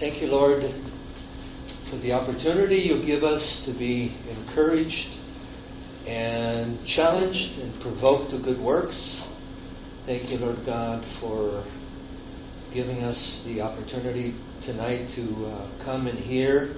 Thank 0.00 0.22
you, 0.22 0.28
Lord, 0.28 0.74
for 1.90 1.96
the 1.96 2.14
opportunity 2.14 2.76
you 2.76 3.02
give 3.02 3.22
us 3.22 3.62
to 3.66 3.70
be 3.70 4.14
encouraged 4.30 5.10
and 6.06 6.82
challenged 6.86 7.60
and 7.60 7.78
provoked 7.82 8.30
to 8.30 8.38
good 8.38 8.58
works. 8.58 9.28
Thank 10.06 10.30
you, 10.30 10.38
Lord 10.38 10.64
God, 10.64 11.04
for 11.04 11.64
giving 12.72 13.02
us 13.02 13.44
the 13.44 13.60
opportunity 13.60 14.36
tonight 14.62 15.10
to 15.10 15.46
uh, 15.46 15.66
come 15.84 16.06
and 16.06 16.18
hear 16.18 16.76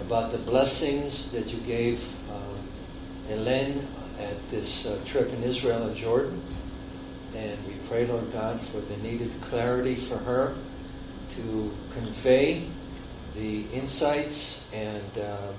about 0.00 0.30
the 0.30 0.38
blessings 0.38 1.32
that 1.32 1.48
you 1.48 1.58
gave 1.62 2.08
uh, 2.30 3.32
Elaine 3.32 3.84
at 4.20 4.36
this 4.48 4.86
uh, 4.86 5.02
trip 5.04 5.28
in 5.30 5.42
Israel 5.42 5.88
and 5.88 5.96
Jordan. 5.96 6.40
And 7.34 7.58
we 7.66 7.74
pray, 7.88 8.06
Lord 8.06 8.30
God, 8.32 8.60
for 8.60 8.78
the 8.78 8.96
needed 8.98 9.32
clarity 9.40 9.96
for 9.96 10.18
her 10.18 10.54
to 11.36 11.72
convey 11.92 12.66
the 13.34 13.62
insights 13.72 14.68
and 14.72 15.18
uh, 15.18 15.20
uh, 15.20 15.52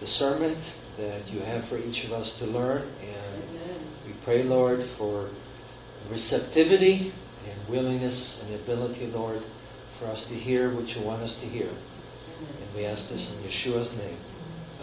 discernment 0.00 0.76
that 0.96 1.30
you 1.30 1.40
have 1.40 1.64
for 1.64 1.78
each 1.78 2.04
of 2.04 2.12
us 2.12 2.38
to 2.38 2.46
learn. 2.46 2.82
And 3.00 3.42
we 4.06 4.12
pray, 4.24 4.42
Lord, 4.42 4.82
for 4.82 5.28
receptivity 6.10 7.12
and 7.48 7.68
willingness 7.68 8.42
and 8.42 8.54
ability, 8.54 9.06
Lord, 9.06 9.42
for 9.92 10.06
us 10.06 10.26
to 10.28 10.34
hear 10.34 10.74
what 10.74 10.94
you 10.94 11.02
want 11.02 11.22
us 11.22 11.36
to 11.40 11.46
hear. 11.46 11.68
And 11.68 12.74
we 12.74 12.84
ask 12.84 13.08
this 13.08 13.36
in 13.36 13.42
Yeshua's 13.42 13.96
name. 13.96 14.16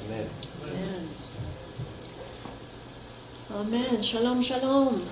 Amen. 0.06 0.30
Amen. 0.64 1.10
Amen. 3.52 4.02
Shalom, 4.02 4.42
shalom. 4.42 5.08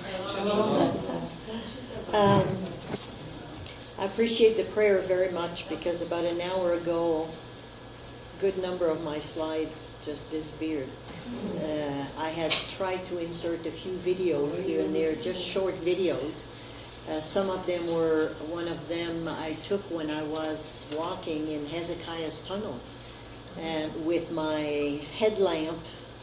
Um, 2.12 2.73
I 3.96 4.06
appreciate 4.06 4.56
the 4.56 4.64
prayer 4.64 4.98
very 5.02 5.30
much 5.30 5.68
because 5.68 6.02
about 6.02 6.24
an 6.24 6.40
hour 6.40 6.72
ago, 6.72 7.28
a 8.36 8.40
good 8.40 8.58
number 8.58 8.88
of 8.88 9.04
my 9.04 9.20
slides 9.20 9.92
just 10.04 10.28
disappeared. 10.32 10.88
Uh, 11.58 12.04
I 12.18 12.30
had 12.30 12.50
tried 12.50 13.06
to 13.06 13.18
insert 13.18 13.64
a 13.66 13.70
few 13.70 13.92
videos 13.98 14.60
here 14.64 14.80
and 14.80 14.92
there, 14.92 15.14
just 15.14 15.40
short 15.40 15.76
videos. 15.84 16.34
Uh, 17.08 17.20
some 17.20 17.48
of 17.50 17.66
them 17.66 17.86
were, 17.86 18.32
one 18.48 18.66
of 18.66 18.88
them 18.88 19.28
I 19.28 19.52
took 19.62 19.82
when 19.90 20.10
I 20.10 20.24
was 20.24 20.88
walking 20.96 21.52
in 21.52 21.64
Hezekiah's 21.66 22.40
tunnel 22.40 22.80
uh, 23.62 23.88
with 24.00 24.28
my 24.32 25.00
headlamp 25.16 25.78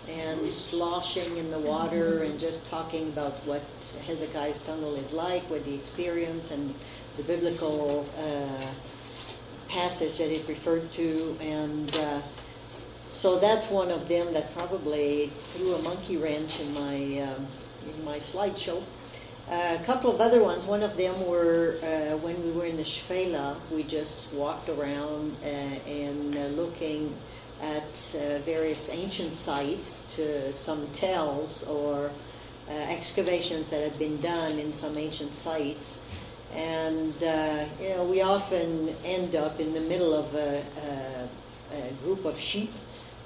and 0.10 0.46
sloshing 0.48 1.38
in 1.38 1.52
the 1.52 1.60
water 1.60 2.24
and 2.24 2.38
just 2.38 2.66
talking 2.66 3.08
about 3.10 3.34
what 3.46 3.62
Hezekiah's 4.06 4.60
tunnel 4.62 4.96
is 4.96 5.14
like, 5.14 5.44
what 5.50 5.64
the 5.64 5.76
experience 5.76 6.52
and 6.52 6.76
the 7.22 7.36
biblical 7.36 8.06
uh, 8.18 8.66
passage 9.68 10.18
that 10.18 10.34
it 10.34 10.48
referred 10.48 10.92
to. 10.94 11.38
And 11.40 11.96
uh, 11.96 12.22
so 13.10 13.40
that's 13.40 13.70
one 13.70 13.92
of 13.92 14.08
them 14.08 14.34
that 14.34 14.54
probably 14.56 15.32
threw 15.54 15.76
a 15.76 15.82
monkey 15.82 16.18
wrench 16.18 16.60
in 16.60 16.74
my, 16.74 16.96
um, 17.22 17.48
in 17.88 18.04
my 18.04 18.18
slideshow. 18.18 18.82
Uh, 19.50 19.78
a 19.80 19.84
couple 19.86 20.14
of 20.14 20.22
other 20.22 20.42
ones. 20.42 20.66
One 20.66 20.82
of 20.82 20.96
them 20.98 21.26
were 21.28 21.78
uh, 21.84 22.18
when 22.18 22.42
we 22.44 22.52
were 22.52 22.66
in 22.66 22.78
the 22.78 22.84
Shfela, 22.84 23.58
we 23.72 23.84
just 23.84 24.32
walked 24.34 24.70
around 24.70 25.36
uh, 25.44 25.48
and 25.48 26.38
uh, 26.38 26.40
looking 26.62 27.16
at 27.62 28.16
uh, 28.16 28.40
various 28.40 28.90
ancient 28.90 29.34
sites 29.34 30.04
to 30.16 30.54
some 30.54 30.88
tells 30.94 31.64
or 31.64 32.12
uh, 32.70 32.72
excavations 32.72 33.70
that 33.70 33.84
had 33.84 34.00
been 34.00 34.20
done 34.22 34.58
in 34.58 34.74
some 34.74 34.98
ancient 34.98 35.34
sites. 35.36 36.00
And, 36.54 37.14
you 37.80 37.90
know, 37.90 38.08
we 38.10 38.22
often 38.22 38.96
end 39.06 39.36
up 39.36 39.60
in 39.60 39.74
the 39.74 39.82
middle 39.82 40.14
of 40.14 40.34
a, 40.36 40.64
a, 41.72 41.78
a 41.78 41.92
group 42.04 42.26
of 42.26 42.40
sheep 42.40 42.72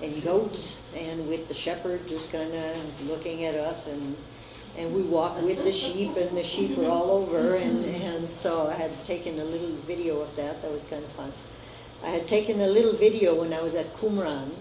and 0.02 0.24
goats, 0.24 0.80
and 0.94 1.28
with 1.28 1.48
the 1.48 1.54
shepherd 1.54 2.08
just 2.08 2.32
kind 2.32 2.54
of 2.54 3.02
looking 3.08 3.46
at 3.46 3.56
us 3.56 3.88
and 3.88 4.16
and 4.78 4.94
we 4.94 5.04
walk 5.04 5.42
with 5.42 5.64
the 5.64 5.72
sheep, 5.72 6.18
and 6.18 6.38
the 6.38 6.44
sheep 6.44 6.78
are 6.78 6.90
all 6.90 7.10
over, 7.10 7.56
and, 7.56 7.86
and 7.86 8.30
so 8.30 8.68
I 8.68 8.74
had 8.74 8.92
taken 9.06 9.40
a 9.40 9.44
little 9.44 9.72
video 9.88 10.20
of 10.20 10.36
that. 10.36 10.62
That 10.62 10.72
was 10.72 10.84
kind 10.86 11.04
of 11.04 11.12
fun. 11.12 11.32
I 12.04 12.10
had 12.10 12.28
taken 12.28 12.60
a 12.60 12.68
little 12.68 12.92
video 12.94 13.36
when 13.36 13.54
I 13.54 13.62
was 13.62 13.76
at 13.76 13.94
Qumran, 13.94 14.52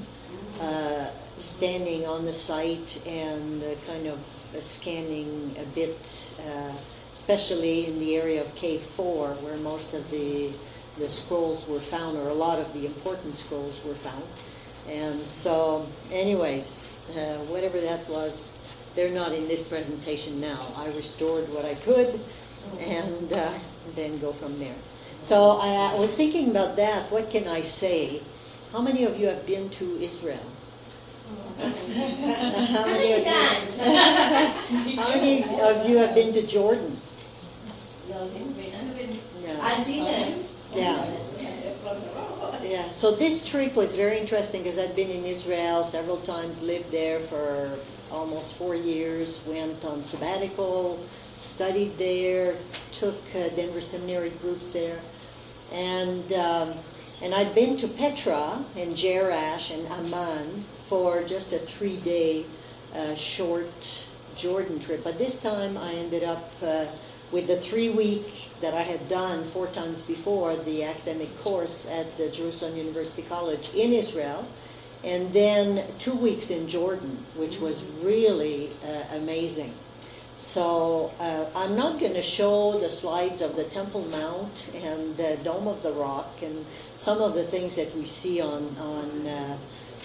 uh, 0.60 1.06
standing 1.36 2.06
on 2.06 2.24
the 2.24 2.32
site 2.32 3.04
and 3.06 3.62
uh, 3.64 3.74
kind 3.88 4.06
of 4.06 4.20
uh, 4.56 4.60
scanning 4.60 5.56
a 5.58 5.64
bit, 5.74 6.32
uh, 6.38 6.72
especially 7.14 7.86
in 7.86 8.00
the 8.00 8.16
area 8.16 8.40
of 8.40 8.52
K4, 8.56 9.40
where 9.40 9.56
most 9.58 9.94
of 9.94 10.10
the, 10.10 10.50
the 10.98 11.08
scrolls 11.08 11.66
were 11.68 11.78
found, 11.78 12.18
or 12.18 12.28
a 12.28 12.34
lot 12.34 12.58
of 12.58 12.74
the 12.74 12.86
important 12.86 13.36
scrolls 13.36 13.80
were 13.84 13.94
found. 13.94 14.24
And 14.88 15.24
so, 15.24 15.86
anyways, 16.10 17.00
uh, 17.16 17.36
whatever 17.46 17.80
that 17.80 18.08
was, 18.08 18.58
they're 18.96 19.14
not 19.14 19.32
in 19.32 19.46
this 19.46 19.62
presentation 19.62 20.40
now. 20.40 20.66
I 20.76 20.88
restored 20.88 21.48
what 21.50 21.64
I 21.64 21.76
could 21.76 22.20
and 22.80 23.32
uh, 23.32 23.52
then 23.94 24.18
go 24.18 24.32
from 24.32 24.58
there. 24.58 24.74
So 25.22 25.52
I, 25.52 25.94
was 25.94 26.14
thinking 26.14 26.50
about 26.50 26.74
that. 26.76 27.10
What 27.12 27.30
can 27.30 27.46
I 27.46 27.62
say? 27.62 28.22
How 28.72 28.82
many 28.82 29.04
of 29.04 29.18
you 29.18 29.28
have 29.28 29.46
been 29.46 29.70
to 29.70 29.98
Israel? 30.02 30.44
how 31.58 32.86
many 32.86 33.12
of 33.12 33.24
you? 33.24 33.32
how 34.96 35.08
many 35.08 35.44
of 35.60 35.88
you 35.88 35.96
have 35.98 36.14
been 36.14 36.32
to 36.34 36.42
Jordan? 36.42 37.00
Yeah. 39.42 39.82
Seen 39.82 40.04
it. 40.06 40.46
Yeah. 40.74 41.04
Yeah. 42.62 42.90
So 42.90 43.14
this 43.14 43.46
trip 43.46 43.74
was 43.76 43.94
very 43.94 44.18
interesting 44.18 44.62
because 44.62 44.78
I'd 44.78 44.96
been 44.96 45.10
in 45.10 45.24
Israel 45.24 45.84
several 45.84 46.18
times, 46.18 46.62
lived 46.62 46.90
there 46.90 47.20
for 47.20 47.78
almost 48.10 48.56
four 48.56 48.74
years, 48.74 49.40
went 49.46 49.84
on 49.84 50.02
sabbatical, 50.02 51.04
studied 51.38 51.98
there, 51.98 52.56
took 52.92 53.20
uh, 53.34 53.48
Denver 53.50 53.80
Seminary 53.80 54.30
groups 54.30 54.70
there, 54.70 55.00
and 55.72 56.32
um, 56.32 56.74
and 57.22 57.34
I'd 57.34 57.54
been 57.54 57.76
to 57.78 57.88
Petra 57.88 58.64
and 58.76 58.96
Jerash 58.96 59.72
and 59.74 59.86
Amman 59.88 60.64
for 60.88 61.22
just 61.24 61.52
a 61.52 61.58
three-day 61.58 62.44
uh, 62.94 63.14
short 63.14 64.06
Jordan 64.36 64.78
trip. 64.78 65.02
But 65.04 65.18
this 65.18 65.38
time 65.38 65.76
I 65.78 65.92
ended 65.94 66.24
up 66.24 66.50
uh, 66.62 66.86
with 67.34 67.48
the 67.48 67.56
three-week 67.58 68.32
that 68.60 68.74
I 68.74 68.82
had 68.82 69.08
done 69.08 69.42
four 69.42 69.66
times 69.66 70.02
before 70.02 70.54
the 70.54 70.84
academic 70.84 71.36
course 71.40 71.84
at 71.90 72.16
the 72.16 72.28
Jerusalem 72.28 72.76
University 72.76 73.22
College 73.22 73.70
in 73.74 73.92
Israel 73.92 74.46
and 75.02 75.32
then 75.32 75.84
two 75.98 76.14
weeks 76.14 76.50
in 76.50 76.68
Jordan, 76.68 77.18
which 77.34 77.58
was 77.58 77.84
really 78.00 78.70
uh, 78.84 79.16
amazing. 79.16 79.74
So 80.36 81.12
uh, 81.18 81.46
I'm 81.56 81.74
not 81.74 81.98
going 81.98 82.14
to 82.14 82.22
show 82.22 82.78
the 82.78 82.88
slides 82.88 83.42
of 83.42 83.56
the 83.56 83.64
Temple 83.64 84.02
Mount 84.02 84.68
and 84.72 85.16
the 85.16 85.36
Dome 85.42 85.66
of 85.66 85.82
the 85.82 85.92
Rock 85.92 86.40
and 86.40 86.64
some 86.94 87.20
of 87.20 87.34
the 87.34 87.42
things 87.42 87.74
that 87.74 87.94
we 87.96 88.04
see 88.04 88.40
on 88.40 88.76
on 88.78 89.26
uh, 89.26 89.58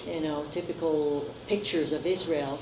you 0.07 0.22
know 0.22 0.46
typical 0.51 1.31
pictures 1.46 1.94
of 1.94 2.07
Israel, 2.07 2.57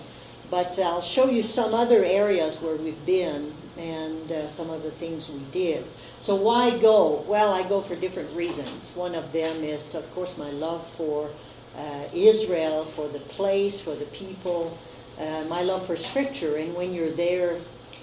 but 0.51 0.77
I'll 0.77 1.01
show 1.01 1.29
you 1.29 1.41
some 1.41 1.73
other 1.73 2.03
areas 2.03 2.61
where 2.61 2.75
we've 2.75 3.05
been 3.05 3.53
and 3.77 4.31
uh, 4.31 4.47
some 4.47 4.69
of 4.69 4.83
the 4.83 4.91
things 4.91 5.29
we 5.29 5.39
did. 5.51 5.85
So 6.19 6.35
why 6.35 6.77
go? 6.77 7.23
Well, 7.27 7.53
I 7.53 7.67
go 7.67 7.81
for 7.81 7.95
different 7.95 8.35
reasons. 8.35 8.91
One 8.95 9.15
of 9.15 9.31
them 9.31 9.63
is, 9.63 9.95
of 9.95 10.09
course, 10.13 10.37
my 10.37 10.51
love 10.51 10.85
for 10.91 11.29
uh, 11.77 12.03
Israel, 12.13 12.85
for 12.85 13.07
the 13.07 13.19
place, 13.19 13.79
for 13.79 13.95
the 13.95 14.05
people, 14.05 14.77
uh, 15.19 15.43
my 15.47 15.61
love 15.61 15.85
for 15.85 15.95
Scripture, 15.95 16.57
and 16.57 16.75
when 16.75 16.93
you're 16.93 17.11
there, 17.11 17.59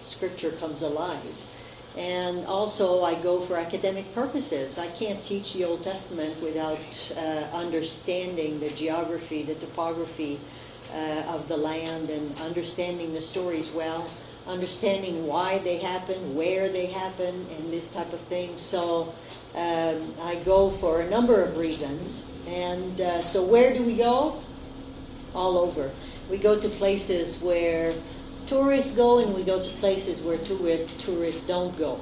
Scripture 0.07 0.53
comes 0.53 0.83
alive. 0.83 1.23
And 1.97 2.45
also, 2.47 3.05
I 3.05 3.15
go 3.15 3.41
for 3.41 3.57
academic 3.57 4.13
purposes. 4.15 4.79
I 4.79 4.89
can't 4.89 5.23
teach 5.25 5.55
the 5.55 5.65
Old 5.65 5.85
Testament 5.85 6.41
without 6.43 6.81
uh, 7.17 7.21
understanding 7.53 8.59
the 8.59 8.71
geography, 8.71 9.45
the 9.45 9.55
topography 9.55 10.41
uh, 10.93 11.23
of 11.29 11.47
the 11.47 11.57
land, 11.57 12.11
and 12.11 12.37
understanding 12.41 13.13
the 13.13 13.21
stories 13.21 13.71
well, 13.71 14.09
understanding 14.47 15.27
why 15.27 15.59
they 15.59 15.79
happen, 15.79 16.35
where 16.35 16.69
they 16.69 16.87
happen, 16.87 17.47
and 17.57 17.73
this 17.73 17.89
type 17.89 18.13
of 18.13 18.21
thing. 18.21 18.57
So, 18.59 19.15
um, 19.55 20.15
I 20.23 20.37
go 20.45 20.71
for 20.71 21.01
a 21.01 21.09
number 21.09 21.43
of 21.43 21.57
reasons. 21.57 22.23
And 22.47 23.01
uh, 23.01 23.23
so, 23.23 23.43
where 23.43 23.73
do 23.73 23.83
we 23.83 23.97
go? 23.97 24.39
All 25.35 25.59
over. 25.59 25.91
We 26.31 26.37
go 26.37 26.61
to 26.61 26.69
places 26.69 27.41
where 27.41 27.95
tourists 28.47 28.93
go, 28.93 29.19
and 29.19 29.35
we 29.35 29.43
go 29.43 29.63
to 29.63 29.71
places 29.79 30.21
where 30.23 30.39
tourists 30.39 31.43
don't 31.43 31.77
go. 31.77 32.01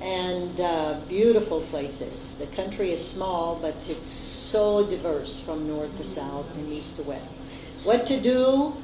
And 0.00 0.60
uh, 0.60 1.00
beautiful 1.08 1.60
places. 1.62 2.36
The 2.36 2.46
country 2.46 2.92
is 2.92 3.06
small, 3.06 3.56
but 3.56 3.74
it's 3.88 4.06
so 4.06 4.86
diverse 4.86 5.38
from 5.38 5.66
north 5.66 5.96
to 5.96 6.04
south 6.04 6.54
and 6.56 6.72
east 6.72 6.96
to 6.96 7.02
west. 7.02 7.34
What 7.84 8.06
to 8.06 8.20
do? 8.20 8.76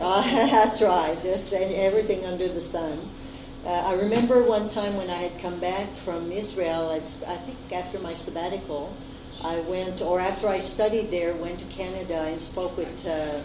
Uh, 0.00 0.22
that's 0.50 0.82
right. 0.82 1.20
Just 1.22 1.52
everything 1.54 2.26
under 2.26 2.48
the 2.48 2.62
sun. 2.62 3.10
Uh, 3.66 3.70
I 3.70 3.94
remember 3.94 4.44
one 4.44 4.70
time 4.70 4.96
when 4.96 5.10
I 5.10 5.16
had 5.16 5.40
come 5.40 5.60
back 5.60 5.92
from 5.94 6.32
Israel, 6.32 6.90
I 6.90 7.36
think 7.36 7.58
after 7.72 7.98
my 8.00 8.14
sabbatical, 8.14 8.96
I 9.42 9.60
went, 9.60 10.02
or 10.02 10.20
after 10.20 10.48
I 10.48 10.60
studied 10.60 11.10
there, 11.10 11.34
went 11.36 11.60
to 11.60 11.66
Canada 11.66 12.22
and 12.22 12.40
spoke 12.40 12.78
with, 12.78 13.06
uh, 13.06 13.40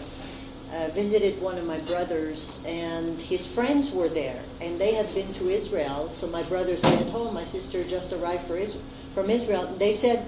uh, 0.72 0.88
visited 0.94 1.42
one 1.42 1.58
of 1.58 1.66
my 1.66 1.78
brothers, 1.80 2.62
and 2.66 3.20
his 3.22 3.46
friends 3.46 3.92
were 3.92 4.08
there, 4.10 4.44
and 4.60 4.80
they 4.80 4.94
had 4.94 5.14
been 5.14 5.34
to 5.34 5.48
Israel. 5.50 6.10
So 6.12 6.28
my 6.28 6.44
brother 6.44 6.76
said, 6.78 7.10
"Oh, 7.14 7.30
my 7.32 7.44
sister 7.44 7.84
just 7.84 8.12
arrived 8.12 8.44
Israel, 8.58 8.84
from 9.12 9.30
Israel." 9.30 9.66
And 9.66 9.80
they 9.80 9.94
said, 9.94 10.26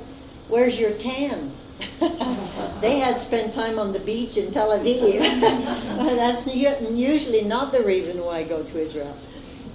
"Where's 0.48 0.78
your 0.80 0.92
tan?" 0.92 1.56
They 2.80 2.98
had 2.98 3.18
spent 3.18 3.52
time 3.52 3.78
on 3.78 3.92
the 3.92 4.00
beach 4.00 4.36
in 4.36 4.50
Tel 4.50 4.70
Aviv. 4.70 5.20
That's 5.98 6.46
usually 6.46 7.42
not 7.42 7.72
the 7.72 7.82
reason 7.82 8.24
why 8.24 8.38
I 8.38 8.44
go 8.44 8.62
to 8.62 8.80
Israel. 8.80 9.16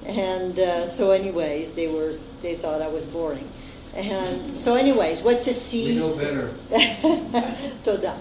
And 0.05 0.59
uh, 0.59 0.87
so, 0.87 1.11
anyways, 1.11 1.73
they 1.73 1.87
were 1.87 2.15
they 2.41 2.55
thought 2.55 2.81
I 2.81 2.87
was 2.87 3.03
boring. 3.03 3.47
And 3.95 4.53
so, 4.53 4.75
anyways, 4.75 5.21
what 5.21 5.43
to 5.43 5.53
see? 5.53 5.95
We 5.95 5.99
know 5.99 6.17
better. 6.17 7.55
Toda. 7.85 8.17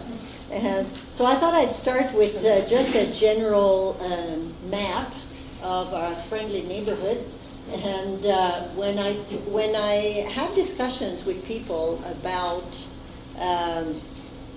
And 0.51 0.87
so 1.11 1.25
I 1.25 1.35
thought 1.35 1.55
I'd 1.55 1.73
start 1.73 2.13
with 2.13 2.45
uh, 2.45 2.67
just 2.67 2.95
a 2.95 3.11
general 3.11 3.97
um, 4.03 4.53
map 4.69 5.13
of 5.63 5.95
our 5.95 6.15
friendly 6.15 6.63
neighborhood. 6.63 7.27
And 7.71 8.27
uh, 8.27 8.65
when 8.75 8.99
I 8.99 9.15
when 9.49 9.75
I 9.75 10.29
have 10.29 10.55
discussions 10.55 11.25
with 11.25 11.45
people 11.47 12.05
about 12.05 12.87
um, 13.43 14.01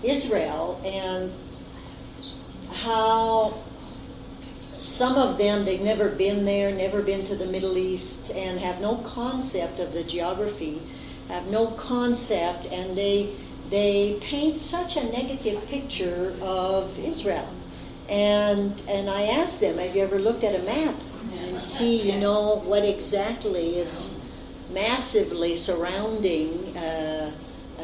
Israel 0.04 0.80
and 0.86 1.34
how 2.72 3.64
some 4.78 5.16
of 5.16 5.38
them 5.38 5.66
they've 5.66 5.82
never 5.82 6.10
been 6.10 6.46
there, 6.46 6.72
never 6.72 7.02
been 7.02 7.26
to 7.26 7.36
the 7.36 7.46
Middle 7.46 7.78
East, 7.78 8.32
and 8.32 8.60
have 8.60 8.80
no 8.82 8.98
concept 8.98 9.80
of 9.80 9.94
the 9.94 10.04
geography, 10.04 10.82
have 11.30 11.48
no 11.48 11.68
concept, 11.68 12.68
and 12.68 12.96
they 12.96 13.34
they 13.70 14.20
paint 14.22 14.58
such 14.58 14.96
a 14.96 15.04
negative 15.04 15.66
picture 15.68 16.36
of 16.42 16.98
Israel. 17.00 17.50
And 18.10 18.80
and 18.88 19.10
I 19.10 19.24
asked 19.24 19.60
them, 19.60 19.80
have 19.80 19.96
you 19.96 20.04
ever 20.04 20.20
looked 20.20 20.44
at 20.44 20.54
a 20.54 20.64
map 20.64 20.96
and 21.34 21.60
see, 21.60 22.12
you 22.12 22.20
know, 22.20 22.62
what 22.66 22.86
exactly 22.86 23.78
is 23.80 24.20
massively 24.72 25.56
surrounding 25.56 26.78
uh, 26.78 27.32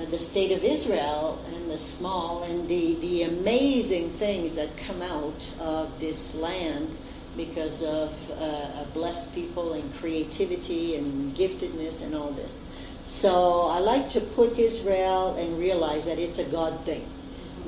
uh, 0.02 0.06
the 0.10 0.20
state 0.20 0.52
of 0.52 0.64
Israel 0.64 1.44
and 1.54 1.70
the 1.70 1.78
small 1.78 2.44
and 2.44 2.68
the, 2.68 2.96
the 3.02 3.24
amazing 3.24 4.10
things 4.12 4.56
that 4.56 4.76
come 4.78 5.02
out 5.02 5.48
of 5.60 6.00
this 6.00 6.36
land 6.36 6.98
because 7.36 7.82
of 7.84 8.14
uh, 8.32 8.84
blessed 8.94 9.34
people 9.34 9.74
and 9.74 9.94
creativity 9.96 10.96
and 10.96 11.36
giftedness 11.36 12.02
and 12.02 12.16
all 12.16 12.32
this. 12.32 12.60
So 13.04 13.64
I 13.64 13.80
like 13.80 14.10
to 14.12 14.22
put 14.22 14.60
Israel 14.60 15.36
and 15.36 15.58
realize 15.58 16.06
that 16.06 16.20
it's 16.20 16.40
a 16.40 16.44
God 16.46 16.86
thing, 16.86 17.08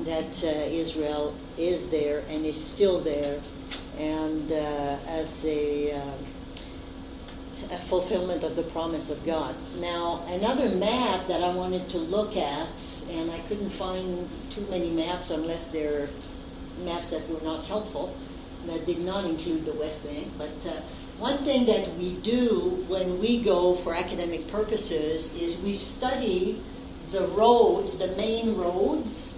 that 0.04 0.44
uh, 0.44 0.46
Israel 0.46 1.34
is 1.56 1.90
there 1.90 2.22
and 2.28 2.44
is 2.44 2.62
still 2.62 3.00
there, 3.00 3.40
and 3.98 4.52
uh, 4.52 4.98
as 5.06 5.44
a, 5.44 5.92
uh, 5.92 6.10
a 7.70 7.78
fulfillment 7.78 8.44
of 8.44 8.56
the 8.56 8.62
promise 8.62 9.10
of 9.10 9.24
God. 9.24 9.54
Now, 9.78 10.24
another 10.28 10.68
map 10.68 11.26
that 11.28 11.42
I 11.42 11.54
wanted 11.54 11.88
to 11.90 11.98
look 11.98 12.36
at, 12.36 12.68
and 13.10 13.30
I 13.30 13.38
couldn't 13.40 13.70
find 13.70 14.28
too 14.50 14.66
many 14.70 14.90
maps 14.90 15.30
unless 15.30 15.68
they're 15.68 16.08
maps 16.84 17.10
that 17.10 17.28
were 17.28 17.40
not 17.40 17.64
helpful, 17.64 18.14
that 18.66 18.86
did 18.86 19.00
not 19.00 19.24
include 19.24 19.64
the 19.64 19.72
West 19.74 20.04
Bank, 20.04 20.26
but 20.38 20.66
uh, 20.66 20.80
one 21.18 21.38
thing 21.38 21.64
that 21.66 21.94
we 21.96 22.14
do 22.16 22.84
when 22.88 23.20
we 23.20 23.42
go 23.42 23.74
for 23.74 23.94
academic 23.94 24.48
purposes 24.48 25.32
is 25.34 25.58
we 25.60 25.74
study 25.74 26.60
the 27.12 27.26
roads, 27.28 27.96
the 27.96 28.08
main 28.08 28.56
roads 28.56 29.32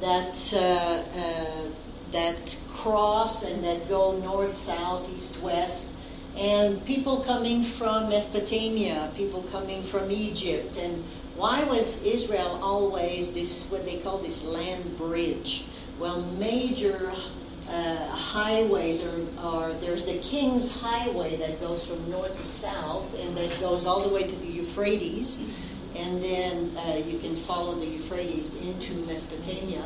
that 0.00 0.52
uh, 0.52 0.58
uh, 0.58 1.68
that 2.12 2.56
cross 2.68 3.42
and 3.42 3.64
that 3.64 3.88
go 3.88 4.16
north, 4.18 4.56
south, 4.56 5.08
east, 5.10 5.36
west, 5.40 5.88
and 6.36 6.84
people 6.84 7.20
coming 7.20 7.62
from 7.62 8.10
Mesopotamia, 8.10 9.10
people 9.16 9.42
coming 9.44 9.82
from 9.82 10.10
Egypt, 10.10 10.76
and 10.76 11.02
why 11.34 11.64
was 11.64 12.02
Israel 12.02 12.58
always 12.62 13.32
this 13.32 13.70
what 13.70 13.86
they 13.86 13.96
call 13.98 14.18
this 14.18 14.44
land 14.44 14.98
bridge? 14.98 15.64
Well, 15.98 16.20
major 16.38 17.14
uh, 17.70 18.06
highways 18.08 19.00
or, 19.00 19.26
or 19.42 19.72
there's 19.80 20.04
the 20.04 20.18
King's 20.18 20.70
Highway 20.70 21.36
that 21.36 21.58
goes 21.58 21.86
from 21.86 22.08
north 22.10 22.38
to 22.38 22.46
south 22.46 23.12
and 23.18 23.36
that 23.36 23.58
goes 23.60 23.84
all 23.84 24.02
the 24.02 24.08
way 24.08 24.24
to 24.24 24.36
the 24.36 24.46
Euphrates 24.46 25.40
and 25.96 26.22
then 26.22 26.76
uh, 26.76 26.96
you 26.96 27.18
can 27.18 27.34
follow 27.34 27.74
the 27.74 27.86
Euphrates 27.86 28.54
into 28.56 28.94
Mesopotamia. 29.06 29.82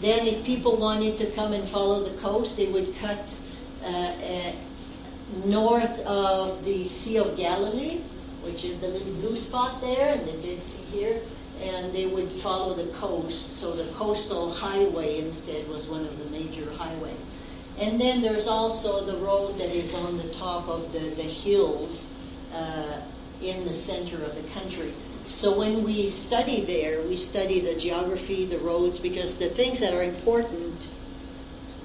Then 0.00 0.26
if 0.26 0.44
people 0.44 0.76
wanted 0.76 1.18
to 1.18 1.30
come 1.32 1.52
and 1.52 1.68
follow 1.68 2.04
the 2.04 2.16
coast, 2.20 2.56
they 2.56 2.68
would 2.68 2.94
cut 2.96 3.28
uh 3.84 4.52
north 5.44 5.98
of 6.00 6.64
the 6.64 6.84
Sea 6.84 7.18
of 7.18 7.36
Galilee, 7.36 8.00
which 8.42 8.64
is 8.64 8.80
the 8.80 8.88
little 8.88 9.12
blue 9.14 9.36
spot 9.36 9.80
there, 9.80 10.14
and 10.14 10.26
the 10.26 10.32
Dead 10.46 10.62
Sea 10.62 10.82
here, 10.90 11.20
and 11.60 11.92
they 11.92 12.06
would 12.06 12.30
follow 12.32 12.74
the 12.74 12.90
coast. 12.94 13.58
So 13.58 13.72
the 13.72 13.90
coastal 13.92 14.52
highway 14.52 15.18
instead 15.18 15.68
was 15.68 15.86
one 15.86 16.04
of 16.04 16.18
the 16.18 16.24
major 16.30 16.70
highways. 16.72 17.16
And 17.78 18.00
then 18.00 18.20
there's 18.20 18.46
also 18.46 19.04
the 19.04 19.16
road 19.18 19.58
that 19.58 19.70
is 19.70 19.94
on 19.94 20.18
the 20.18 20.28
top 20.34 20.68
of 20.68 20.92
the, 20.92 20.98
the 20.98 21.22
hills 21.22 22.08
uh, 22.54 23.00
in 23.42 23.64
the 23.64 23.72
center 23.72 24.22
of 24.22 24.34
the 24.34 24.48
country. 24.50 24.92
So 25.24 25.56
when 25.56 25.84
we 25.84 26.10
study 26.10 26.64
there, 26.64 27.02
we 27.02 27.16
study 27.16 27.60
the 27.60 27.74
geography, 27.74 28.44
the 28.44 28.58
roads, 28.58 28.98
because 28.98 29.36
the 29.36 29.48
things 29.48 29.78
that 29.80 29.94
are 29.94 30.02
important 30.02 30.88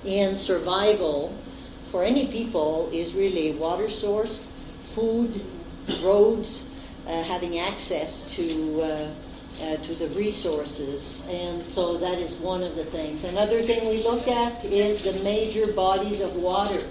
in 0.04 0.38
survival 0.38 1.34
for 1.96 2.04
any 2.04 2.28
people 2.28 2.90
is 2.92 3.16
really 3.16 3.54
water 3.54 3.88
source, 3.88 4.52
food, 4.84 5.40
roads, 6.04 6.66
uh, 7.08 7.24
having 7.24 7.60
access 7.60 8.30
to 8.36 8.82
uh, 8.82 9.10
uh, 9.64 9.78
to 9.78 9.96
the 9.96 10.10
resources. 10.10 11.26
And 11.30 11.64
so 11.64 11.98
that 12.00 12.20
is 12.20 12.38
one 12.38 12.64
of 12.64 12.76
the 12.76 12.84
things. 12.84 13.24
Another 13.24 13.62
thing 13.62 13.88
we 13.88 14.04
look 14.04 14.28
at 14.28 14.66
is 14.66 15.04
the 15.06 15.14
major 15.24 15.72
bodies 15.72 16.20
of 16.20 16.36
water. 16.36 16.86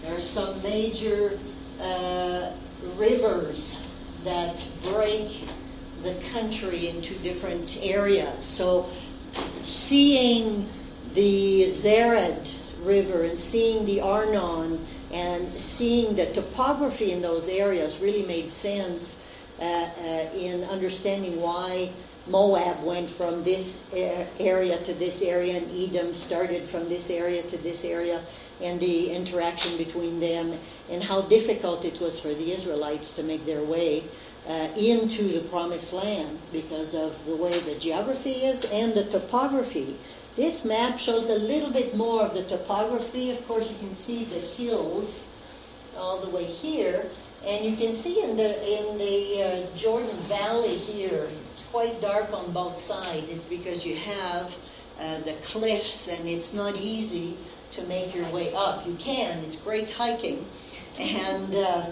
There 0.00 0.16
are 0.16 0.20
some 0.22 0.62
major 0.62 1.38
uh, 1.78 2.52
rivers 2.96 3.76
that 4.24 4.56
break 4.82 5.44
the 6.02 6.14
country 6.32 6.88
into 6.88 7.12
different 7.18 7.78
areas. 7.82 8.42
So 8.44 8.88
seeing 9.62 10.70
the 11.12 11.64
Zered 11.64 12.48
River 12.82 13.24
and 13.24 13.38
seeing 13.38 13.84
the 13.84 14.00
Arnon 14.00 14.84
and 15.12 15.52
seeing 15.52 16.14
the 16.14 16.26
topography 16.26 17.12
in 17.12 17.22
those 17.22 17.48
areas 17.48 17.98
really 17.98 18.24
made 18.24 18.50
sense 18.50 19.22
uh, 19.60 19.64
uh, 19.64 20.28
in 20.34 20.64
understanding 20.64 21.40
why 21.40 21.90
Moab 22.28 22.84
went 22.84 23.08
from 23.08 23.42
this 23.42 23.84
area 23.92 24.76
to 24.84 24.92
this 24.94 25.22
area, 25.22 25.56
and 25.56 25.70
Edom 25.74 26.12
started 26.12 26.68
from 26.68 26.88
this 26.88 27.08
area 27.08 27.42
to 27.44 27.56
this 27.58 27.84
area, 27.84 28.22
and 28.60 28.78
the 28.78 29.10
interaction 29.10 29.78
between 29.78 30.20
them, 30.20 30.58
and 30.90 31.02
how 31.02 31.22
difficult 31.22 31.86
it 31.86 31.98
was 32.00 32.20
for 32.20 32.28
the 32.28 32.52
Israelites 32.52 33.12
to 33.12 33.22
make 33.22 33.46
their 33.46 33.62
way 33.62 34.04
uh, 34.46 34.68
into 34.76 35.24
the 35.28 35.40
promised 35.48 35.92
land 35.94 36.38
because 36.52 36.94
of 36.94 37.24
the 37.24 37.34
way 37.34 37.58
the 37.60 37.74
geography 37.76 38.44
is 38.44 38.64
and 38.66 38.94
the 38.94 39.04
topography. 39.04 39.98
This 40.38 40.64
map 40.64 41.00
shows 41.00 41.28
a 41.30 41.34
little 41.34 41.72
bit 41.72 41.96
more 41.96 42.22
of 42.22 42.32
the 42.32 42.44
topography. 42.44 43.32
Of 43.32 43.44
course, 43.48 43.68
you 43.68 43.76
can 43.78 43.92
see 43.92 44.24
the 44.24 44.38
hills 44.38 45.24
all 45.96 46.20
the 46.20 46.30
way 46.30 46.44
here, 46.44 47.10
and 47.44 47.64
you 47.64 47.74
can 47.74 47.92
see 47.92 48.22
in 48.22 48.36
the 48.36 48.52
in 48.78 48.98
the 48.98 49.42
uh, 49.42 49.76
Jordan 49.76 50.16
Valley 50.28 50.76
here, 50.76 51.28
it's 51.52 51.64
quite 51.72 52.00
dark 52.00 52.32
on 52.32 52.52
both 52.52 52.78
sides. 52.78 53.28
It's 53.28 53.46
because 53.46 53.84
you 53.84 53.96
have 53.96 54.54
uh, 55.00 55.18
the 55.22 55.32
cliffs, 55.42 56.06
and 56.06 56.28
it's 56.28 56.54
not 56.54 56.76
easy 56.76 57.36
to 57.72 57.82
make 57.88 58.14
your 58.14 58.30
way 58.30 58.54
up. 58.54 58.86
You 58.86 58.94
can; 58.94 59.38
it's 59.38 59.56
great 59.56 59.90
hiking, 59.90 60.46
and. 61.00 61.52
Uh, 61.52 61.86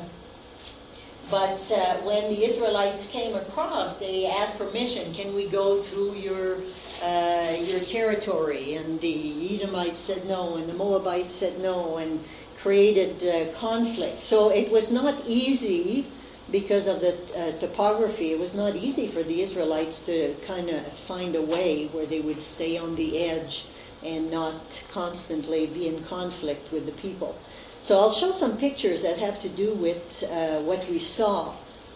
but 1.28 1.60
uh, 1.72 1.96
when 2.02 2.30
the 2.30 2.44
Israelites 2.44 3.08
came 3.08 3.34
across, 3.34 3.96
they 3.96 4.26
asked 4.26 4.58
permission. 4.58 5.12
Can 5.12 5.34
we 5.34 5.48
go 5.48 5.82
through 5.82 6.14
your 6.14 6.58
uh, 7.02 7.56
your 7.60 7.80
territory? 7.80 8.74
And 8.74 9.00
the 9.00 9.56
Edomites 9.56 10.00
said 10.00 10.26
no, 10.26 10.56
and 10.56 10.68
the 10.68 10.74
Moabites 10.74 11.34
said 11.34 11.60
no, 11.60 11.96
and 11.96 12.22
created 12.58 13.22
uh, 13.24 13.52
conflict. 13.58 14.20
So 14.20 14.50
it 14.50 14.70
was 14.70 14.90
not 14.90 15.14
easy 15.26 16.06
because 16.50 16.86
of 16.86 17.00
the 17.00 17.14
uh, 17.36 17.58
topography. 17.58 18.32
It 18.32 18.38
was 18.38 18.54
not 18.54 18.76
easy 18.76 19.08
for 19.08 19.22
the 19.22 19.42
Israelites 19.42 20.00
to 20.00 20.34
kind 20.46 20.70
of 20.70 20.86
find 20.92 21.34
a 21.34 21.42
way 21.42 21.86
where 21.88 22.06
they 22.06 22.20
would 22.20 22.40
stay 22.40 22.78
on 22.78 22.94
the 22.94 23.18
edge 23.18 23.66
and 24.04 24.30
not 24.30 24.82
constantly 24.92 25.66
be 25.66 25.88
in 25.88 26.02
conflict 26.04 26.72
with 26.72 26.86
the 26.86 26.92
people. 26.92 27.36
So 27.80 27.98
I'll 27.98 28.12
show 28.12 28.32
some 28.32 28.56
pictures 28.56 29.02
that 29.02 29.18
have 29.18 29.40
to 29.40 29.48
do 29.48 29.74
with 29.74 30.22
uh, 30.24 30.60
what 30.60 30.88
we 30.88 30.98
saw, 30.98 31.54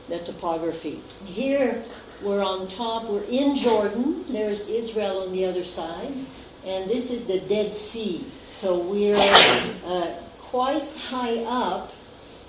the 0.09 0.19
topography. 0.19 1.03
Here 1.25 1.83
we're 2.23 2.43
on 2.43 2.69
top, 2.69 3.05
we're 3.05 3.23
in 3.25 3.57
Jordan, 3.57 4.25
there's 4.29 4.69
Israel 4.69 5.23
on 5.23 5.33
the 5.33 5.45
other 5.45 5.65
side, 5.65 6.13
and 6.65 6.89
this 6.91 7.11
is 7.11 7.27
the 7.27 7.41
Dead 7.41 7.73
Sea. 7.73 8.25
So 8.47 8.79
we're 8.79 9.17
uh, 9.87 10.15
quite 10.39 10.87
high 10.97 11.39
up, 11.45 11.93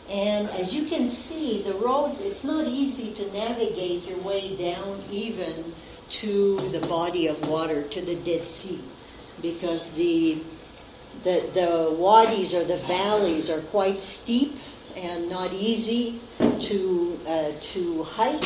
and 0.09 0.49
as 0.51 0.73
you 0.73 0.85
can 0.85 1.07
see, 1.07 1.61
the 1.63 1.73
roads, 1.73 2.21
it's 2.21 2.43
not 2.43 2.67
easy 2.67 3.13
to 3.13 3.31
navigate 3.31 4.07
your 4.07 4.17
way 4.19 4.55
down 4.57 5.01
even 5.09 5.73
to 6.09 6.69
the 6.69 6.85
body 6.87 7.27
of 7.27 7.47
water, 7.47 7.83
to 7.83 8.01
the 8.01 8.15
Dead 8.15 8.43
Sea, 8.43 8.81
because 9.41 9.93
the 9.93 10.43
the, 11.23 11.43
the 11.53 11.95
wadis 11.97 12.53
or 12.53 12.63
the 12.63 12.77
valleys 12.77 13.49
are 13.49 13.61
quite 13.63 14.01
steep 14.01 14.55
and 14.95 15.29
not 15.29 15.53
easy 15.53 16.19
to 16.39 17.19
uh, 17.27 17.51
to 17.61 18.03
hike. 18.03 18.43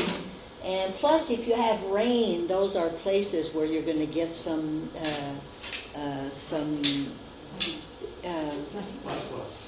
And 0.65 0.95
plus, 0.95 1.31
if 1.31 1.47
you 1.47 1.55
have 1.55 1.83
rain, 1.83 2.47
those 2.47 2.75
are 2.75 2.89
places 2.91 3.53
where 3.53 3.65
you're 3.65 3.83
going 3.83 3.99
to 3.99 4.07
get 4.07 4.35
some 4.35 4.91
uh, 4.99 5.35
uh, 5.95 6.31
some 6.31 7.19
uh, 8.23 8.55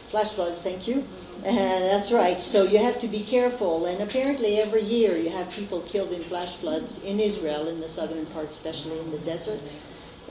flash 0.08 0.32
floods. 0.32 0.62
Thank 0.62 0.88
you. 0.88 1.08
Uh, 1.46 1.54
that's 1.54 2.12
right. 2.12 2.42
So 2.42 2.64
you 2.64 2.80
have 2.80 3.00
to 3.02 3.10
be 3.10 3.24
careful. 3.24 3.86
And 3.88 4.02
apparently, 4.02 4.58
every 4.58 4.84
year 4.84 5.18
you 5.18 5.32
have 5.32 5.52
people 5.52 5.82
killed 5.84 6.14
in 6.14 6.26
flash 6.26 6.58
floods 6.58 6.98
in 7.00 7.20
Israel, 7.20 7.68
in 7.70 7.80
the 7.82 7.90
southern 7.90 8.28
part, 8.28 8.50
especially 8.52 9.00
in 9.00 9.12
the 9.12 9.20
desert 9.20 9.62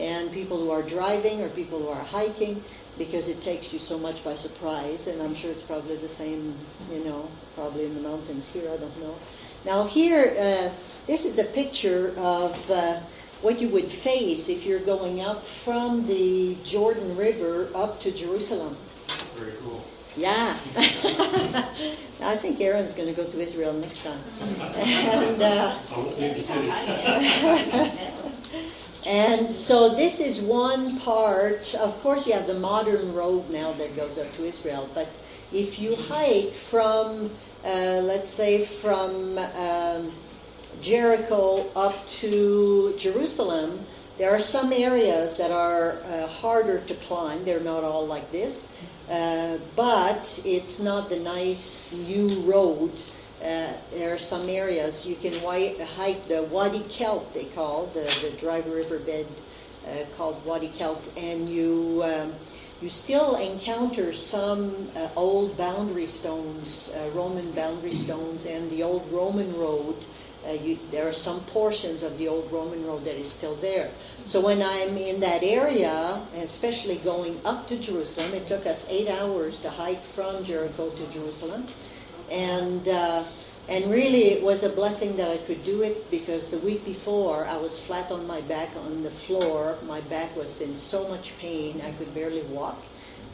and 0.00 0.30
people 0.32 0.58
who 0.58 0.70
are 0.70 0.82
driving 0.82 1.42
or 1.42 1.48
people 1.48 1.78
who 1.78 1.88
are 1.88 2.02
hiking 2.02 2.62
because 2.98 3.28
it 3.28 3.40
takes 3.42 3.72
you 3.72 3.78
so 3.78 3.98
much 3.98 4.22
by 4.24 4.34
surprise 4.34 5.06
and 5.06 5.20
i'm 5.22 5.34
sure 5.34 5.50
it's 5.50 5.62
probably 5.62 5.96
the 5.96 6.08
same 6.08 6.54
you 6.92 7.04
know 7.04 7.28
probably 7.54 7.84
in 7.84 7.94
the 7.94 8.00
mountains 8.00 8.46
here 8.48 8.70
i 8.72 8.76
don't 8.76 9.00
know. 9.00 9.16
Now 9.64 9.84
here 9.84 10.34
uh, 10.38 10.70
this 11.06 11.24
is 11.24 11.38
a 11.38 11.44
picture 11.44 12.14
of 12.18 12.70
uh, 12.70 13.00
what 13.42 13.58
you 13.60 13.68
would 13.70 13.90
face 13.90 14.48
if 14.48 14.64
you're 14.64 14.80
going 14.80 15.20
up 15.20 15.44
from 15.44 16.06
the 16.06 16.56
jordan 16.64 17.16
river 17.16 17.68
up 17.74 18.00
to 18.02 18.10
jerusalem. 18.12 18.76
Very 19.36 19.52
cool. 19.62 19.84
yeah. 20.16 20.58
I 22.22 22.36
think 22.36 22.60
aaron's 22.60 22.92
going 22.92 23.08
to 23.08 23.14
go 23.14 23.28
to 23.30 23.40
israel 23.40 23.72
next 23.72 24.02
time. 24.02 24.20
And 24.76 25.42
uh, 25.42 25.78
And 29.06 29.48
so 29.48 29.94
this 29.94 30.18
is 30.18 30.40
one 30.40 30.98
part. 30.98 31.76
Of 31.76 32.02
course, 32.02 32.26
you 32.26 32.32
have 32.32 32.48
the 32.48 32.58
modern 32.58 33.14
road 33.14 33.48
now 33.50 33.70
that 33.74 33.94
goes 33.94 34.18
up 34.18 34.34
to 34.34 34.44
Israel. 34.44 34.90
But 34.94 35.08
if 35.52 35.78
you 35.78 35.94
hike 35.94 36.52
from, 36.52 37.30
uh, 37.64 38.00
let's 38.02 38.30
say, 38.30 38.64
from 38.64 39.38
um, 39.38 40.12
Jericho 40.80 41.70
up 41.76 42.08
to 42.18 42.96
Jerusalem, 42.98 43.86
there 44.18 44.34
are 44.34 44.40
some 44.40 44.72
areas 44.72 45.36
that 45.36 45.52
are 45.52 45.98
uh, 46.02 46.26
harder 46.26 46.80
to 46.80 46.94
climb. 46.96 47.44
They're 47.44 47.60
not 47.60 47.84
all 47.84 48.08
like 48.08 48.32
this. 48.32 48.66
Uh, 49.08 49.58
but 49.76 50.40
it's 50.44 50.80
not 50.80 51.10
the 51.10 51.20
nice 51.20 51.92
new 51.92 52.28
road 52.40 52.90
uh, 53.46 53.72
there 53.92 54.12
are 54.12 54.18
some 54.18 54.48
areas 54.48 55.06
you 55.06 55.14
can 55.14 55.32
wi- 55.34 55.76
hike 55.94 56.26
the 56.26 56.42
Wadi 56.42 56.84
Kelt, 56.88 57.32
they 57.32 57.44
call 57.44 57.86
the, 57.86 58.02
the 58.20 58.32
dry 58.40 58.58
riverbed 58.58 59.28
uh, 59.86 60.04
called 60.16 60.44
Wadi 60.44 60.68
Kelt, 60.68 61.02
and 61.16 61.48
you 61.48 62.02
um, 62.04 62.34
you 62.82 62.90
still 62.90 63.36
encounter 63.36 64.12
some 64.12 64.90
uh, 64.96 65.08
old 65.14 65.56
boundary 65.56 66.06
stones, 66.06 66.92
uh, 66.94 67.08
Roman 67.10 67.52
boundary 67.52 67.92
stones, 67.92 68.46
and 68.46 68.68
the 68.70 68.82
old 68.82 69.10
Roman 69.12 69.56
road. 69.56 69.96
Uh, 70.46 70.52
you, 70.52 70.78
there 70.90 71.08
are 71.08 71.12
some 71.12 71.40
portions 71.44 72.02
of 72.02 72.18
the 72.18 72.28
old 72.28 72.50
Roman 72.52 72.84
road 72.84 73.04
that 73.04 73.16
is 73.16 73.30
still 73.30 73.56
there. 73.56 73.90
So 74.26 74.40
when 74.40 74.62
I'm 74.62 74.96
in 74.96 75.20
that 75.20 75.42
area, 75.42 76.20
especially 76.34 76.96
going 76.96 77.40
up 77.44 77.66
to 77.68 77.78
Jerusalem, 77.78 78.34
it 78.34 78.46
took 78.46 78.66
us 78.66 78.86
eight 78.88 79.08
hours 79.08 79.58
to 79.60 79.70
hike 79.70 80.04
from 80.04 80.44
Jericho 80.44 80.90
to 80.90 81.06
Jerusalem 81.08 81.66
and 82.30 82.88
uh, 82.88 83.24
and 83.68 83.90
really 83.90 84.26
it 84.28 84.42
was 84.42 84.62
a 84.62 84.68
blessing 84.68 85.16
that 85.16 85.28
I 85.28 85.38
could 85.38 85.64
do 85.64 85.82
it 85.82 86.10
because 86.10 86.50
the 86.50 86.58
week 86.58 86.84
before 86.84 87.46
I 87.46 87.56
was 87.56 87.80
flat 87.80 88.10
on 88.12 88.26
my 88.26 88.40
back 88.42 88.70
on 88.76 89.02
the 89.02 89.10
floor. 89.10 89.76
My 89.84 90.00
back 90.02 90.36
was 90.36 90.60
in 90.60 90.74
so 90.74 91.08
much 91.08 91.36
pain 91.38 91.80
I 91.80 91.92
could 91.92 92.14
barely 92.14 92.42
walk 92.42 92.82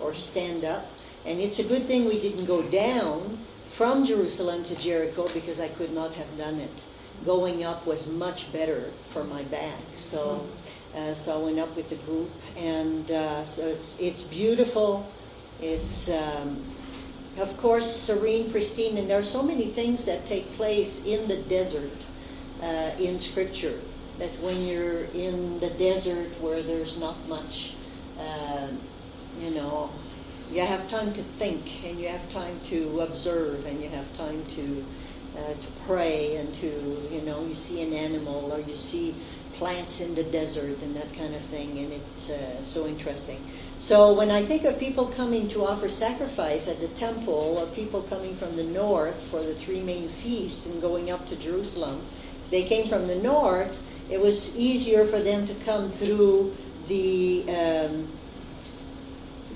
or 0.01 0.15
stand 0.15 0.65
up. 0.65 0.87
And 1.27 1.39
it's 1.39 1.59
a 1.59 1.65
good 1.65 1.85
thing 1.87 2.07
we 2.07 2.21
didn't 2.21 2.47
go 2.47 2.63
down 2.63 3.39
from 3.71 4.05
Jerusalem 4.05 4.65
to 4.65 4.75
Jericho 4.77 5.29
because 5.33 5.61
I 5.61 5.69
could 5.69 5.93
not 5.93 6.13
have 6.15 6.37
done 6.39 6.59
it. 6.59 6.83
Going 7.25 7.63
up 7.63 7.87
was 7.87 8.07
much 8.07 8.53
better 8.53 8.91
for 9.09 9.25
my 9.25 9.43
back. 9.45 9.81
So. 9.95 10.47
Uh, 10.95 11.15
so 11.15 11.41
I 11.41 11.43
went 11.43 11.59
up 11.59 11.75
with 11.75 11.89
the 11.89 11.97
group, 12.05 12.31
and 12.55 13.11
uh, 13.11 13.45
so 13.45 13.67
it's 13.67 13.97
it's 13.99 14.25
beautiful. 14.25 15.11
It's 15.59 16.11
um, 16.11 16.63
of 17.39 17.57
course, 17.57 17.95
serene, 17.95 18.51
pristine, 18.51 18.99
and 18.99 19.09
there 19.09 19.19
are 19.19 19.25
so 19.25 19.43
many 19.43 19.71
things 19.71 20.05
that 20.05 20.27
take 20.27 20.53
place 20.57 21.05
in 21.05 21.29
the 21.29 21.39
desert 21.43 22.07
uh, 22.63 22.91
in 22.99 23.19
Scripture. 23.19 23.81
That 24.19 24.31
when 24.41 24.63
you're 24.63 25.05
in 25.05 25.59
the 25.61 25.71
desert 25.71 26.29
where 26.41 26.63
there's 26.63 26.99
not 26.99 27.27
much, 27.29 27.75
uh, 28.19 28.69
you 29.41 29.51
know, 29.51 29.91
you 30.53 30.61
have 30.61 30.89
time 30.91 31.15
to 31.15 31.23
think 31.23 31.83
and 31.85 31.99
you 31.99 32.09
have 32.09 32.29
time 32.31 32.61
to 32.67 33.01
observe 33.01 33.65
and 33.65 33.83
you 33.83 33.89
have 33.89 34.15
time 34.17 34.45
to 34.55 34.85
uh, 35.35 35.55
to 35.55 35.69
pray 35.87 36.37
and 36.37 36.53
to 36.53 37.09
you 37.11 37.23
know 37.23 37.43
you 37.47 37.55
see 37.55 37.81
an 37.83 37.95
animal 37.95 38.53
or 38.53 38.61
you 38.61 38.77
see 38.77 39.15
plants 39.63 40.01
in 40.01 40.13
the 40.17 40.25
desert 40.25 40.77
and 40.83 40.97
that 40.97 41.15
kind 41.15 41.37
of 41.37 41.43
thing, 41.43 41.79
and 41.79 41.93
it's 41.93 42.31
uh, 42.31 42.61
so 42.65 42.85
interesting. 42.85 43.41
So 43.79 44.13
when 44.13 44.29
I 44.29 44.45
think 44.45 44.65
of 44.65 44.77
people 44.77 45.07
coming 45.07 45.49
to 45.51 45.65
offer 45.65 45.89
sacrifice 45.89 46.67
at 46.67 46.81
the 46.81 46.89
temple, 46.89 47.59
or 47.61 47.67
people 47.67 48.03
coming 48.03 48.35
from 48.35 48.57
the 48.57 48.65
north 48.65 49.15
for 49.31 49.41
the 49.41 49.55
three 49.55 49.81
main 49.81 50.09
feasts 50.09 50.67
and 50.67 50.83
going 50.83 51.13
up 51.13 51.29
to 51.29 51.37
Jerusalem, 51.37 52.05
they 52.51 52.65
came 52.65 52.89
from 52.89 53.07
the 53.07 53.15
north. 53.15 53.81
It 54.11 54.21
was 54.21 54.57
easier 54.57 55.05
for 55.05 55.21
them 55.21 55.47
to 55.47 55.55
come 55.65 55.93
through 55.93 56.57
the 56.89 57.45
um, 57.49 58.09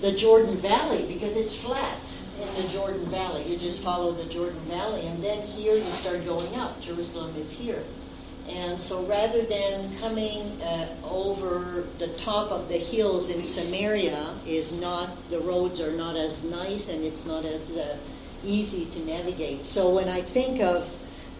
the 0.02 0.12
Jordan 0.12 0.56
Valley 0.58 1.04
because 1.12 1.34
it's 1.34 1.56
flat 1.56 1.98
in 2.40 2.62
the 2.62 2.68
Jordan 2.68 3.06
Valley. 3.06 3.42
You 3.50 3.58
just 3.58 3.82
follow 3.82 4.12
the 4.12 4.26
Jordan 4.26 4.60
Valley, 4.68 5.04
and 5.08 5.20
then 5.20 5.42
here 5.42 5.75
you 5.75 5.90
start 5.94 6.25
going 6.25 6.54
up. 6.54 6.80
Jerusalem 6.80 7.34
is 7.36 7.50
here. 7.50 7.82
And 8.48 8.80
so 8.80 9.04
rather 9.06 9.42
than 9.42 9.96
coming 9.98 10.60
uh, 10.62 10.88
over 11.02 11.84
the 11.98 12.08
top 12.18 12.52
of 12.52 12.68
the 12.68 12.78
hills 12.78 13.28
in 13.28 13.42
Samaria, 13.42 14.34
is 14.46 14.72
not 14.72 15.10
the 15.30 15.40
roads 15.40 15.80
are 15.80 15.92
not 15.92 16.16
as 16.16 16.44
nice 16.44 16.88
and 16.88 17.02
it's 17.02 17.26
not 17.26 17.44
as 17.44 17.76
uh, 17.76 17.96
easy 18.44 18.86
to 18.86 19.00
navigate. 19.00 19.64
So 19.64 19.90
when 19.90 20.08
I 20.08 20.20
think 20.22 20.60
of 20.60 20.88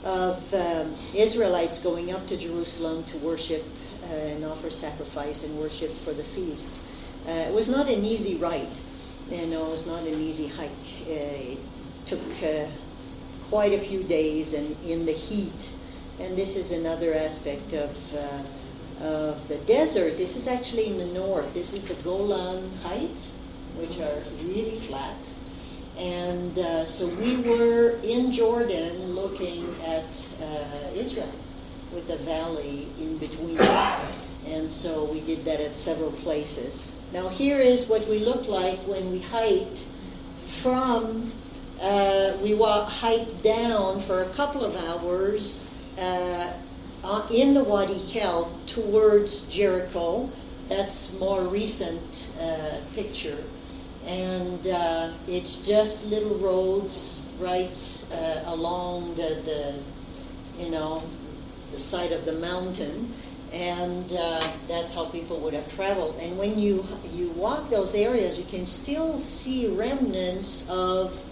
of 0.05 0.55
um, 0.55 0.95
Israelites 1.15 1.79
going 1.79 2.13
up 2.13 2.27
to 2.29 2.37
Jerusalem 2.37 3.03
to 3.05 3.17
worship 3.19 3.65
uh, 4.05 4.07
and 4.07 4.45
offer 4.45 4.71
sacrifice 4.71 5.43
and 5.43 5.59
worship 5.59 5.93
for 5.99 6.13
the 6.13 6.23
feast, 6.23 6.79
uh, 7.27 7.31
it 7.31 7.53
was 7.53 7.69
not 7.69 7.89
an 7.89 8.05
easy 8.05 8.37
ride. 8.37 8.71
You 9.31 9.47
know, 9.47 9.67
it 9.67 9.71
was 9.71 9.87
not 9.87 10.03
an 10.03 10.21
easy 10.21 10.47
hike. 10.47 10.71
Uh, 11.07 11.55
it 11.55 11.59
took 12.05 12.21
uh, 12.43 12.67
quite 13.49 13.73
a 13.73 13.79
few 13.79 14.03
days 14.05 14.53
and 14.53 14.77
in 14.85 15.07
the 15.07 15.13
heat 15.13 15.73
and 16.19 16.37
this 16.37 16.57
is 16.57 16.71
another 16.71 17.15
aspect 17.15 17.73
of, 17.75 18.15
uh, 18.15 19.05
of 19.05 19.49
the 19.49 19.59
desert. 19.59 20.17
This 20.17 20.37
is 20.37 20.49
actually 20.49 20.87
in 20.87 20.99
the 20.99 21.07
north. 21.07 21.53
This 21.53 21.75
is 21.75 21.85
the 21.85 21.95
Golan 21.95 22.71
Heights, 22.79 23.33
which 23.77 23.99
are 24.01 24.23
really 24.43 24.79
flat. 24.81 25.17
And 25.99 26.59
uh, 26.59 26.87
so 26.87 27.07
we 27.07 27.37
were 27.37 27.99
in 28.03 28.33
Jordan 28.33 29.15
looking 29.15 29.75
at 29.85 30.05
uh, 30.43 30.91
Israel 30.95 31.33
with 31.93 32.09
a 32.11 32.17
valley 32.19 32.89
in 32.99 33.19
between. 33.19 33.59
and 34.47 34.71
so 34.71 35.05
we 35.05 35.21
did 35.21 35.45
that 35.45 35.61
at 35.61 35.77
several 35.77 36.13
places. 36.13 36.95
Now, 37.13 37.29
here 37.29 37.59
is 37.59 37.87
what 37.87 38.07
we 38.09 38.21
looked 38.21 38.49
like 38.49 38.79
when 38.81 39.11
we 39.11 39.21
hiked 39.21 39.85
from, 40.63 41.31
uh, 41.81 42.37
we 42.43 42.55
walked, 42.55 42.93
hiked 42.93 43.43
down 43.43 44.01
for 44.01 44.23
a 44.23 44.29
couple 44.31 44.65
of 44.65 44.77
hours 44.77 45.61
uh, 45.99 46.53
in 47.31 47.55
the 47.55 47.65
Wadi 47.65 48.03
Kelt 48.09 48.67
towards 48.67 49.43
Jericho. 49.45 50.31
That's 50.69 51.13
more 51.15 51.43
recent 51.43 52.31
uh, 52.41 52.79
picture, 52.95 53.39
and 54.05 54.67
uh, 54.67 55.13
it's 55.29 55.65
just 55.67 56.07
little 56.07 56.37
roads 56.39 57.21
right 57.39 58.05
uh, 58.13 58.41
along 58.47 59.15
the, 59.15 59.41
the, 59.45 59.75
you 60.63 60.71
know, 60.71 61.03
the 61.73 61.79
side 61.79 62.13
of 62.13 62.25
the 62.25 62.33
mountain. 62.33 63.13
and 63.53 64.13
uh, 64.13 64.53
that's 64.69 64.95
how 64.95 65.07
people 65.07 65.39
would 65.41 65.55
have 65.55 65.69
traveled. 65.75 66.17
And 66.19 66.37
when 66.37 66.59
you 66.59 66.85
you 67.15 67.31
walk 67.31 67.71
those 67.71 67.95
areas, 67.95 68.39
you 68.39 68.45
can 68.45 68.67
still 68.67 69.19
see 69.19 69.69
remnants 69.69 70.67
of 70.69 71.23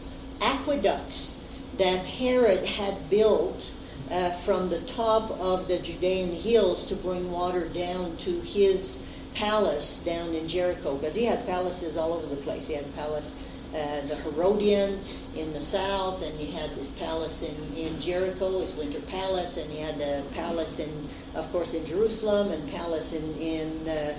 aqueducts 0.41 1.37
that 1.79 2.07
Herod 2.07 2.65
had 2.65 3.11
built 3.11 3.73
uh, 4.11 4.31
from 4.31 4.69
the 4.69 4.81
top 4.83 5.31
of 5.33 5.69
the 5.69 5.79
Judean 5.79 6.33
hills 6.33 6.87
to 6.87 6.97
bring 6.97 7.31
water 7.31 7.69
down 7.69 8.17
to 8.19 8.41
his 8.41 9.03
palace 9.35 9.99
down 9.99 10.35
in 10.35 10.47
Jericho, 10.47 10.97
because 10.97 11.15
he 11.15 11.25
had 11.25 11.45
palaces 11.47 11.97
all 11.97 12.13
over 12.13 12.27
the 12.27 12.41
place. 12.43 12.67
He 12.67 12.75
had 12.75 12.85
a 12.85 12.89
palace. 12.89 13.35
Uh, 13.75 14.07
the 14.07 14.15
Herodian 14.15 15.01
in 15.35 15.53
the 15.53 15.61
south, 15.61 16.23
and 16.23 16.39
he 16.39 16.47
had 16.47 16.73
this 16.77 16.91
palace 16.91 17.43
in, 17.43 17.77
in 17.77 18.01
Jericho, 18.01 18.61
his 18.61 18.73
winter 18.75 19.01
palace, 19.01 19.57
and 19.57 19.69
he 19.69 19.81
had 19.81 19.99
the 19.99 20.23
palace 20.31 20.79
in, 20.79 21.09
of 21.35 21.51
course, 21.51 21.75
in 21.75 21.85
Jerusalem, 21.85 22.53
and 22.53 22.71
palace 22.71 23.13
in 23.13 23.35
in 23.37 23.89
uh, 23.89 24.15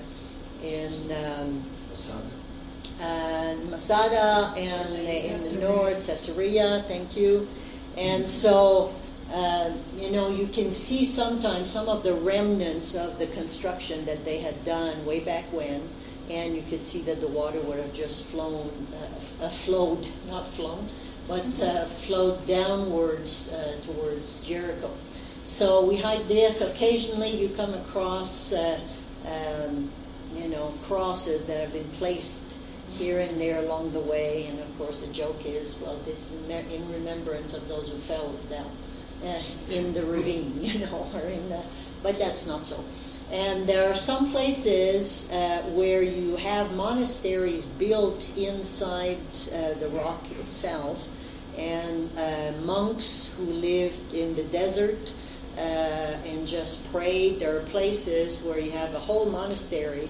in 0.61 1.09
um, 1.13 1.63
and 2.99 3.69
Masada 3.69 4.53
and 4.57 5.07
in 5.07 5.41
the 5.43 5.59
north, 5.59 6.05
Caesarea, 6.05 6.83
thank 6.87 7.15
you. 7.15 7.47
And 7.97 8.27
so, 8.27 8.93
uh, 9.31 9.71
you 9.97 10.11
know, 10.11 10.29
you 10.29 10.47
can 10.47 10.71
see 10.71 11.03
sometimes 11.03 11.69
some 11.69 11.89
of 11.89 12.03
the 12.03 12.13
remnants 12.13 12.93
of 12.93 13.17
the 13.17 13.27
construction 13.27 14.05
that 14.05 14.23
they 14.23 14.37
had 14.39 14.63
done 14.63 15.03
way 15.05 15.19
back 15.19 15.45
when, 15.51 15.89
and 16.29 16.55
you 16.55 16.61
could 16.63 16.81
see 16.81 17.01
that 17.01 17.19
the 17.21 17.27
water 17.27 17.59
would 17.61 17.79
have 17.79 17.93
just 17.93 18.25
flown, 18.25 18.87
uh, 19.41 19.49
flowed, 19.49 20.07
not 20.27 20.47
flown, 20.49 20.87
but 21.27 21.59
uh, 21.61 21.85
flowed 21.85 22.45
downwards 22.45 23.51
uh, 23.51 23.75
towards 23.81 24.37
Jericho. 24.39 24.91
So 25.43 25.83
we 25.83 25.97
hide 25.97 26.27
this. 26.27 26.61
Occasionally, 26.61 27.29
you 27.29 27.49
come 27.49 27.73
across, 27.73 28.51
uh, 28.51 28.79
um, 29.25 29.91
you 30.35 30.49
know, 30.49 30.73
crosses 30.83 31.45
that 31.45 31.59
have 31.59 31.73
been 31.73 31.89
placed 31.97 32.59
here 32.91 33.19
and 33.19 33.41
there 33.41 33.59
along 33.59 33.91
the 33.91 33.99
way. 33.99 34.45
And 34.47 34.59
of 34.59 34.77
course, 34.77 34.97
the 34.97 35.07
joke 35.07 35.45
is, 35.45 35.77
well, 35.79 35.97
this 36.05 36.31
is 36.31 36.49
in 36.49 36.91
remembrance 36.91 37.53
of 37.53 37.67
those 37.67 37.89
who 37.89 37.97
fell 37.97 38.33
down 38.49 38.71
uh, 39.25 39.41
in 39.69 39.93
the 39.93 40.05
ravine, 40.05 40.53
you 40.61 40.79
know, 40.79 41.09
or 41.13 41.21
in 41.21 41.49
the, 41.49 41.61
but 42.03 42.17
that's 42.17 42.45
not 42.45 42.65
so. 42.65 42.83
And 43.31 43.67
there 43.67 43.89
are 43.89 43.95
some 43.95 44.31
places 44.31 45.31
uh, 45.31 45.63
where 45.73 46.03
you 46.03 46.35
have 46.35 46.73
monasteries 46.75 47.65
built 47.65 48.31
inside 48.37 49.17
uh, 49.51 49.73
the 49.79 49.89
rock 49.89 50.23
itself, 50.39 51.07
and 51.57 52.09
uh, 52.17 52.51
monks 52.63 53.31
who 53.37 53.45
lived 53.45 54.13
in 54.13 54.35
the 54.35 54.43
desert 54.43 55.13
uh, 55.57 55.61
and 55.61 56.47
just 56.47 56.89
prayed. 56.91 57.39
There 57.39 57.57
are 57.57 57.61
places 57.63 58.41
where 58.41 58.59
you 58.59 58.71
have 58.71 58.93
a 58.93 58.99
whole 58.99 59.25
monastery 59.25 60.09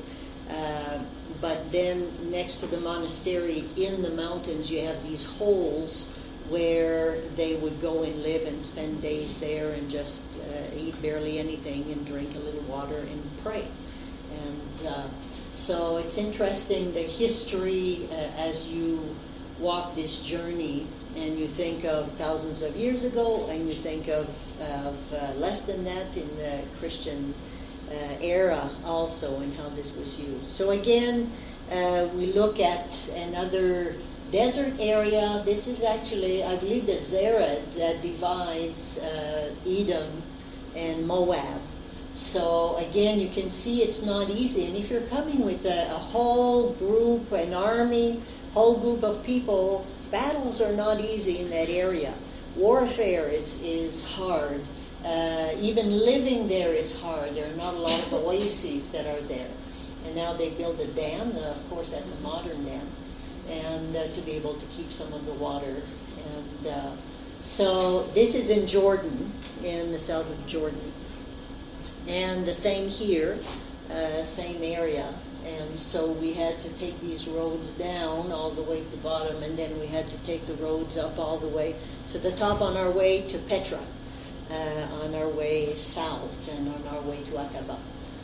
uh, 0.50 1.00
but 1.42 1.72
then 1.72 2.32
next 2.32 2.56
to 2.56 2.68
the 2.68 2.80
monastery 2.80 3.66
in 3.76 4.02
the 4.02 4.10
mountains, 4.12 4.70
you 4.70 4.82
have 4.82 5.02
these 5.04 5.24
holes 5.24 6.10
where 6.50 7.22
they 7.36 7.56
would 7.56 7.82
go 7.82 8.04
and 8.04 8.22
live 8.22 8.48
and 8.48 8.62
spend 8.62 9.02
days 9.02 9.38
there 9.40 9.72
and 9.72 9.90
just 9.90 10.24
uh, 10.40 10.78
eat 10.78 11.00
barely 11.02 11.40
anything 11.40 11.92
and 11.92 12.06
drink 12.06 12.36
a 12.36 12.40
little 12.40 12.62
water 12.62 12.98
and 12.98 13.44
pray. 13.44 13.68
And 14.32 14.88
uh, 14.88 15.08
so 15.54 15.98
it's 15.98 16.18
interesting 16.18 16.94
the 16.94 17.02
history 17.02 18.08
uh, 18.12 18.16
as 18.38 18.68
you 18.68 19.16
walk 19.60 19.96
this 19.96 20.20
journey 20.20 20.86
and 21.16 21.40
you 21.40 21.48
think 21.48 21.86
of 21.86 22.12
thousands 22.14 22.62
of 22.62 22.76
years 22.76 23.06
ago 23.06 23.48
and 23.50 23.68
you 23.68 23.74
think 23.74 24.08
of, 24.10 24.28
of 24.62 25.14
uh, 25.14 25.32
less 25.36 25.62
than 25.62 25.84
that 25.86 26.16
in 26.18 26.36
the 26.38 26.62
Christian 26.78 27.34
uh, 27.90 27.94
era 28.22 28.70
also 28.84 29.40
and 29.40 29.56
how 29.56 29.70
this 29.70 29.92
was 29.96 30.20
used. 30.20 30.50
So 30.50 30.72
again, 30.72 31.32
uh, 31.72 32.08
we 32.16 32.28
look 32.34 32.60
at 32.60 33.10
another 33.16 33.96
desert 34.32 34.74
area. 34.80 35.42
This 35.46 35.68
is 35.68 35.84
actually, 35.84 36.44
I 36.44 36.56
believe, 36.58 36.86
the 36.86 36.94
Zered 36.94 37.74
that 37.74 38.02
divides 38.02 38.98
uh, 39.00 39.54
Edom 39.66 40.22
and 40.76 41.08
Moab. 41.08 41.62
So 42.14 42.78
again, 42.78 43.20
you 43.20 43.30
can 43.30 43.50
see 43.50 43.84
it's 43.84 44.02
not 44.02 44.30
easy. 44.30 44.66
And 44.66 44.76
if 44.76 44.90
you're 44.90 45.02
coming 45.02 45.44
with 45.44 45.66
a, 45.66 45.92
a 45.92 46.00
whole 46.00 46.72
group, 46.74 47.32
an 47.34 47.54
army, 47.54 48.22
whole 48.54 48.78
group 48.78 49.04
of 49.04 49.24
people, 49.24 49.86
battles 50.12 50.62
are 50.62 50.72
not 50.72 51.02
easy 51.02 51.40
in 51.40 51.50
that 51.50 51.70
area. 51.70 52.14
Warfare 52.56 53.28
is, 53.28 53.62
is 53.62 54.04
hard. 54.04 54.62
Uh, 55.04 55.52
even 55.60 55.92
living 55.92 56.48
there 56.48 56.74
is 56.74 56.96
hard. 56.96 57.36
There 57.36 57.52
are 57.52 57.56
not 57.58 57.74
a 57.74 57.78
lot 57.78 58.00
of 58.00 58.14
oases 58.26 58.92
that 58.92 59.06
are 59.06 59.22
there. 59.28 59.52
And 60.06 60.16
now 60.16 60.34
they 60.34 60.52
build 60.52 60.80
a 60.80 60.88
dam. 60.88 61.36
Uh, 61.36 61.52
of 61.52 61.70
course, 61.70 61.90
that's 61.90 62.12
a 62.12 62.20
modern 62.22 62.64
dam. 62.66 62.88
And 63.50 63.96
uh, 63.96 64.08
to 64.14 64.22
be 64.22 64.32
able 64.32 64.56
to 64.56 64.66
keep 64.68 64.92
some 64.92 65.14
of 65.14 65.26
the 65.26 65.34
water. 65.34 65.82
And 66.26 66.68
uh, 66.68 66.92
so 67.42 68.04
this 68.14 68.34
is 68.34 68.50
in 68.50 68.66
Jordan, 68.66 69.32
in 69.64 69.92
the 69.92 70.00
south 70.00 70.30
of 70.30 70.48
Jordan. 70.48 70.92
And 72.08 72.46
the 72.46 72.54
same 72.54 72.90
here, 72.90 73.38
uh, 73.92 74.24
same 74.24 74.64
area. 74.64 75.14
And 75.46 75.78
so 75.78 76.12
we 76.12 76.34
had 76.34 76.60
to 76.62 76.70
take 76.70 77.00
these 77.02 77.28
roads 77.28 77.70
down 77.74 78.32
all 78.32 78.50
the 78.50 78.64
way 78.64 78.84
to 78.84 78.90
the 78.90 78.98
bottom, 78.98 79.44
and 79.44 79.56
then 79.58 79.80
we 79.80 79.86
had 79.86 80.10
to 80.10 80.18
take 80.24 80.48
the 80.48 80.56
roads 80.56 80.98
up 80.98 81.20
all 81.20 81.38
the 81.38 81.48
way 81.48 81.76
to 82.10 82.18
the 82.18 82.32
top 82.32 82.62
on 82.62 82.76
our 82.76 82.90
way 82.90 83.22
to 83.30 83.38
Petra 83.38 83.80
uh, 84.50 85.04
on 85.04 85.16
our 85.16 85.28
way 85.30 85.76
south 85.76 86.50
and 86.50 86.68
on 86.68 86.88
our 86.88 87.02
way 87.02 87.24
to 87.24 87.32
Aqaba. 87.32 87.78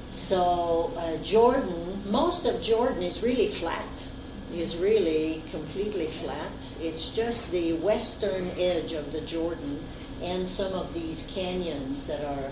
So 0.10 0.94
uh, 0.98 1.18
Jordan, 1.18 2.04
most 2.10 2.46
of 2.46 2.62
Jordan 2.62 3.02
is 3.04 3.22
really 3.24 3.48
flat, 3.48 4.08
is 4.54 4.78
really 4.78 5.44
completely 5.52 6.08
flat. 6.08 6.52
It's 6.82 7.10
just 7.10 7.52
the 7.52 7.74
western 7.74 8.52
edge 8.58 8.94
of 8.94 9.12
the 9.12 9.22
Jordan 9.22 9.84
and 10.22 10.48
some 10.48 10.74
of 10.74 10.94
these 10.94 11.28
canyons 11.30 12.06
that 12.08 12.24
are 12.24 12.52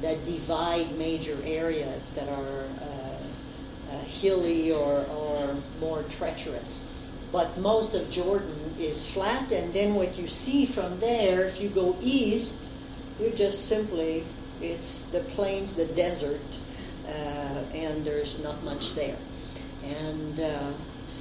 that 0.00 0.24
divide 0.24 0.96
major 0.96 1.36
areas 1.44 2.10
that 2.12 2.28
are 2.28 2.64
uh, 2.80 3.92
uh, 3.92 3.98
hilly 4.04 4.72
or, 4.72 5.04
or 5.06 5.56
more 5.78 6.02
treacherous. 6.04 6.84
But 7.32 7.58
most 7.58 7.94
of 7.94 8.10
Jordan 8.10 8.74
is 8.78 9.08
flat, 9.10 9.52
and 9.52 9.72
then 9.72 9.94
what 9.94 10.16
you 10.18 10.26
see 10.26 10.64
from 10.64 10.98
there, 11.00 11.44
if 11.44 11.60
you 11.60 11.68
go 11.68 11.96
east, 12.00 12.58
you're 13.20 13.30
just 13.30 13.66
simply, 13.68 14.24
it's 14.60 15.02
the 15.12 15.20
plains, 15.20 15.74
the 15.74 15.86
desert, 15.86 16.40
uh, 17.06 17.10
and 17.74 18.04
there's 18.04 18.38
not 18.40 18.62
much 18.64 18.94
there. 18.94 19.18
And 19.84 20.40
uh, 20.40 20.72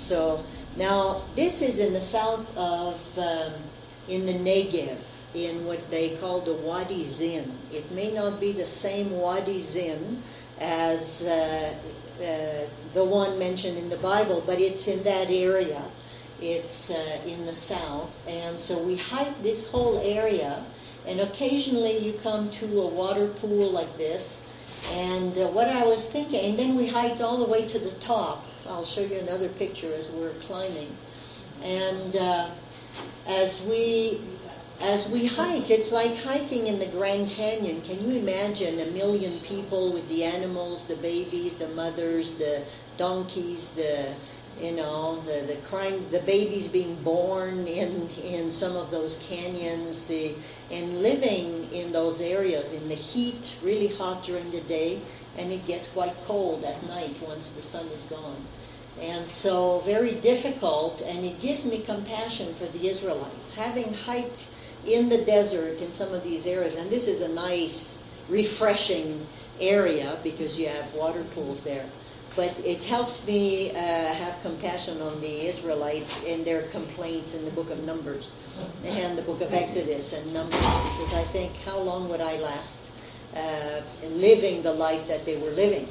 so 0.10 0.44
now 0.76 1.22
this 1.36 1.62
is 1.62 1.78
in 1.78 1.94
the 1.94 2.02
south 2.02 2.48
of, 2.58 3.00
um, 3.20 3.54
in 4.08 4.26
the 4.26 4.34
Negev, 4.34 4.98
in 5.36 5.68
what 5.68 5.88
they 5.92 6.18
call 6.18 6.42
the 6.42 6.54
Wadi 6.54 7.08
Zin. 7.08 7.52
It 7.72 7.92
may 7.92 8.10
not 8.12 8.40
be 8.40 8.52
the 8.52 8.66
same 8.66 9.12
Wadi 9.12 9.62
Zin 9.62 10.24
as 10.60 11.22
uh, 11.26 11.76
uh, 12.20 12.66
the 12.96 13.04
one 13.04 13.38
mentioned 13.38 13.78
in 13.78 13.88
the 13.88 13.98
Bible, 13.98 14.44
but 14.48 14.60
it's 14.60 14.88
in 14.88 15.04
that 15.04 15.30
area. 15.30 15.86
It's 16.42 16.90
uh, 16.90 17.20
in 17.24 17.46
the 17.46 17.54
south. 17.54 18.20
And 18.28 18.58
so 18.58 18.82
we 18.82 18.96
hike 18.98 19.44
this 19.44 19.70
whole 19.70 20.00
area 20.00 20.66
and 21.06 21.20
occasionally 21.20 22.00
you 22.00 22.14
come 22.24 22.50
to 22.62 22.82
a 22.82 22.88
water 22.88 23.28
pool 23.28 23.70
like 23.70 23.96
this. 24.00 24.44
And 24.92 25.38
uh, 25.38 25.50
what 25.50 25.68
I 25.68 25.86
was 25.86 26.08
thinking, 26.08 26.44
and 26.44 26.58
then 26.58 26.76
we 26.76 26.88
hiked 26.88 27.22
all 27.22 27.38
the 27.38 27.52
way 27.52 27.68
to 27.68 27.78
the 27.78 27.92
top. 28.00 28.46
I'll 28.70 28.86
show 28.86 29.02
you 29.02 29.18
another 29.18 29.50
picture 29.50 29.92
as 29.94 30.12
we're 30.12 30.34
climbing. 30.42 30.96
And 31.64 32.16
uh, 32.16 32.52
as 33.26 33.62
we 33.64 34.22
as 34.80 35.10
we 35.10 35.26
hike, 35.26 35.70
it's 35.70 35.92
like 35.92 36.16
hiking 36.16 36.68
in 36.68 36.80
the 36.80 36.86
Grand 36.86 37.30
Canyon. 37.30 37.82
Can 37.82 38.00
you 38.10 38.18
imagine 38.18 38.80
a 38.80 38.86
million 38.92 39.40
people 39.40 39.92
with 39.92 40.08
the 40.08 40.24
animals, 40.24 40.86
the 40.86 40.96
babies, 40.96 41.56
the 41.56 41.68
mothers, 41.70 42.36
the 42.36 42.64
donkeys, 42.96 43.70
the 43.70 44.14
you 44.62 44.74
know, 44.74 45.22
the, 45.22 45.46
the 45.48 45.56
crying, 45.68 46.06
the 46.12 46.20
babies 46.20 46.68
being 46.68 46.96
born 46.96 47.66
in, 47.66 48.10
in 48.24 48.52
some 48.52 48.76
of 48.76 48.92
those 48.92 49.18
canyons, 49.24 50.06
the, 50.06 50.36
and 50.70 51.02
living 51.02 51.72
in 51.72 51.92
those 51.92 52.20
areas 52.20 52.74
in 52.74 52.90
the 52.90 52.96
heat, 52.96 53.56
really 53.64 53.88
hot 53.88 54.24
during 54.24 54.52
the 54.52 54.62
day, 54.62 55.00
and 55.38 55.52
it 55.52 55.66
gets 55.66 55.88
quite 55.88 56.14
cold 56.26 56.66
at 56.66 56.86
night 56.88 57.16
once 57.26 57.52
the 57.52 57.62
sun 57.62 57.88
is 57.88 58.04
gone. 58.04 58.46
And 59.02 59.28
so 59.28 59.80
very 59.80 60.14
difficult, 60.16 61.02
and 61.02 61.26
it 61.26 61.40
gives 61.40 61.66
me 61.66 61.80
compassion 61.80 62.54
for 62.54 62.66
the 62.66 62.88
Israelites. 62.88 63.54
Having 63.54 63.94
hiked 63.94 64.48
in 64.86 65.10
the 65.10 65.24
desert 65.24 65.80
in 65.82 65.94
some 65.94 66.14
of 66.14 66.24
these 66.24 66.46
areas, 66.46 66.76
and 66.76 66.90
this 66.90 67.08
is 67.08 67.22
a 67.22 67.30
nice, 67.30 68.00
refreshing 68.28 69.26
area 69.60 70.18
because 70.24 70.60
you 70.60 70.68
have 70.68 70.94
water 70.94 71.24
pools 71.36 71.64
there 71.64 71.86
but 72.36 72.58
it 72.64 72.82
helps 72.84 73.26
me 73.26 73.72
uh, 73.72 73.74
have 73.76 74.42
compassion 74.42 75.02
on 75.02 75.20
the 75.20 75.48
Israelites 75.48 76.24
in 76.24 76.46
their 76.46 76.62
complaints 76.68 77.34
in 77.34 77.44
the 77.44 77.52
book 77.52 77.70
of 77.70 77.84
Numbers 77.84 78.34
and 78.86 79.18
the 79.18 79.22
book 79.24 79.42
of 79.42 79.54
Exodus 79.54 80.14
and 80.14 80.34
Numbers 80.34 80.56
because 80.56 81.14
I 81.14 81.24
think, 81.24 81.54
how 81.66 81.80
long 81.80 82.08
would 82.08 82.22
I 82.22 82.38
last 82.38 82.90
uh, 83.36 83.82
living 84.04 84.62
the 84.64 84.74
life 84.74 85.08
that 85.08 85.26
they 85.26 85.38
were 85.38 85.52
living. 85.52 85.88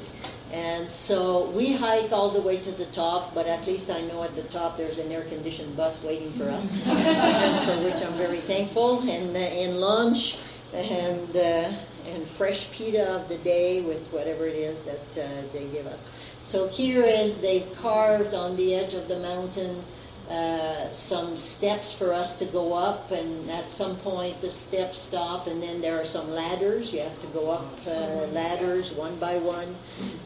And 0.51 0.89
so 0.89 1.49
we 1.51 1.73
hike 1.73 2.11
all 2.11 2.31
the 2.31 2.41
way 2.41 2.57
to 2.57 2.71
the 2.71 2.87
top, 2.87 3.35
but 3.35 3.45
at 3.45 3.67
least 3.67 3.91
I 3.91 4.01
know 4.01 4.23
at 4.23 4.35
the 4.35 4.43
top 4.43 4.77
there's 4.77 4.97
an 4.97 5.11
air 5.11 5.23
conditioned 5.25 5.77
bus 5.77 6.01
waiting 6.01 6.31
for 6.33 6.49
us, 6.49 6.71
for 7.65 7.83
which 7.83 8.03
I'm 8.03 8.13
very 8.13 8.41
thankful. 8.41 9.01
And, 9.07 9.35
uh, 9.35 9.39
and 9.39 9.79
lunch 9.79 10.37
and, 10.73 11.35
uh, 11.37 11.71
and 12.07 12.27
fresh 12.27 12.71
pita 12.71 13.11
of 13.15 13.29
the 13.29 13.37
day 13.37 13.81
with 13.81 14.01
whatever 14.07 14.47
it 14.47 14.55
is 14.55 14.81
that 14.81 15.23
uh, 15.23 15.41
they 15.53 15.65
give 15.65 15.85
us. 15.85 16.07
So 16.43 16.67
here 16.67 17.03
is 17.03 17.41
they've 17.41 17.71
carved 17.75 18.33
on 18.33 18.55
the 18.55 18.73
edge 18.73 18.95
of 18.95 19.07
the 19.07 19.19
mountain 19.19 19.83
uh, 20.29 20.91
some 20.91 21.35
steps 21.35 21.91
for 21.91 22.13
us 22.13 22.33
to 22.33 22.45
go 22.45 22.73
up, 22.73 23.09
and 23.09 23.49
at 23.49 23.71
some 23.71 23.97
point 23.97 24.39
the 24.41 24.49
steps 24.49 24.99
stop, 24.99 25.47
and 25.47 25.61
then 25.61 25.81
there 25.81 25.99
are 25.99 26.05
some 26.05 26.29
ladders. 26.29 26.93
You 26.93 26.99
have 26.99 27.19
to 27.21 27.27
go 27.27 27.49
up 27.49 27.65
uh, 27.87 28.27
ladders 28.31 28.91
one 28.91 29.15
by 29.15 29.37
one, 29.37 29.75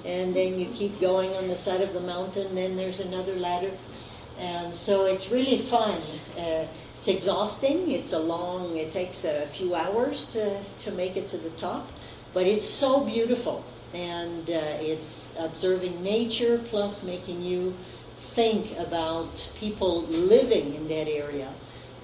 and 0.03 0.35
then 0.35 0.59
you 0.59 0.65
keep 0.73 0.99
going 0.99 1.33
on 1.35 1.47
the 1.47 1.55
side 1.55 1.79
of 1.79 1.93
the 1.93 2.01
mountain. 2.01 2.53
Then 2.53 2.75
there's 2.75 2.99
another 2.99 3.33
ladder, 3.35 3.71
and 4.37 4.75
so 4.75 5.05
it's 5.05 5.31
really 5.31 5.59
fun. 5.59 6.01
Uh, 6.37 6.65
it's 6.97 7.07
exhausting. 7.07 7.89
It's 7.89 8.11
a 8.11 8.19
long. 8.19 8.75
It 8.75 8.91
takes 8.91 9.23
a 9.23 9.47
few 9.47 9.73
hours 9.73 10.25
to 10.33 10.61
to 10.79 10.91
make 10.91 11.15
it 11.15 11.29
to 11.29 11.37
the 11.37 11.51
top, 11.51 11.89
but 12.33 12.45
it's 12.45 12.67
so 12.67 13.05
beautiful, 13.05 13.63
and 13.93 14.49
uh, 14.49 14.59
it's 14.81 15.33
observing 15.39 16.03
nature 16.03 16.57
plus 16.69 17.03
making 17.03 17.41
you 17.41 17.73
think 18.35 18.77
about 18.79 19.51
people 19.55 20.03
living 20.03 20.73
in 20.73 20.87
that 20.87 21.07
area 21.07 21.53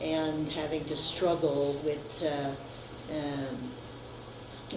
and 0.01 0.47
having 0.49 0.85
to 0.85 0.95
struggle 0.95 1.79
with 1.83 2.23
uh, 2.23 2.51
um, 3.11 3.57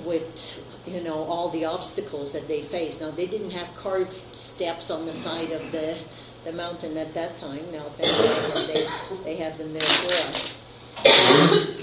with 0.05 0.59
you 0.87 1.03
know 1.03 1.25
all 1.25 1.51
the 1.51 1.65
obstacles 1.65 2.33
that 2.33 2.49
they 2.49 2.63
face. 2.63 3.01
Now 3.01 3.11
they 3.11 3.27
didn't 3.27 3.51
have 3.51 3.75
carved 3.77 4.35
steps 4.35 4.91
on 4.91 5.05
the 5.05 5.13
side 5.13 5.51
of 5.51 5.71
the 5.73 5.99
the 6.45 6.53
mountain 6.53 6.97
at 6.97 7.13
that 7.15 7.37
time. 7.39 7.71
Now 7.71 7.87
they 7.99 8.89
they 9.25 9.37
have 9.37 9.59
them 9.59 9.73
there 9.73 9.83
for 9.83 10.29
us. 10.29 10.59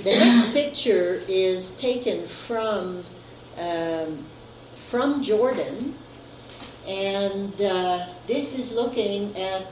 the 0.03 0.15
next 0.17 0.51
picture 0.53 1.21
is 1.27 1.73
taken 1.73 2.25
from 2.25 3.03
um, 3.59 4.25
from 4.75 5.21
Jordan 5.21 5.93
and 6.89 7.61
uh, 7.61 8.07
this 8.25 8.57
is 8.57 8.73
looking 8.73 9.35
at. 9.37 9.67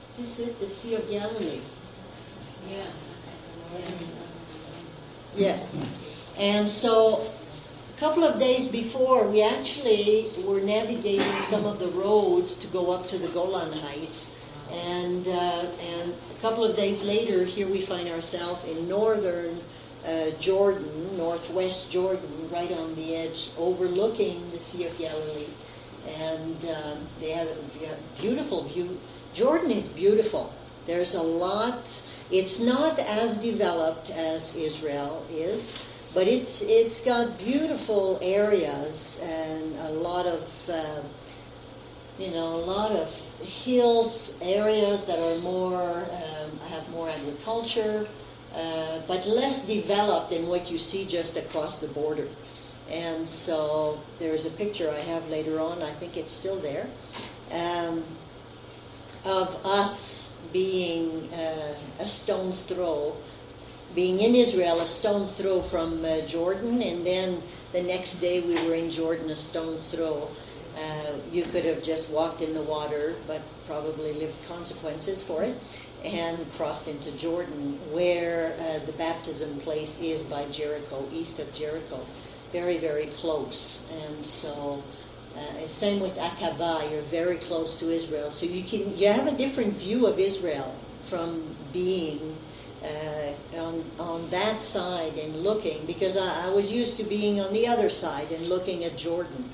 Is 0.00 0.08
this 0.16 0.38
it? 0.38 0.60
The 0.60 0.70
Sea 0.70 0.94
of 0.94 1.10
Galilee. 1.10 1.60
Yeah. 2.70 2.86
Yes. 5.34 5.76
And 6.38 6.70
so 6.70 7.26
a 7.96 7.98
couple 7.98 8.22
of 8.22 8.38
days 8.38 8.68
before, 8.68 9.26
we 9.26 9.42
actually 9.42 10.30
were 10.44 10.60
navigating 10.60 11.42
some 11.42 11.64
of 11.64 11.80
the 11.80 11.88
roads 11.88 12.54
to 12.54 12.68
go 12.68 12.92
up 12.92 13.08
to 13.08 13.18
the 13.18 13.28
Golan 13.28 13.72
Heights. 13.72 14.30
And, 14.70 15.26
uh, 15.26 15.66
and 15.80 16.12
a 16.12 16.40
couple 16.40 16.64
of 16.64 16.76
days 16.76 17.02
later, 17.02 17.44
here 17.44 17.66
we 17.66 17.80
find 17.80 18.08
ourselves 18.08 18.64
in 18.68 18.86
northern 18.88 19.60
uh, 20.08 20.30
Jordan, 20.38 21.16
northwest 21.16 21.90
Jordan, 21.90 22.48
right 22.50 22.72
on 22.72 22.94
the 22.96 23.14
edge, 23.14 23.50
overlooking 23.58 24.50
the 24.52 24.58
Sea 24.58 24.86
of 24.86 24.96
Galilee. 24.96 25.48
And 26.16 26.64
um, 26.64 27.06
they 27.20 27.30
have 27.32 27.48
a 27.48 28.20
beautiful 28.20 28.64
view. 28.64 28.98
Jordan 29.34 29.70
is 29.70 29.84
beautiful. 29.84 30.52
There's 30.86 31.14
a 31.14 31.22
lot. 31.22 32.00
It's 32.30 32.60
not 32.60 32.98
as 32.98 33.36
developed 33.36 34.10
as 34.10 34.56
Israel 34.56 35.26
is, 35.30 35.74
but 36.14 36.26
it's 36.26 36.62
it's 36.62 37.00
got 37.00 37.36
beautiful 37.38 38.18
areas 38.22 39.20
and 39.22 39.76
a 39.80 39.90
lot 39.90 40.26
of 40.26 40.70
uh, 40.70 41.02
you 42.18 42.30
know 42.30 42.54
a 42.54 42.64
lot 42.64 42.92
of 42.92 43.10
hills 43.42 44.34
areas 44.40 45.04
that 45.04 45.18
are 45.18 45.38
more 45.40 46.06
um, 46.10 46.58
have 46.70 46.88
more 46.90 47.10
agriculture 47.10 48.08
uh, 48.58 49.00
but 49.06 49.24
less 49.24 49.64
developed 49.64 50.30
than 50.30 50.48
what 50.48 50.68
you 50.68 50.78
see 50.78 51.04
just 51.04 51.36
across 51.36 51.78
the 51.78 51.86
border. 51.86 52.28
And 52.90 53.24
so 53.24 54.00
there's 54.18 54.46
a 54.46 54.50
picture 54.50 54.90
I 54.90 54.98
have 54.98 55.28
later 55.28 55.60
on, 55.60 55.80
I 55.80 55.92
think 55.92 56.16
it's 56.16 56.32
still 56.32 56.58
there, 56.58 56.88
um, 57.52 58.02
of 59.24 59.54
us 59.64 60.32
being 60.52 61.32
uh, 61.32 61.74
a 62.00 62.06
stone's 62.06 62.62
throw, 62.62 63.16
being 63.94 64.20
in 64.20 64.34
Israel, 64.34 64.80
a 64.80 64.86
stone's 64.86 65.30
throw 65.32 65.62
from 65.62 66.04
uh, 66.04 66.22
Jordan, 66.22 66.82
and 66.82 67.06
then 67.06 67.40
the 67.72 67.82
next 67.82 68.16
day 68.16 68.40
we 68.40 68.54
were 68.66 68.74
in 68.74 68.90
Jordan, 68.90 69.30
a 69.30 69.36
stone's 69.36 69.88
throw. 69.92 70.28
Uh, 70.76 71.12
you 71.30 71.44
could 71.44 71.64
have 71.64 71.82
just 71.82 72.08
walked 72.10 72.40
in 72.40 72.54
the 72.54 72.62
water, 72.62 73.16
but 73.26 73.40
probably 73.66 74.14
lived 74.14 74.36
consequences 74.48 75.22
for 75.22 75.42
it 75.42 75.54
and 76.04 76.38
crossed 76.52 76.88
into 76.88 77.10
Jordan, 77.12 77.78
where 77.92 78.54
uh, 78.60 78.84
the 78.86 78.92
baptism 78.92 79.58
place 79.60 80.00
is 80.00 80.22
by 80.22 80.46
Jericho, 80.46 81.08
east 81.12 81.38
of 81.38 81.52
Jericho. 81.52 82.06
Very, 82.52 82.78
very 82.78 83.06
close. 83.06 83.82
And 83.92 84.24
so, 84.24 84.82
uh, 85.36 85.66
same 85.66 86.00
with 86.00 86.16
Aqaba, 86.16 86.90
you're 86.90 87.02
very 87.02 87.36
close 87.36 87.78
to 87.80 87.90
Israel. 87.90 88.30
So 88.30 88.46
you 88.46 88.62
can 88.62 88.96
you 88.96 89.08
have 89.08 89.26
a 89.26 89.36
different 89.36 89.74
view 89.74 90.06
of 90.06 90.18
Israel 90.18 90.74
from 91.04 91.42
being 91.72 92.36
uh, 92.82 93.58
on, 93.58 93.84
on 93.98 94.30
that 94.30 94.60
side 94.60 95.14
and 95.18 95.42
looking, 95.42 95.84
because 95.86 96.16
I, 96.16 96.46
I 96.46 96.50
was 96.50 96.70
used 96.70 96.96
to 96.98 97.04
being 97.04 97.40
on 97.40 97.52
the 97.52 97.66
other 97.66 97.90
side 97.90 98.30
and 98.30 98.48
looking 98.48 98.84
at 98.84 98.96
Jordan. 98.96 99.50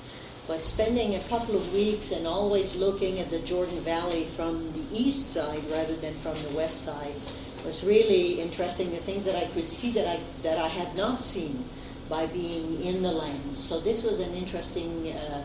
But 0.47 0.63
spending 0.63 1.15
a 1.15 1.19
couple 1.21 1.55
of 1.55 1.73
weeks 1.73 2.11
and 2.11 2.27
always 2.27 2.75
looking 2.75 3.19
at 3.19 3.31
the 3.31 3.39
Jordan 3.39 3.79
Valley 3.79 4.25
from 4.35 4.71
the 4.73 4.85
east 4.91 5.31
side 5.31 5.63
rather 5.71 5.95
than 5.95 6.13
from 6.15 6.41
the 6.43 6.49
west 6.49 6.83
side 6.83 7.15
was 7.65 7.83
really 7.83 8.39
interesting. 8.39 8.91
The 8.91 8.97
things 8.97 9.25
that 9.25 9.35
I 9.35 9.45
could 9.45 9.67
see 9.67 9.91
that 9.93 10.07
I 10.07 10.19
that 10.43 10.59
I 10.59 10.67
had 10.67 10.95
not 10.95 11.21
seen 11.21 11.67
by 12.09 12.27
being 12.27 12.83
in 12.83 13.01
the 13.01 13.11
land. 13.11 13.57
So 13.57 13.79
this 13.79 14.03
was 14.03 14.19
an 14.19 14.33
interesting 14.35 15.11
uh, 15.11 15.43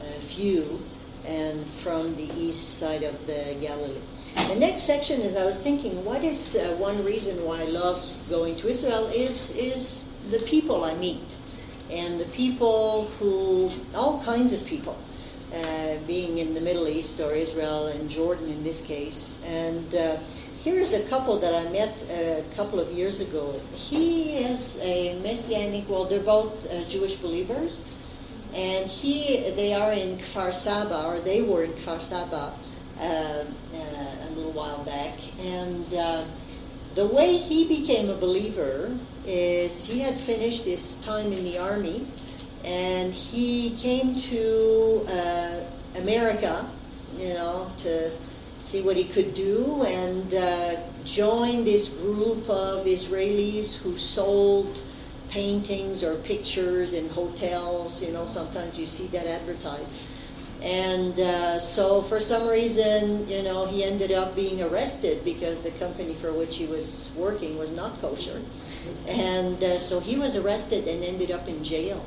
uh, 0.00 0.18
view, 0.20 0.84
and 1.24 1.66
from 1.66 2.14
the 2.16 2.28
east 2.38 2.78
side 2.78 3.02
of 3.02 3.26
the 3.26 3.56
Galilee. 3.58 4.00
The 4.48 4.56
next 4.56 4.82
section 4.82 5.22
is 5.22 5.34
I 5.34 5.44
was 5.44 5.62
thinking, 5.62 6.04
what 6.04 6.24
is 6.24 6.56
uh, 6.56 6.76
one 6.78 7.02
reason 7.04 7.42
why 7.46 7.62
I 7.62 7.66
love 7.66 8.04
going 8.28 8.56
to 8.56 8.68
Israel 8.68 9.06
is 9.06 9.50
is 9.52 10.04
the 10.28 10.40
people 10.40 10.84
I 10.84 10.94
meet 10.94 11.38
and 11.92 12.18
the 12.18 12.24
people 12.26 13.06
who, 13.18 13.70
all 13.94 14.22
kinds 14.22 14.52
of 14.52 14.64
people, 14.64 14.96
uh, 15.54 15.96
being 16.06 16.38
in 16.38 16.54
the 16.54 16.60
Middle 16.60 16.88
East 16.88 17.20
or 17.20 17.32
Israel 17.32 17.88
and 17.88 18.08
Jordan 18.08 18.48
in 18.48 18.64
this 18.64 18.80
case. 18.80 19.40
And 19.44 19.94
uh, 19.94 20.16
here's 20.64 20.94
a 20.94 21.02
couple 21.02 21.38
that 21.40 21.54
I 21.54 21.70
met 21.70 22.02
a 22.10 22.44
couple 22.56 22.80
of 22.80 22.90
years 22.90 23.20
ago. 23.20 23.60
He 23.74 24.38
is 24.38 24.78
a 24.80 25.18
messianic. 25.20 25.88
Well, 25.88 26.06
they're 26.06 26.20
both 26.20 26.70
uh, 26.70 26.84
Jewish 26.84 27.16
believers, 27.16 27.84
and 28.54 28.88
he 28.88 29.50
they 29.50 29.74
are 29.74 29.92
in 29.92 30.16
Kfar 30.16 30.52
Saba, 30.52 31.04
or 31.04 31.20
they 31.20 31.42
were 31.42 31.64
in 31.64 31.72
Kfar 31.72 32.00
Saba 32.00 32.54
uh, 32.98 33.02
uh, 33.02 33.44
a 33.74 34.30
little 34.34 34.52
while 34.52 34.84
back, 34.84 35.18
and 35.38 35.92
uh, 35.92 36.24
the 36.94 37.06
way 37.06 37.36
he 37.36 37.68
became 37.68 38.08
a 38.08 38.16
believer 38.16 38.96
is 39.26 39.86
he 39.86 40.00
had 40.00 40.18
finished 40.18 40.64
his 40.64 40.96
time 40.96 41.32
in 41.32 41.44
the 41.44 41.58
army 41.58 42.06
and 42.64 43.12
he 43.12 43.76
came 43.76 44.20
to 44.20 45.06
uh, 45.08 45.60
America, 45.96 46.68
you 47.18 47.34
know, 47.34 47.70
to 47.78 48.10
see 48.60 48.80
what 48.80 48.96
he 48.96 49.04
could 49.04 49.34
do 49.34 49.82
and 49.84 50.34
uh, 50.34 50.76
joined 51.04 51.66
this 51.66 51.88
group 51.88 52.48
of 52.48 52.86
Israelis 52.86 53.74
who 53.76 53.98
sold 53.98 54.82
paintings 55.28 56.04
or 56.04 56.16
pictures 56.16 56.92
in 56.92 57.08
hotels. 57.08 58.00
You 58.00 58.12
know, 58.12 58.26
sometimes 58.26 58.78
you 58.78 58.86
see 58.86 59.08
that 59.08 59.26
advertised. 59.26 59.96
And 60.62 61.18
uh, 61.18 61.58
so, 61.58 62.00
for 62.00 62.20
some 62.20 62.46
reason, 62.46 63.28
you 63.28 63.42
know, 63.42 63.66
he 63.66 63.82
ended 63.82 64.12
up 64.12 64.36
being 64.36 64.62
arrested 64.62 65.24
because 65.24 65.60
the 65.60 65.72
company 65.72 66.14
for 66.14 66.32
which 66.32 66.56
he 66.56 66.66
was 66.66 67.10
working 67.16 67.58
was 67.58 67.72
not 67.72 68.00
kosher. 68.00 68.40
And 69.08 69.62
uh, 69.62 69.78
so 69.80 69.98
he 69.98 70.16
was 70.16 70.36
arrested 70.36 70.86
and 70.86 71.02
ended 71.02 71.32
up 71.32 71.48
in 71.48 71.64
jail. 71.64 72.04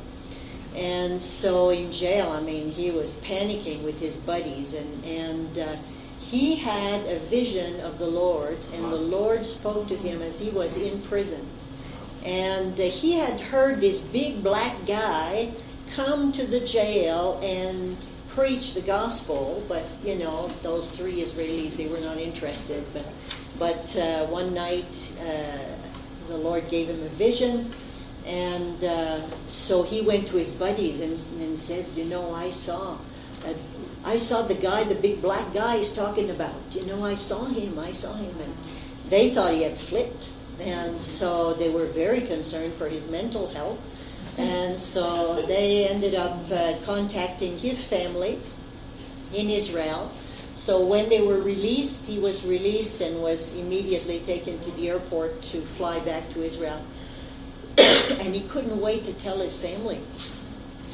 And 0.73 1.19
so, 1.19 1.69
in 1.69 1.91
jail, 1.91 2.31
I 2.31 2.39
mean, 2.39 2.71
he 2.71 2.91
was 2.91 3.15
panicking 3.15 3.83
with 3.83 3.99
his 3.99 4.15
buddies, 4.15 4.73
and, 4.73 5.03
and 5.03 5.57
uh, 5.57 5.75
he 6.17 6.55
had 6.55 7.05
a 7.07 7.19
vision 7.19 7.81
of 7.81 7.97
the 7.99 8.07
Lord, 8.07 8.57
and 8.73 8.85
the 8.85 8.95
Lord 8.95 9.45
spoke 9.45 9.89
to 9.89 9.97
him 9.97 10.21
as 10.21 10.39
he 10.39 10.49
was 10.49 10.77
in 10.77 11.01
prison. 11.01 11.45
And 12.23 12.79
uh, 12.79 12.83
he 12.83 13.13
had 13.13 13.39
heard 13.39 13.81
this 13.81 13.99
big 13.99 14.43
black 14.43 14.85
guy 14.87 15.51
come 15.93 16.31
to 16.31 16.45
the 16.45 16.61
jail 16.61 17.39
and 17.43 17.95
preach 18.35 18.73
the 18.73 18.81
gospel, 18.81 19.63
but 19.67 19.83
you 20.03 20.15
know 20.17 20.51
those 20.61 20.89
three 20.91 21.21
Israelis 21.21 21.73
they 21.73 21.87
were 21.87 21.99
not 21.99 22.17
interested. 22.17 22.83
But 22.93 23.05
but 23.57 23.95
uh, 23.95 24.25
one 24.27 24.53
night 24.53 24.93
uh, 25.21 25.57
the 26.27 26.37
Lord 26.37 26.69
gave 26.69 26.89
him 26.89 27.01
a 27.03 27.09
vision, 27.09 27.73
and 28.25 28.83
uh, 28.83 29.21
so 29.47 29.83
he 29.83 30.01
went 30.01 30.27
to 30.29 30.37
his 30.37 30.51
buddies 30.51 30.99
and, 30.99 31.13
and 31.41 31.57
said, 31.57 31.85
you 31.95 32.05
know, 32.05 32.33
I 32.33 32.51
saw. 32.51 32.97
Uh, 33.45 33.53
I 34.03 34.17
saw 34.17 34.43
the 34.43 34.55
guy, 34.55 34.83
the 34.83 34.95
big 34.95 35.21
black 35.21 35.51
guy 35.53 35.77
he's 35.77 35.93
talking 35.93 36.29
about. 36.29 36.61
You 36.71 36.85
know, 36.85 37.03
I 37.03 37.15
saw 37.15 37.45
him, 37.45 37.79
I 37.79 37.91
saw 37.91 38.13
him. 38.13 38.35
And 38.39 38.55
they 39.09 39.31
thought 39.31 39.53
he 39.53 39.63
had 39.63 39.77
flipped. 39.77 40.29
And 40.59 41.01
so 41.01 41.53
they 41.53 41.69
were 41.69 41.85
very 41.85 42.21
concerned 42.21 42.73
for 42.73 42.87
his 42.87 43.05
mental 43.07 43.47
health. 43.47 43.79
And 44.37 44.77
so 44.77 45.45
they 45.47 45.87
ended 45.87 46.15
up 46.15 46.51
uh, 46.51 46.73
contacting 46.85 47.57
his 47.57 47.83
family 47.83 48.39
in 49.33 49.49
Israel. 49.49 50.11
So 50.51 50.85
when 50.85 51.09
they 51.09 51.21
were 51.21 51.41
released, 51.41 52.05
he 52.05 52.19
was 52.19 52.45
released 52.45 53.01
and 53.01 53.21
was 53.21 53.53
immediately 53.55 54.19
taken 54.19 54.59
to 54.59 54.71
the 54.71 54.89
airport 54.89 55.41
to 55.43 55.61
fly 55.61 55.99
back 55.99 56.29
to 56.31 56.43
Israel. 56.43 56.81
and 58.19 58.33
he 58.33 58.41
couldn't 58.41 58.79
wait 58.79 59.03
to 59.05 59.13
tell 59.13 59.39
his 59.39 59.57
family. 59.57 60.01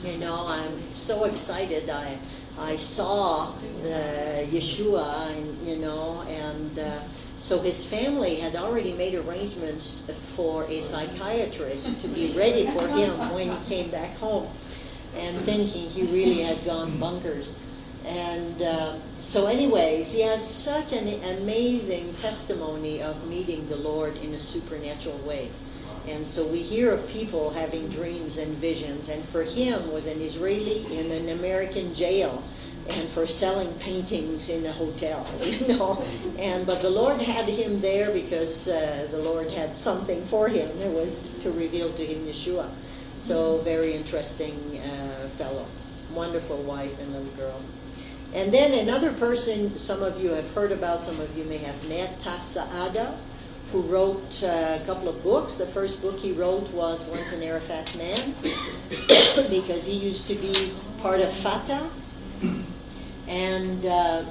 You 0.03 0.17
know, 0.17 0.47
I'm 0.47 0.89
so 0.89 1.25
excited. 1.25 1.89
I 1.89 2.17
I 2.57 2.75
saw 2.75 3.53
the 3.81 4.47
Yeshua, 4.49 5.31
and 5.31 5.67
you 5.67 5.77
know, 5.77 6.23
and 6.23 6.79
uh, 6.79 7.01
so 7.41 7.59
his 7.59 7.83
family 7.83 8.35
had 8.35 8.55
already 8.55 8.93
made 8.93 9.15
arrangements 9.15 10.03
for 10.35 10.65
a 10.65 10.79
psychiatrist 10.79 11.99
to 11.99 12.07
be 12.07 12.31
ready 12.37 12.67
for 12.67 12.87
him 12.87 13.17
when 13.33 13.49
he 13.49 13.67
came 13.67 13.89
back 13.89 14.15
home, 14.17 14.47
and 15.17 15.41
thinking 15.41 15.89
he 15.89 16.03
really 16.03 16.43
had 16.43 16.63
gone 16.63 16.99
bunkers. 16.99 17.57
And 18.05 18.61
uh, 18.61 18.99
so, 19.19 19.47
anyways, 19.47 20.11
he 20.11 20.21
has 20.21 20.47
such 20.47 20.93
an 20.93 21.07
amazing 21.39 22.13
testimony 22.15 23.01
of 23.01 23.27
meeting 23.27 23.67
the 23.67 23.75
Lord 23.77 24.17
in 24.17 24.35
a 24.35 24.39
supernatural 24.39 25.17
way. 25.19 25.49
And 26.07 26.25
so 26.25 26.45
we 26.45 26.59
hear 26.59 26.91
of 26.91 27.07
people 27.07 27.49
having 27.49 27.87
dreams 27.89 28.37
and 28.37 28.55
visions. 28.57 29.09
And 29.09 29.27
for 29.29 29.43
him 29.43 29.91
was 29.91 30.05
an 30.05 30.21
Israeli 30.21 30.85
in 30.95 31.11
an 31.11 31.29
American 31.29 31.93
jail 31.93 32.43
and 32.89 33.07
for 33.09 33.27
selling 33.27 33.71
paintings 33.75 34.49
in 34.49 34.65
a 34.65 34.71
hotel, 34.71 35.25
you 35.41 35.67
know. 35.67 36.03
And 36.37 36.65
but 36.65 36.81
the 36.81 36.89
Lord 36.89 37.21
had 37.21 37.45
him 37.45 37.81
there 37.81 38.11
because 38.11 38.67
uh, 38.67 39.07
the 39.11 39.19
Lord 39.19 39.49
had 39.49 39.77
something 39.77 40.23
for 40.25 40.47
him. 40.47 40.69
It 40.79 40.91
was 40.91 41.33
to 41.39 41.51
reveal 41.51 41.91
to 41.93 42.05
him 42.05 42.25
Yeshua. 42.25 42.69
So 43.17 43.59
very 43.59 43.93
interesting 43.93 44.79
uh, 44.79 45.29
fellow, 45.37 45.65
wonderful 46.13 46.57
wife 46.63 46.97
and 46.99 47.13
little 47.13 47.31
girl. 47.33 47.61
And 48.33 48.53
then 48.53 48.73
another 48.73 49.11
person, 49.13 49.77
some 49.77 50.01
of 50.01 50.21
you 50.21 50.31
have 50.31 50.49
heard 50.51 50.71
about, 50.71 51.03
some 51.03 51.19
of 51.19 51.37
you 51.37 51.43
may 51.43 51.57
have 51.57 51.83
met, 51.89 52.19
Saada 52.19 53.17
who 53.71 53.81
wrote 53.81 54.43
uh, 54.43 54.79
a 54.81 54.85
couple 54.85 55.07
of 55.07 55.23
books. 55.23 55.55
The 55.55 55.65
first 55.65 56.01
book 56.01 56.19
he 56.19 56.33
wrote 56.33 56.69
was 56.71 57.03
Once 57.05 57.31
an 57.31 57.41
Arafat 57.41 57.95
Man, 57.95 58.35
because 59.49 59.85
he 59.85 59.93
used 59.93 60.27
to 60.27 60.35
be 60.35 60.73
part 61.01 61.21
of 61.21 61.31
Fatah. 61.31 61.89
And 63.31 63.85
uh, 63.85 64.25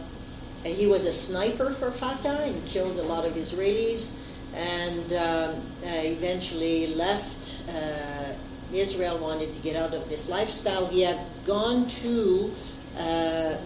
he 0.62 0.86
was 0.86 1.06
a 1.06 1.12
sniper 1.12 1.72
for 1.72 1.90
Fatah 1.90 2.42
and 2.42 2.66
killed 2.66 2.98
a 2.98 3.02
lot 3.02 3.24
of 3.24 3.32
Israelis. 3.32 4.14
And 4.54 5.12
uh, 5.12 5.54
eventually 5.82 6.88
left 6.88 7.62
uh, 7.68 8.34
Israel, 8.72 9.16
wanted 9.18 9.54
to 9.54 9.60
get 9.60 9.74
out 9.74 9.94
of 9.94 10.08
this 10.10 10.28
lifestyle. 10.28 10.86
He 10.86 11.00
had 11.00 11.18
gone 11.46 11.88
to 11.88 12.52
uh, 12.98 13.56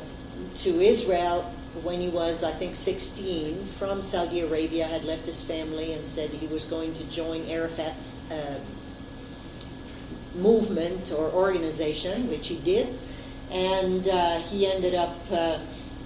to 0.56 0.80
Israel 0.80 1.52
when 1.82 2.00
he 2.00 2.08
was, 2.08 2.44
I 2.44 2.52
think, 2.52 2.76
16, 2.76 3.64
from 3.66 4.02
Saudi 4.02 4.40
Arabia, 4.40 4.86
had 4.86 5.04
left 5.04 5.26
his 5.26 5.42
family 5.42 5.94
and 5.94 6.06
said 6.06 6.30
he 6.30 6.46
was 6.46 6.64
going 6.66 6.94
to 6.94 7.04
join 7.04 7.44
Arafat's 7.48 8.16
uh, 8.30 8.60
movement 10.36 11.10
or 11.10 11.30
organization, 11.32 12.30
which 12.30 12.46
he 12.46 12.56
did. 12.58 12.96
And 13.54 14.08
uh, 14.08 14.38
he 14.40 14.66
ended 14.70 14.94
up 14.94 15.16
uh, 15.30 15.58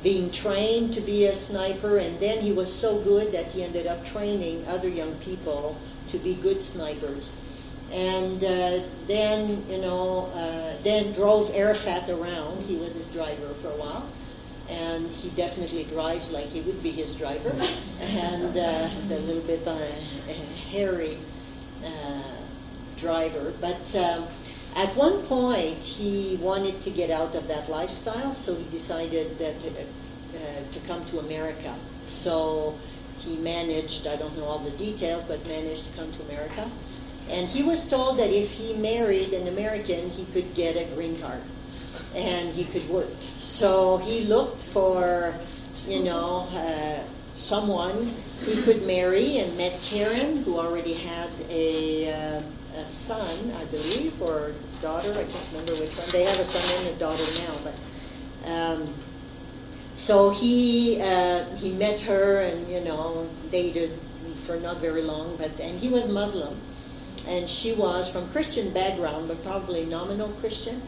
being 0.02 0.30
trained 0.30 0.94
to 0.94 1.00
be 1.00 1.26
a 1.26 1.34
sniper, 1.34 1.98
and 1.98 2.20
then 2.20 2.40
he 2.40 2.52
was 2.52 2.72
so 2.72 2.98
good 3.00 3.32
that 3.32 3.50
he 3.50 3.64
ended 3.64 3.86
up 3.86 4.04
training 4.04 4.66
other 4.68 4.88
young 4.88 5.14
people 5.14 5.80
to 6.10 6.18
be 6.18 6.34
good 6.34 6.62
snipers. 6.62 7.36
And 7.90 8.44
uh, 8.44 8.80
then, 9.06 9.64
you 9.68 9.78
know, 9.78 10.26
uh, 10.34 10.82
then 10.82 11.12
drove 11.12 11.50
Arafat 11.54 12.10
around. 12.10 12.62
He 12.64 12.76
was 12.76 12.92
his 12.92 13.08
driver 13.08 13.54
for 13.54 13.68
a 13.68 13.76
while 13.76 14.08
and 14.68 15.10
he 15.10 15.30
definitely 15.30 15.84
drives 15.84 16.30
like 16.30 16.46
he 16.48 16.60
would 16.60 16.82
be 16.82 16.90
his 16.90 17.14
driver, 17.14 17.54
and 18.00 18.56
uh, 18.56 18.88
he's 18.88 19.10
a 19.10 19.18
little 19.20 19.42
bit 19.42 19.66
a, 19.66 19.94
a 20.28 20.32
hairy 20.70 21.18
uh, 21.84 22.22
driver. 22.96 23.54
But 23.60 23.94
um, 23.96 24.26
at 24.78 24.94
one 24.94 25.22
point, 25.26 25.78
he 25.78 26.38
wanted 26.40 26.80
to 26.82 26.90
get 26.90 27.10
out 27.10 27.34
of 27.34 27.48
that 27.48 27.68
lifestyle, 27.68 28.32
so 28.32 28.54
he 28.54 28.62
decided 28.70 29.36
that 29.38 29.56
uh, 29.64 30.36
uh, 30.36 30.72
to 30.72 30.78
come 30.86 31.04
to 31.06 31.18
America. 31.18 31.74
So 32.04 32.78
he 33.18 33.36
managed, 33.38 34.06
I 34.06 34.14
don't 34.14 34.38
know 34.38 34.44
all 34.44 34.60
the 34.60 34.70
details, 34.70 35.24
but 35.26 35.44
managed 35.48 35.86
to 35.86 35.92
come 35.96 36.12
to 36.12 36.22
America. 36.22 36.70
And 37.28 37.48
he 37.48 37.64
was 37.64 37.86
told 37.86 38.18
that 38.18 38.30
if 38.30 38.52
he 38.52 38.72
married 38.74 39.32
an 39.32 39.48
American, 39.48 40.10
he 40.10 40.24
could 40.26 40.54
get 40.54 40.76
a 40.76 40.84
green 40.94 41.18
card 41.20 41.42
and 42.14 42.54
he 42.54 42.64
could 42.64 42.88
work. 42.88 43.08
So 43.36 43.96
he 43.98 44.20
looked 44.20 44.62
for, 44.62 45.34
you 45.88 46.04
know, 46.04 46.48
uh, 46.52 47.02
someone 47.36 48.14
he 48.44 48.62
could 48.62 48.86
marry 48.86 49.38
and 49.38 49.56
met 49.58 49.80
Karen, 49.82 50.44
who 50.44 50.58
already 50.58 50.94
had 50.94 51.30
a, 51.50 52.12
uh, 52.12 52.42
a 52.78 52.86
son, 52.86 53.52
I 53.52 53.64
believe, 53.66 54.20
or 54.22 54.52
daughter. 54.80 55.12
I 55.12 55.24
can't 55.24 55.48
remember 55.52 55.74
which 55.74 55.96
one. 55.96 56.08
They 56.10 56.24
have 56.24 56.38
a 56.38 56.44
son 56.44 56.86
and 56.86 56.96
a 56.96 56.98
daughter 56.98 57.24
now, 57.42 57.58
but. 57.62 57.74
Um, 58.48 58.94
so 59.98 60.30
he 60.30 61.00
uh, 61.00 61.44
he 61.56 61.72
met 61.72 62.00
her 62.02 62.42
and 62.42 62.70
you 62.70 62.80
know 62.80 63.28
dated 63.50 63.98
for 64.46 64.56
not 64.56 64.80
very 64.80 65.02
long, 65.02 65.36
but 65.36 65.58
and 65.58 65.78
he 65.78 65.88
was 65.88 66.06
Muslim, 66.06 66.56
and 67.26 67.48
she 67.48 67.72
was 67.72 68.08
from 68.08 68.30
Christian 68.30 68.72
background, 68.72 69.26
but 69.26 69.42
probably 69.42 69.84
nominal 69.84 70.28
Christian. 70.40 70.80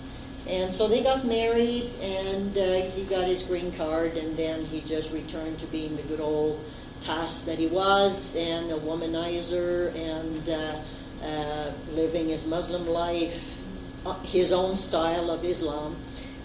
And 0.47 0.73
so 0.73 0.89
they 0.89 1.03
got 1.03 1.27
married, 1.27 1.91
and 2.01 2.57
uh, 2.57 2.83
he 2.83 3.05
got 3.05 3.27
his 3.27 3.43
green 3.43 3.73
card, 3.73 4.17
and 4.17 4.37
then 4.37 4.65
he 4.65 4.81
just 4.81 5.13
returned 5.13 5.59
to 5.59 5.67
being 5.67 5.97
the 5.97 6.03
good 6.03 6.21
old 6.21 6.65
Tass 7.01 7.43
that 7.43 7.59
he 7.59 7.67
was, 7.67 8.37
and 8.37 8.71
a 8.71 8.79
womanizer, 8.79 9.95
and 9.97 10.49
uh, 10.49 10.81
uh, 11.23 11.71
living 11.93 12.29
his 12.29 12.47
Muslim 12.47 12.87
life, 12.87 13.59
uh, 14.07 14.15
his 14.23 14.53
own 14.53 14.75
style 14.75 15.31
of 15.31 15.45
Islam, 15.45 15.97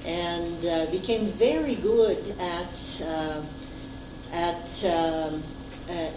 and 0.05 0.65
uh, 0.65 0.85
became 0.87 1.27
very 1.27 1.75
good 1.75 2.35
at 2.39 3.01
uh, 3.05 3.41
at 4.33 4.83
um, 4.85 5.43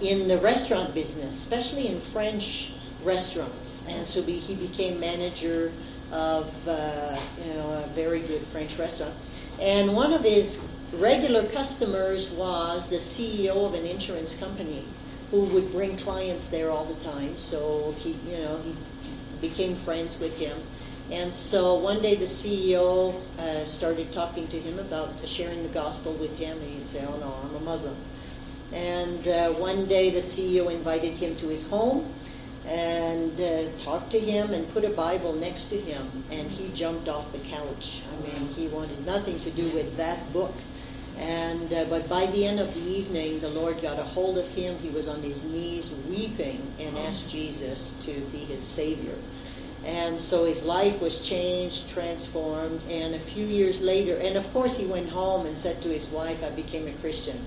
in 0.01 0.27
the 0.27 0.38
restaurant 0.38 0.94
business, 0.94 1.37
especially 1.37 1.88
in 1.88 2.01
French 2.01 2.73
restaurants, 3.05 3.85
and 3.88 4.07
so 4.07 4.23
he 4.23 4.55
became 4.55 4.99
manager 4.99 5.73
of 6.11 6.53
uh, 6.66 7.16
you 7.47 7.55
know 7.55 7.85
a 7.85 7.88
very 7.94 8.21
good 8.21 8.42
French 8.42 8.79
restaurant. 8.79 9.14
And 9.61 9.94
one 9.94 10.12
of 10.12 10.23
his 10.23 10.61
regular 10.92 11.47
customers 11.47 12.31
was 12.31 12.88
the 12.88 12.97
CEO 12.97 13.66
of 13.66 13.75
an 13.75 13.85
insurance 13.85 14.35
company 14.35 14.87
who 15.30 15.44
would 15.44 15.70
bring 15.72 15.96
clients 15.96 16.50
there 16.50 16.70
all 16.70 16.84
the 16.84 16.98
time. 17.00 17.36
So 17.36 17.94
he 17.98 18.12
you 18.26 18.38
know 18.42 18.60
he 18.62 18.74
became 19.40 19.74
friends 19.74 20.18
with 20.18 20.36
him. 20.38 20.58
And 21.10 21.32
so 21.32 21.74
one 21.74 22.02
day 22.02 22.16
the 22.16 22.26
CEO 22.26 23.14
uh, 23.38 23.64
started 23.64 24.12
talking 24.12 24.46
to 24.48 24.60
him 24.60 24.78
about 24.78 25.26
sharing 25.26 25.62
the 25.62 25.70
gospel 25.70 26.12
with 26.12 26.36
him, 26.36 26.58
and 26.58 26.66
he'd 26.66 26.88
say, 26.88 27.04
"Oh 27.06 27.16
no, 27.18 27.34
I'm 27.44 27.54
a 27.56 27.60
Muslim." 27.60 27.96
And 28.72 29.26
uh, 29.26 29.50
one 29.52 29.86
day 29.86 30.10
the 30.10 30.20
CEO 30.20 30.70
invited 30.70 31.14
him 31.14 31.34
to 31.36 31.48
his 31.48 31.66
home, 31.66 32.12
and 32.66 33.40
uh, 33.40 33.70
talked 33.78 34.10
to 34.10 34.20
him 34.20 34.52
and 34.52 34.68
put 34.74 34.84
a 34.84 34.90
Bible 34.90 35.32
next 35.32 35.66
to 35.66 35.80
him, 35.80 36.24
and 36.30 36.50
he 36.50 36.68
jumped 36.74 37.08
off 37.08 37.32
the 37.32 37.38
couch. 37.38 38.02
I 38.12 38.22
mean, 38.22 38.48
he 38.48 38.68
wanted 38.68 39.06
nothing 39.06 39.40
to 39.40 39.50
do 39.50 39.64
with 39.70 39.96
that 39.96 40.30
book. 40.34 40.54
And 41.18 41.72
uh, 41.72 41.85
but 41.85 42.09
by 42.09 42.26
the 42.26 42.46
end 42.46 42.61
of 42.61 42.72
the 42.74 42.81
evening, 42.81 43.40
the 43.40 43.48
Lord 43.48 43.83
got 43.83 43.98
a 43.98 44.04
hold 44.04 44.38
of 44.38 44.48
him. 44.48 44.78
He 44.78 44.88
was 44.88 45.09
on 45.09 45.20
his 45.22 45.42
knees 45.42 45.92
weeping 46.09 46.72
and 46.78 46.96
asked 46.96 47.28
Jesus 47.28 47.94
to 48.02 48.20
be 48.33 48.38
his 48.38 48.62
savior. 48.62 49.16
And 49.85 50.18
so 50.18 50.44
his 50.44 50.64
life 50.64 51.00
was 51.00 51.26
changed, 51.26 51.88
transformed. 51.88 52.81
And 52.88 53.14
a 53.14 53.18
few 53.18 53.46
years 53.46 53.81
later, 53.81 54.16
and 54.16 54.37
of 54.37 54.52
course, 54.52 54.76
he 54.76 54.87
went 54.87 55.09
home 55.09 55.46
and 55.46 55.57
said 55.57 55.83
to 55.83 55.88
his 55.88 56.09
wife, 56.09 56.42
"I 56.44 56.50
became 56.50 56.87
a 56.87 56.92
Christian." 57.00 57.44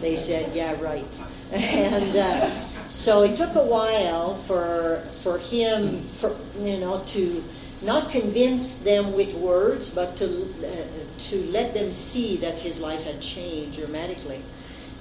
They 0.00 0.16
said, 0.16 0.54
"Yeah, 0.54 0.80
right." 0.80 1.18
And 1.52 2.16
uh, 2.16 2.50
so 2.88 3.22
it 3.22 3.36
took 3.36 3.54
a 3.54 3.62
while 3.62 4.36
for 4.48 5.06
for 5.22 5.38
him, 5.38 6.02
for 6.14 6.34
you 6.58 6.78
know, 6.78 7.02
to 7.08 7.44
not 7.82 8.10
convince 8.10 8.78
them 8.78 9.12
with 9.12 9.34
words, 9.34 9.90
but 9.90 10.16
to 10.16 10.26
uh, 10.64 11.30
to 11.30 11.44
let 11.50 11.74
them 11.74 11.90
see 11.90 12.36
that 12.38 12.58
his 12.60 12.80
life 12.80 13.02
had 13.04 13.20
changed 13.20 13.78
dramatically. 13.78 14.42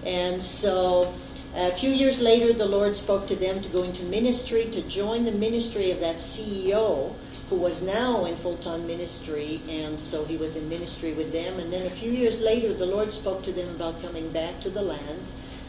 And 0.05 0.41
so 0.41 1.13
A 1.53 1.71
few 1.71 1.89
years 1.89 2.21
later, 2.21 2.53
the 2.53 2.65
Lord 2.65 2.95
spoke 2.95 3.27
to 3.27 3.35
them 3.35 3.61
to 3.61 3.67
go 3.67 3.83
into 3.83 4.03
ministry, 4.03 4.65
to 4.71 4.81
join 4.83 5.25
the 5.25 5.33
ministry 5.33 5.91
of 5.91 5.99
that 5.99 6.15
CEO 6.15 7.13
who 7.49 7.57
was 7.57 7.81
now 7.81 8.23
in 8.23 8.37
full 8.37 8.55
time 8.57 8.87
ministry, 8.87 9.61
and 9.67 9.99
so 9.99 10.23
he 10.23 10.37
was 10.37 10.55
in 10.55 10.69
ministry 10.69 11.11
with 11.11 11.33
them. 11.33 11.59
And 11.59 11.71
then 11.73 11.85
a 11.85 11.89
few 11.89 12.09
years 12.09 12.39
later, 12.39 12.73
the 12.73 12.85
Lord 12.85 13.11
spoke 13.11 13.43
to 13.43 13.51
them 13.51 13.67
about 13.75 14.01
coming 14.01 14.29
back 14.31 14.61
to 14.61 14.69
the 14.69 14.81
land. 14.81 15.19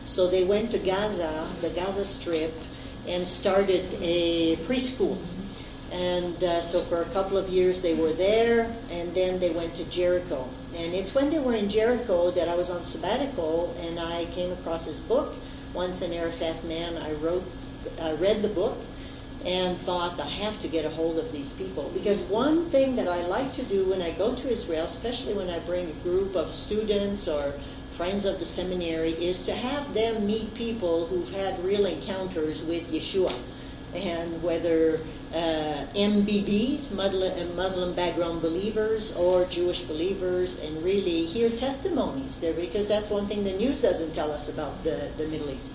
So 0.04 0.28
they 0.28 0.44
went 0.44 0.70
to 0.70 0.78
Gaza, 0.78 1.48
the 1.60 1.70
Gaza 1.70 2.04
Strip, 2.04 2.54
and 3.08 3.26
started 3.26 3.98
a 4.00 4.56
preschool. 4.68 5.18
And 5.92 6.42
uh, 6.42 6.62
so 6.62 6.80
for 6.80 7.02
a 7.02 7.08
couple 7.10 7.36
of 7.36 7.48
years 7.50 7.82
they 7.82 7.94
were 7.94 8.14
there, 8.14 8.74
and 8.90 9.14
then 9.14 9.38
they 9.38 9.50
went 9.50 9.74
to 9.74 9.84
Jericho. 9.84 10.48
And 10.74 10.94
it's 10.94 11.14
when 11.14 11.28
they 11.28 11.38
were 11.38 11.52
in 11.54 11.68
Jericho 11.68 12.30
that 12.30 12.48
I 12.48 12.54
was 12.54 12.70
on 12.70 12.84
sabbatical, 12.84 13.76
and 13.78 14.00
I 14.00 14.24
came 14.26 14.52
across 14.52 14.86
this 14.86 14.98
book, 15.00 15.34
Once 15.74 16.00
an 16.00 16.12
Arafat 16.12 16.64
Man. 16.64 16.96
I 16.96 17.12
wrote, 17.12 17.44
I 18.00 18.12
read 18.12 18.40
the 18.40 18.48
book, 18.48 18.78
and 19.44 19.78
thought 19.80 20.18
I 20.20 20.28
have 20.28 20.60
to 20.62 20.68
get 20.68 20.84
a 20.84 20.90
hold 20.90 21.18
of 21.18 21.32
these 21.32 21.52
people 21.52 21.90
because 21.92 22.22
one 22.22 22.70
thing 22.70 22.94
that 22.96 23.08
I 23.08 23.26
like 23.26 23.52
to 23.54 23.64
do 23.64 23.84
when 23.86 24.00
I 24.00 24.12
go 24.12 24.34
to 24.34 24.48
Israel, 24.48 24.84
especially 24.84 25.34
when 25.34 25.50
I 25.50 25.58
bring 25.60 25.88
a 25.88 26.04
group 26.04 26.36
of 26.36 26.54
students 26.54 27.26
or 27.26 27.52
friends 27.90 28.24
of 28.24 28.38
the 28.38 28.44
seminary, 28.44 29.10
is 29.12 29.42
to 29.42 29.54
have 29.54 29.92
them 29.94 30.26
meet 30.26 30.54
people 30.54 31.06
who've 31.06 31.30
had 31.32 31.62
real 31.64 31.86
encounters 31.86 32.62
with 32.62 32.90
Yeshua 32.90 33.34
and 33.94 34.42
whether 34.42 35.00
uh, 35.32 35.86
MBBs, 35.94 36.92
Muslim 37.56 37.94
background 37.94 38.42
believers, 38.42 39.16
or 39.16 39.44
Jewish 39.46 39.82
believers, 39.82 40.60
and 40.60 40.82
really 40.84 41.24
hear 41.24 41.48
testimonies 41.50 42.40
there 42.40 42.52
because 42.52 42.86
that's 42.86 43.08
one 43.10 43.26
thing 43.26 43.44
the 43.44 43.52
news 43.52 43.80
doesn't 43.80 44.14
tell 44.14 44.30
us 44.30 44.48
about 44.48 44.84
the, 44.84 45.10
the 45.16 45.26
Middle 45.28 45.50
East. 45.50 45.72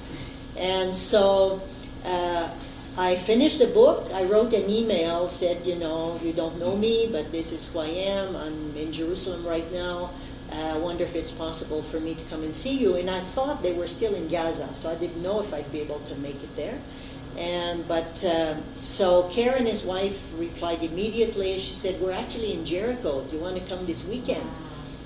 And 0.55 0.93
so 0.93 1.61
uh, 2.05 2.49
I 2.97 3.15
finished 3.15 3.59
the 3.59 3.67
book. 3.67 4.09
I 4.13 4.23
wrote 4.23 4.53
an 4.53 4.69
email, 4.69 5.29
said, 5.29 5.65
you 5.65 5.75
know, 5.75 6.19
you 6.23 6.33
don't 6.33 6.59
know 6.59 6.75
me, 6.75 7.09
but 7.11 7.31
this 7.31 7.51
is 7.51 7.67
who 7.67 7.79
I 7.79 7.87
am. 7.87 8.35
I'm 8.35 8.75
in 8.75 8.91
Jerusalem 8.91 9.45
right 9.45 9.71
now. 9.71 10.11
Uh, 10.51 10.73
I 10.75 10.77
wonder 10.77 11.03
if 11.03 11.15
it's 11.15 11.31
possible 11.31 11.81
for 11.83 11.99
me 11.99 12.15
to 12.15 12.23
come 12.25 12.43
and 12.43 12.55
see 12.55 12.77
you. 12.77 12.95
And 12.95 13.09
I 13.09 13.19
thought 13.19 13.61
they 13.61 13.73
were 13.73 13.87
still 13.87 14.15
in 14.15 14.27
Gaza, 14.27 14.73
so 14.73 14.89
I 14.89 14.95
didn't 14.95 15.21
know 15.21 15.39
if 15.39 15.53
I'd 15.53 15.71
be 15.71 15.79
able 15.79 15.99
to 16.01 16.15
make 16.15 16.41
it 16.43 16.55
there. 16.55 16.79
And 17.37 17.87
but 17.87 18.23
uh, 18.23 18.55
so 18.77 19.29
Karen, 19.31 19.67
his 19.67 19.83
wife, 19.83 20.23
replied 20.37 20.81
immediately. 20.81 21.59
She 21.59 21.73
said, 21.73 22.01
"We're 22.01 22.11
actually 22.11 22.53
in 22.53 22.65
Jericho. 22.65 23.21
Do 23.21 23.35
you 23.35 23.41
want 23.41 23.57
to 23.57 23.63
come 23.65 23.85
this 23.85 24.03
weekend?" 24.05 24.49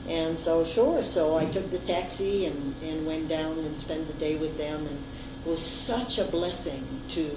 And 0.07 0.37
so 0.37 0.63
sure. 0.63 1.03
So 1.03 1.35
I 1.37 1.45
took 1.45 1.67
the 1.67 1.79
taxi 1.79 2.45
and, 2.45 2.75
and 2.81 3.05
went 3.05 3.27
down 3.27 3.59
and 3.59 3.77
spent 3.77 4.07
the 4.07 4.13
day 4.13 4.35
with 4.35 4.57
them, 4.57 4.87
and 4.87 4.97
it 5.45 5.49
was 5.49 5.61
such 5.61 6.19
a 6.19 6.25
blessing 6.25 6.85
to 7.09 7.35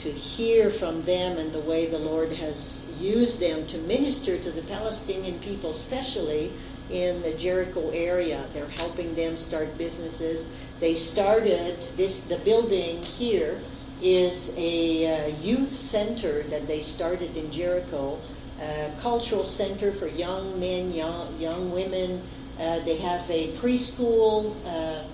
to 0.00 0.10
hear 0.10 0.70
from 0.70 1.02
them 1.02 1.36
and 1.36 1.52
the 1.52 1.60
way 1.60 1.84
the 1.84 1.98
Lord 1.98 2.32
has 2.32 2.86
used 2.98 3.38
them 3.38 3.66
to 3.66 3.76
minister 3.76 4.38
to 4.38 4.50
the 4.50 4.62
Palestinian 4.62 5.38
people, 5.40 5.70
especially 5.70 6.54
in 6.88 7.20
the 7.20 7.34
Jericho 7.34 7.90
area. 7.90 8.46
They're 8.54 8.66
helping 8.66 9.14
them 9.14 9.36
start 9.36 9.76
businesses. 9.76 10.48
They 10.80 10.94
started 10.94 11.76
this 11.98 12.20
the 12.20 12.38
building 12.38 13.02
here 13.02 13.60
is 14.02 14.52
a 14.56 15.06
uh, 15.06 15.26
youth 15.40 15.72
center 15.72 16.42
that 16.44 16.66
they 16.66 16.80
started 16.80 17.36
in 17.36 17.50
Jericho, 17.50 18.18
a 18.60 18.90
cultural 19.00 19.44
center 19.44 19.92
for 19.92 20.06
young 20.06 20.58
men, 20.58 20.92
young 20.92 21.38
young 21.40 21.70
women. 21.70 22.22
Uh, 22.58 22.80
they 22.80 22.96
have 22.96 23.28
a 23.30 23.52
preschool. 23.56 24.54
Uh, 24.66 25.04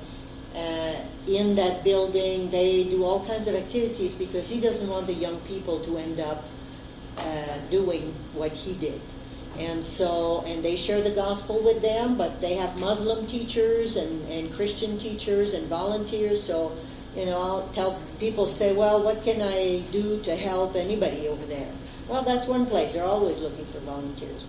uh, 0.57 0.95
in 1.27 1.55
that 1.55 1.85
building. 1.85 2.51
They 2.51 2.85
do 2.85 3.05
all 3.05 3.25
kinds 3.27 3.47
of 3.47 3.55
activities 3.55 4.15
because 4.15 4.49
he 4.49 4.59
doesn't 4.59 4.89
want 4.89 5.07
the 5.07 5.13
young 5.13 5.39
people 5.41 5.81
to 5.81 5.99
end 5.99 6.19
up 6.19 6.45
uh, 7.19 7.59
doing 7.71 8.15
what 8.33 8.53
he 8.53 8.75
did. 8.75 9.01
And 9.59 9.83
so, 9.85 10.45
and 10.47 10.65
they 10.65 10.77
share 10.77 11.01
the 11.03 11.11
gospel 11.11 11.63
with 11.63 11.83
them, 11.83 12.17
but 12.17 12.41
they 12.41 12.55
have 12.55 12.79
Muslim 12.79 13.27
teachers 13.27 13.97
and, 13.97 14.27
and 14.31 14.53
Christian 14.53 14.99
teachers 14.99 15.55
and 15.55 15.67
volunteers. 15.67 16.43
So, 16.43 16.77
you 17.17 17.27
know, 17.27 17.41
I'll 17.41 17.69
tell 17.69 18.01
people 18.21 18.47
say, 18.47 18.75
well, 18.75 19.03
what 19.03 19.25
can 19.25 19.41
I 19.41 19.83
do 19.91 20.21
to 20.23 20.37
help 20.37 20.77
anybody 20.77 21.29
over 21.29 21.45
there? 21.47 21.73
Well, 22.09 22.23
that's 22.23 22.47
one 22.47 22.67
place. 22.67 22.93
They're 22.93 23.05
always 23.05 23.41
looking 23.41 23.65
for 23.67 23.79
volunteers. 23.81 24.47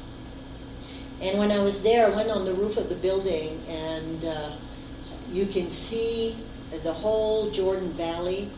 And 1.22 1.40
when 1.40 1.52
I 1.52 1.60
was 1.60 1.82
there, 1.82 2.06
I 2.08 2.16
went 2.16 2.30
on 2.30 2.46
the 2.46 2.54
roof 2.54 2.78
of 2.78 2.90
the 2.90 2.96
building 2.96 3.60
and 3.68 4.26
uh, 4.26 4.52
you 5.32 5.46
can 5.46 5.70
see 5.70 6.38
the 6.84 6.94
whole 6.94 7.50
Jordan 7.52 7.92
Valley, 7.94 8.50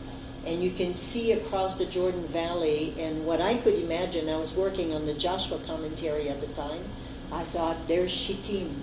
and 0.46 0.62
you 0.62 0.70
can 0.70 0.94
see 0.94 1.32
across 1.32 1.76
the 1.76 1.86
Jordan 1.86 2.26
Valley. 2.28 2.94
And 2.98 3.24
what 3.24 3.40
I 3.40 3.56
could 3.58 3.74
imagine, 3.74 4.28
I 4.28 4.36
was 4.36 4.54
working 4.54 4.92
on 4.92 5.06
the 5.06 5.14
Joshua 5.14 5.58
commentary 5.66 6.28
at 6.28 6.40
the 6.40 6.48
time. 6.48 6.82
I 7.32 7.44
thought, 7.44 7.76
there's 7.86 8.10
Shittim. 8.10 8.82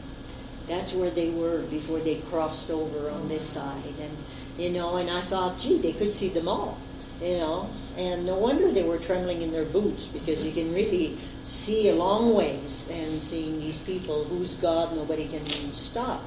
That's 0.67 0.93
where 0.93 1.09
they 1.09 1.29
were 1.29 1.61
before 1.63 1.99
they 1.99 2.15
crossed 2.29 2.71
over 2.71 3.09
on 3.09 3.27
this 3.27 3.45
side. 3.47 3.93
And, 3.99 4.17
you 4.57 4.69
know, 4.69 4.97
and 4.97 5.09
I 5.09 5.21
thought, 5.21 5.59
gee, 5.59 5.79
they 5.79 5.93
could 5.93 6.11
see 6.11 6.29
them 6.29 6.47
all, 6.47 6.77
you 7.21 7.37
know. 7.37 7.69
And 7.97 8.25
no 8.25 8.35
wonder 8.35 8.71
they 8.71 8.83
were 8.83 8.99
trembling 8.99 9.41
in 9.41 9.51
their 9.51 9.65
boots 9.65 10.07
because 10.07 10.43
you 10.43 10.51
can 10.51 10.73
really 10.73 11.17
see 11.41 11.89
a 11.89 11.95
long 11.95 12.33
ways 12.33 12.87
and 12.91 13.21
seeing 13.21 13.59
these 13.59 13.79
people 13.79 14.23
whose 14.23 14.53
God 14.55 14.95
nobody 14.95 15.27
can 15.27 15.45
stop. 15.73 16.23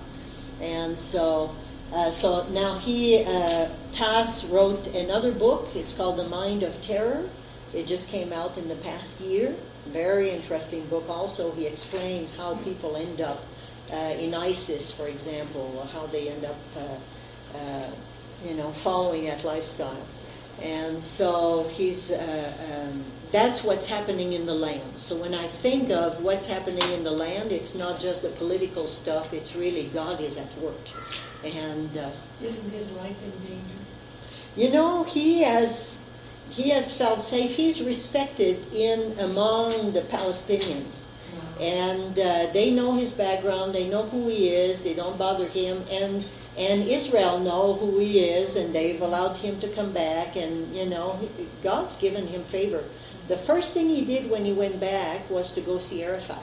And 0.61 0.99
so, 0.99 1.55
uh, 1.93 2.11
so 2.11 2.47
now 2.49 2.79
he, 2.79 3.25
uh, 3.25 3.69
Tass 3.93 4.45
wrote 4.45 4.89
another 4.89 5.33
book. 5.33 5.69
It's 5.75 5.95
called 5.95 6.19
The 6.19 6.29
Mind 6.29 6.63
of 6.63 6.81
Terror. 6.83 7.29
It 7.73 7.87
just 7.87 8.09
came 8.09 8.33
out 8.33 8.59
in 8.59 8.69
the 8.69 8.77
past 8.77 9.21
year. 9.21 9.55
Very 9.87 10.31
interesting 10.31 10.85
book. 10.87 11.09
Also, 11.09 11.53
he 11.53 11.67
explains 11.67 12.37
how 12.37 12.57
people 12.57 12.97
end 12.97 13.21
up 13.21 13.45
uh, 13.93 14.15
in 14.19 14.35
ISIS, 14.35 14.93
for 14.93 15.07
example, 15.07 15.75
or 15.79 15.87
how 15.87 16.07
they 16.07 16.29
end 16.29 16.45
up, 16.45 16.57
uh, 16.77 17.57
uh, 17.57 17.91
you 18.45 18.55
know, 18.55 18.71
following 18.71 19.25
that 19.27 19.45
lifestyle. 19.45 20.07
And 20.61 21.01
so 21.03 21.65
he's, 21.73 22.11
uh, 22.11 22.53
um, 22.73 23.05
that's 23.33 23.65
what's 23.65 23.87
happening 23.87 24.35
in 24.35 24.45
the 24.45 24.55
land. 24.55 24.99
So 24.99 25.17
when 25.17 25.35
I 25.35 25.47
think 25.47 25.91
of 25.91 26.23
what's 26.23 26.47
happening 26.47 26.93
in 26.93 27.03
the 27.03 27.11
land, 27.11 27.53
it's 27.53 27.75
not 27.75 28.01
just 28.01 28.23
the 28.23 28.29
political 28.31 28.89
stuff, 28.89 29.33
it's 29.33 29.57
really 29.57 29.85
God 29.89 30.21
is 30.21 30.37
at 30.37 30.59
work. 30.59 30.89
And 31.45 31.97
uh, 31.97 32.11
isn't 32.43 32.71
his 32.71 32.93
life 32.93 33.17
in 33.25 33.31
danger? 33.47 33.75
You 34.57 34.71
know, 34.71 35.05
he 35.05 35.43
has 35.43 35.97
he 36.51 36.71
has 36.71 36.93
felt 36.93 37.23
safe. 37.23 37.55
He's 37.55 37.81
respected 37.81 38.67
in 38.75 39.19
among 39.21 39.93
the 39.93 40.03
Palestinians. 40.03 41.07
And 41.61 42.19
uh, 42.19 42.47
they 42.53 42.71
know 42.71 42.93
his 42.93 43.13
background, 43.13 43.75
they 43.75 43.87
know 43.89 44.05
who 44.05 44.29
he 44.29 44.49
is, 44.49 44.81
they 44.81 44.95
don't 44.95 45.19
bother 45.19 45.47
him, 45.47 45.85
and 45.91 46.27
and 46.59 46.83
Israel 46.83 47.39
know 47.39 47.75
who 47.75 47.99
he 47.99 48.21
is, 48.21 48.57
and 48.57 48.75
they've 48.75 49.01
allowed 49.01 49.37
him 49.37 49.61
to 49.61 49.69
come 49.69 49.93
back. 49.93 50.37
And 50.37 50.75
you 50.75 50.87
know, 50.87 51.19
he, 51.21 51.49
God's 51.63 51.97
given 51.97 52.27
him 52.27 52.43
favor. 52.43 52.85
The 53.29 53.37
first 53.37 53.75
thing 53.75 53.89
he 53.89 54.05
did 54.05 54.31
when 54.31 54.45
he 54.45 54.53
went 54.53 54.81
back 54.81 55.29
was 55.31 55.53
to 55.53 55.61
go 55.61 55.79
see 55.79 56.03
Arafat, 56.03 56.43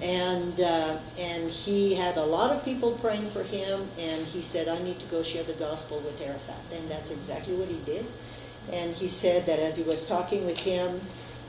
and 0.00 0.60
uh, 0.60 0.98
and 1.18 1.50
he 1.50 1.94
had 1.94 2.16
a 2.16 2.24
lot 2.24 2.50
of 2.50 2.64
people 2.64 2.92
praying 2.92 3.28
for 3.30 3.42
him. 3.42 3.88
And 3.98 4.26
he 4.26 4.42
said, 4.42 4.68
"I 4.68 4.82
need 4.82 4.98
to 5.00 5.06
go 5.06 5.22
share 5.22 5.44
the 5.44 5.54
gospel 5.54 6.00
with 6.00 6.20
Arafat," 6.20 6.62
and 6.72 6.90
that's 6.90 7.10
exactly 7.10 7.54
what 7.54 7.68
he 7.68 7.78
did. 7.84 8.06
And 8.72 8.94
he 8.94 9.08
said 9.08 9.46
that 9.46 9.58
as 9.58 9.76
he 9.76 9.82
was 9.82 10.06
talking 10.06 10.44
with 10.44 10.58
him, 10.58 11.00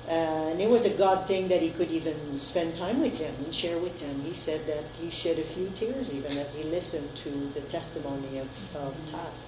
and 0.09 0.59
it 0.59 0.67
was 0.67 0.85
a 0.85 0.89
God 0.89 1.27
thing 1.27 1.47
that 1.49 1.61
he 1.61 1.69
could 1.69 1.91
even 1.91 2.39
spend 2.39 2.73
time 2.73 2.99
with 2.99 3.19
him 3.19 3.33
and 3.45 3.53
share 3.53 3.77
with 3.77 3.97
him. 3.99 4.21
He 4.21 4.33
said 4.33 4.65
that 4.65 4.83
he 4.99 5.11
shed 5.11 5.37
a 5.37 5.43
few 5.43 5.69
tears 5.75 6.11
even 6.11 6.35
as 6.37 6.55
he 6.55 6.63
listened 6.63 7.15
to 7.23 7.51
the 7.53 7.61
testimony 7.61 8.39
of, 8.39 8.47
of 8.75 8.95
Tass. 9.11 9.45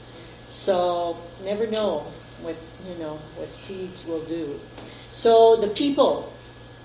So 0.48 1.18
never 1.44 1.66
know 1.66 2.06
what 2.44 2.58
you 2.88 2.96
know 3.00 3.20
what 3.38 3.52
seeds 3.52 4.06
will 4.06 4.24
do. 4.26 4.60
So 5.12 5.56
the 5.56 5.70
people, 5.70 6.32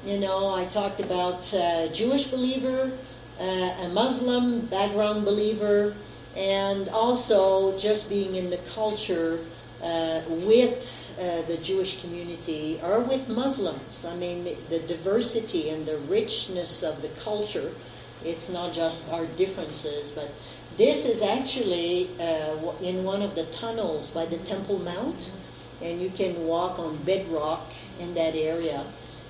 you 0.06 0.18
know, 0.18 0.54
I 0.54 0.64
talked 0.66 1.00
about 1.00 1.52
uh, 1.52 1.88
Jewish 1.88 2.28
believer, 2.28 2.90
uh, 3.38 3.42
a 3.42 3.88
Muslim 3.90 4.60
background 4.66 5.26
believer, 5.26 5.94
and 6.34 6.88
also 6.88 7.78
just 7.78 8.08
being 8.08 8.36
in 8.36 8.48
the 8.48 8.58
culture 8.74 9.38
uh, 9.86 10.20
with 10.28 11.14
uh, 11.20 11.42
the 11.42 11.56
Jewish 11.58 12.00
community 12.00 12.80
or 12.82 12.98
with 13.00 13.28
Muslims. 13.28 14.04
I 14.04 14.16
mean, 14.16 14.42
the, 14.42 14.56
the, 14.68 14.80
diversity 14.80 15.70
and 15.70 15.86
the 15.86 15.98
richness 15.98 16.82
of 16.82 17.02
the 17.02 17.08
culture. 17.20 17.72
It's 18.24 18.48
not 18.48 18.72
just 18.72 19.08
our 19.12 19.26
differences, 19.26 20.10
but 20.10 20.30
this 20.76 21.06
is 21.06 21.22
actually 21.22 22.10
uh, 22.18 22.72
in 22.82 23.04
one 23.04 23.22
of 23.22 23.36
the 23.36 23.44
tunnels 23.46 24.10
by 24.10 24.26
the 24.26 24.38
Temple 24.38 24.80
Mount, 24.80 25.32
and 25.80 26.02
you 26.02 26.10
can 26.10 26.46
walk 26.46 26.80
on 26.80 26.96
bedrock 27.04 27.70
in 28.00 28.12
that 28.14 28.34
area. 28.34 28.84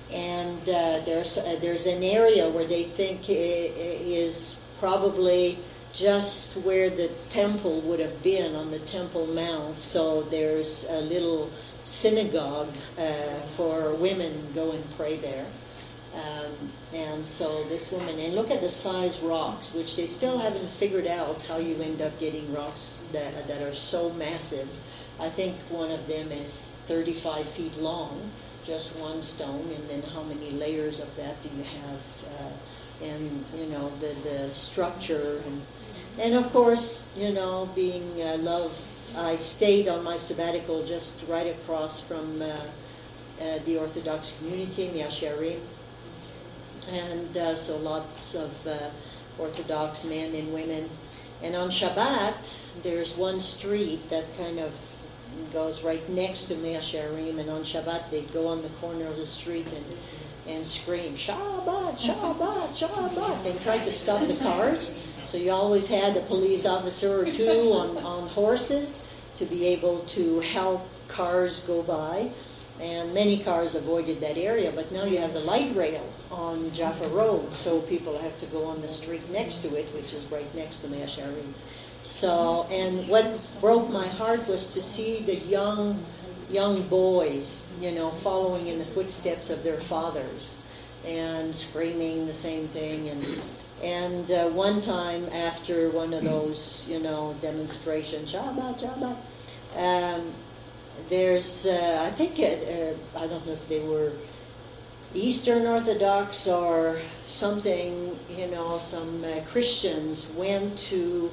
And 0.09 0.61
uh, 0.61 1.01
there's 1.05 1.37
uh, 1.37 1.57
there's 1.61 1.85
an 1.85 2.01
area 2.01 2.49
where 2.49 2.65
they 2.65 2.85
think 2.85 3.29
is 3.29 4.57
probably 4.79 5.59
just 5.97 6.53
where 6.57 6.91
the 6.91 7.07
temple 7.29 7.81
would 7.81 7.99
have 7.99 8.21
been 8.21 8.55
on 8.55 8.69
the 8.69 8.79
Temple 8.79 9.25
Mount. 9.25 9.79
So 9.79 10.21
there's 10.23 10.85
a 10.89 11.01
little 11.01 11.49
synagogue 11.85 12.69
uh, 12.99 13.39
for 13.55 13.95
women 13.95 14.51
go 14.53 14.71
and 14.71 14.83
pray 14.95 15.17
there. 15.17 15.47
Um, 16.13 16.71
and 16.93 17.25
so 17.25 17.63
this 17.65 17.91
woman, 17.91 18.19
and 18.19 18.35
look 18.35 18.51
at 18.51 18.61
the 18.61 18.69
size 18.69 19.19
rocks, 19.21 19.73
which 19.73 19.95
they 19.95 20.05
still 20.05 20.37
haven't 20.37 20.69
figured 20.69 21.07
out 21.07 21.41
how 21.43 21.57
you 21.57 21.75
end 21.81 22.01
up 22.01 22.17
getting 22.19 22.53
rocks 22.53 23.03
that, 23.11 23.47
that 23.47 23.61
are 23.63 23.73
so 23.73 24.11
massive. 24.13 24.69
I 25.19 25.29
think 25.29 25.55
one 25.69 25.89
of 25.89 26.07
them 26.07 26.31
is 26.31 26.71
35 26.85 27.47
feet 27.49 27.75
long, 27.77 28.29
just 28.63 28.95
one 28.97 29.23
stone, 29.23 29.71
and 29.75 29.89
then 29.89 30.03
how 30.03 30.21
many 30.21 30.51
layers 30.51 30.99
of 30.99 31.15
that 31.15 31.41
do 31.41 31.49
you 31.57 31.63
have? 31.63 32.01
Uh, 32.39 32.51
and 33.03 33.45
you 33.55 33.67
know 33.67 33.91
the 33.99 34.15
the 34.23 34.49
structure, 34.53 35.41
and 35.45 35.61
and 36.19 36.33
of 36.33 36.51
course 36.51 37.05
you 37.15 37.31
know 37.31 37.69
being 37.75 38.21
uh, 38.21 38.37
love. 38.37 38.79
I 39.15 39.35
stayed 39.37 39.87
on 39.87 40.03
my 40.03 40.17
sabbatical 40.17 40.85
just 40.85 41.15
right 41.27 41.47
across 41.47 42.01
from 42.01 42.41
uh, 42.41 42.45
uh, 42.45 43.59
the 43.65 43.77
Orthodox 43.77 44.35
community 44.37 44.85
in 44.87 44.93
Mea 44.93 45.03
Shearim, 45.03 45.59
and 46.89 47.35
uh, 47.35 47.55
so 47.55 47.77
lots 47.77 48.35
of 48.35 48.51
uh, 48.67 48.89
Orthodox 49.39 50.03
men 50.03 50.35
and 50.35 50.53
women. 50.53 50.89
And 51.41 51.55
on 51.55 51.69
Shabbat, 51.69 52.59
there's 52.83 53.15
one 53.15 53.39
street 53.39 54.09
that 54.09 54.25
kind 54.37 54.59
of 54.59 54.73
goes 55.53 55.83
right 55.83 56.07
next 56.09 56.45
to 56.45 56.55
Mea 56.55 56.77
Shearim, 56.77 57.39
and 57.39 57.49
on 57.49 57.61
Shabbat 57.61 58.11
they'd 58.11 58.31
go 58.33 58.47
on 58.47 58.61
the 58.61 58.69
corner 58.81 59.07
of 59.07 59.17
the 59.17 59.25
street 59.25 59.67
and 59.67 59.85
and 60.47 60.65
scream 60.65 61.13
Shabbat, 61.13 61.97
Shabbat, 61.97 62.69
Shabbat. 62.69 63.43
They 63.43 63.53
try 63.63 63.79
to 63.79 63.91
stop 63.91 64.25
the 64.27 64.35
cars, 64.35 64.93
so 65.27 65.37
you 65.37 65.51
always 65.51 65.87
had 65.87 66.15
a 66.15 66.21
police 66.21 66.65
officer 66.65 67.21
or 67.21 67.25
two 67.25 67.73
on, 67.73 67.97
on 67.97 68.27
horses 68.29 69.03
to 69.35 69.45
be 69.45 69.65
able 69.67 69.99
to 70.05 70.39
help 70.39 70.87
cars 71.09 71.59
go 71.61 71.83
by. 71.83 72.31
And 72.79 73.13
many 73.13 73.39
cars 73.39 73.73
avoided 73.73 74.19
that 74.21 74.37
area, 74.37 74.71
but 74.71 74.91
now 74.91 75.03
you 75.03 75.17
have 75.17 75.33
the 75.33 75.39
light 75.39 75.75
rail 75.75 76.07
on 76.29 76.71
Jaffa 76.71 77.07
Road, 77.07 77.51
so 77.51 77.81
people 77.81 78.17
have 78.19 78.37
to 78.39 78.45
go 78.45 78.65
on 78.65 78.81
the 78.81 78.87
street 78.87 79.27
next 79.31 79.63
to 79.63 79.75
it, 79.75 79.91
which 79.95 80.13
is 80.13 80.23
right 80.25 80.53
next 80.55 80.77
to 80.77 80.87
Mea 80.87 81.05
Shearim. 81.05 81.53
So, 82.03 82.67
and 82.69 83.07
what 83.09 83.27
broke 83.59 83.89
my 83.89 84.07
heart 84.07 84.47
was 84.47 84.67
to 84.67 84.81
see 84.81 85.21
the 85.23 85.37
young, 85.37 86.05
young 86.51 86.87
boys, 86.87 87.63
you 87.81 87.91
know, 87.91 88.11
following 88.11 88.67
in 88.67 88.77
the 88.77 88.85
footsteps 88.85 89.49
of 89.49 89.63
their 89.63 89.79
fathers 89.79 90.57
and 91.03 91.55
screaming 91.55 92.27
the 92.27 92.33
same 92.33 92.67
thing. 92.67 93.09
And 93.09 93.41
and 93.83 94.31
uh, 94.31 94.49
one 94.49 94.81
time 94.81 95.27
after 95.31 95.89
one 95.89 96.13
of 96.13 96.23
those, 96.23 96.85
you 96.89 96.99
know, 96.99 97.35
demonstrations, 97.41 98.33
Shabbat, 98.33 98.79
Shabbat, 98.79 99.17
um, 99.75 100.33
there's, 101.09 101.65
uh, 101.65 102.07
I 102.07 102.11
think, 102.11 102.39
it, 102.39 102.97
uh, 103.15 103.19
I 103.19 103.27
don't 103.27 103.45
know 103.45 103.53
if 103.53 103.67
they 103.69 103.81
were 103.81 104.13
Eastern 105.13 105.67
Orthodox 105.67 106.47
or 106.47 106.99
something, 107.29 108.17
you 108.35 108.47
know, 108.47 108.79
some 108.79 109.23
uh, 109.23 109.41
Christians 109.47 110.27
went 110.35 110.77
to 110.79 111.31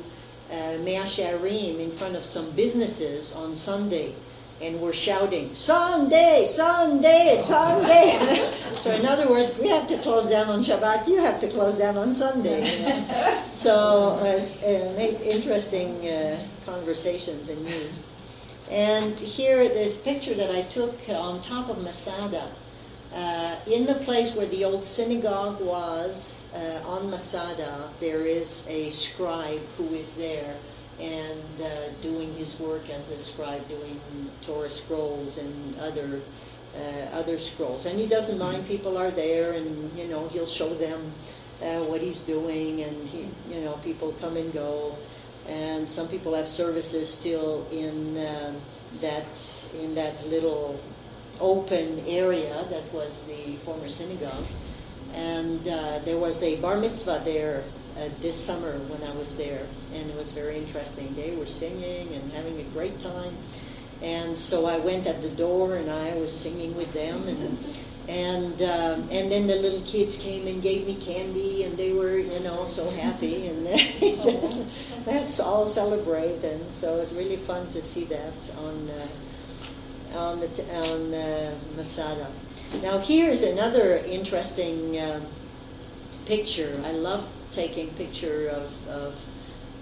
uh, 0.53 0.78
Mea 0.82 1.01
Shearim 1.01 1.80
in 1.80 1.90
front 1.90 2.14
of 2.14 2.24
some 2.24 2.51
businesses 2.53 3.32
on 3.32 3.57
Sunday 3.57 4.14
and 4.61 4.80
we're 4.80 4.92
shouting, 4.92 5.52
Sunday, 5.55 6.46
Sunday, 6.46 7.36
Sunday. 7.38 8.52
so, 8.74 8.92
in 8.92 9.05
other 9.05 9.28
words, 9.28 9.59
we 9.59 9.68
have 9.68 9.86
to 9.88 9.98
close 9.98 10.28
down 10.28 10.48
on 10.48 10.61
Shabbat, 10.61 11.09
you 11.09 11.20
have 11.20 11.40
to 11.40 11.48
close 11.48 11.76
down 11.76 11.96
on 11.96 12.14
Sunday. 12.14 12.78
You 12.78 12.86
know? 12.86 13.44
so, 13.48 14.11
uh, 14.20 14.92
made 14.96 15.20
interesting 15.22 16.07
uh, 16.09 16.38
conversations 16.64 17.48
and 17.48 17.64
news. 17.64 17.94
And 18.70 19.18
here, 19.18 19.68
this 19.68 19.98
picture 19.98 20.34
that 20.34 20.50
I 20.50 20.62
took 20.62 20.96
on 21.09 21.42
top 21.42 21.68
of 21.68 21.82
Masada, 21.82 22.50
uh, 23.14 23.57
in 23.66 23.86
the 23.86 23.94
place 23.94 24.34
where 24.34 24.46
the 24.46 24.64
old 24.64 24.84
synagogue 24.84 25.61
was 25.61 26.48
uh, 26.55 26.88
on 26.88 27.11
Masada, 27.11 27.88
there 28.00 28.22
is 28.22 28.64
a 28.68 28.90
scribe 28.90 29.61
who 29.76 29.86
is 29.94 30.12
there 30.12 30.57
and 31.01 31.61
uh, 31.61 31.90
doing 32.01 32.32
his 32.34 32.59
work 32.61 32.88
as 32.90 33.11
a 33.11 33.20
scribe, 33.20 33.66
doing 33.68 34.01
Torah 34.42 34.70
scrolls 34.70 35.38
and 35.38 35.78
other 35.78 36.20
uh, 36.76 37.16
other 37.16 37.38
scrolls. 37.38 37.86
And 37.86 37.99
he 37.99 38.07
doesn't 38.07 38.38
mind 38.38 38.66
people 38.66 38.99
are 38.99 39.11
there, 39.11 39.53
and 39.53 39.97
you 39.97 40.09
know 40.09 40.28
he'll 40.28 40.47
show 40.47 40.74
them 40.74 41.12
uh, 41.62 41.80
what 41.80 42.01
he's 42.01 42.20
doing, 42.20 42.82
and 42.82 43.09
he, 43.09 43.28
you 43.49 43.61
know 43.61 43.74
people 43.84 44.12
come 44.20 44.36
and 44.36 44.53
go, 44.53 44.97
and 45.49 45.88
some 45.88 46.09
people 46.09 46.34
have 46.34 46.49
services 46.49 47.12
still 47.12 47.66
in 47.70 48.16
uh, 48.18 48.55
that 49.01 49.66
in 49.80 49.95
that 49.95 50.26
little 50.28 50.80
open 51.40 52.03
area 52.07 52.64
that 52.70 52.92
was 52.92 53.24
the 53.24 53.57
former 53.64 53.88
synagogue. 53.88 54.47
And 55.14 55.66
uh, 55.68 56.01
there 56.01 56.18
was 56.18 56.42
a 56.42 56.57
bar 56.57 56.76
mitzvah 56.76 57.22
there 57.24 57.62
uh, 57.99 58.09
this 58.20 58.42
summer 58.42 58.78
when 58.88 59.03
I 59.03 59.14
was 59.16 59.36
there, 59.36 59.66
and 59.92 60.11
it 60.11 60.16
was 60.16 60.32
very 60.32 60.59
interesting. 60.59 61.14
They 61.14 61.36
were 61.36 61.47
singing 61.47 62.12
and 62.14 62.32
having 62.32 62.61
a 62.61 62.64
great 62.74 62.99
time. 62.99 63.36
And 64.03 64.36
so 64.36 64.66
I 64.66 64.78
went 64.78 65.07
at 65.07 65.22
the 65.22 65.30
door 65.30 65.76
and 65.76 65.90
I 65.90 66.14
was 66.14 66.36
singing 66.36 66.76
with 66.76 66.92
them, 66.92 67.28
and 67.28 67.59
and 68.09 68.62
um, 68.62 69.09
and 69.11 69.30
then 69.30 69.47
the 69.47 69.55
little 69.57 69.80
kids 69.82 70.18
came 70.18 70.47
and 70.47 70.61
gave 70.61 70.86
me 70.86 70.97
candy, 70.97 71.64
and 71.64 71.76
they 71.76 71.92
were 71.92 72.18
you 72.18 72.40
know 72.40 72.66
so 72.68 72.90
happy, 72.90 73.47
and 73.47 73.64
let's 75.07 75.40
all 75.40 75.66
celebrate. 75.66 76.45
And 76.45 76.70
so 76.70 76.97
it 76.97 77.01
was 77.01 77.12
really 77.12 77.36
fun 77.36 77.70
to 77.72 77.82
see 77.82 78.05
that 78.07 78.34
on. 78.59 78.90
Uh, 78.90 79.07
on 80.14 80.38
the 80.40 80.49
on 80.76 81.12
uh, 81.12 81.55
Masada. 81.76 82.30
Now 82.82 82.99
here's 82.99 83.42
another 83.42 83.97
interesting 83.97 84.99
uh, 84.99 85.20
picture. 86.24 86.80
I 86.84 86.92
love 86.92 87.28
taking 87.55 87.88
picture 87.94 88.48
of, 88.48 88.88
of 88.88 89.24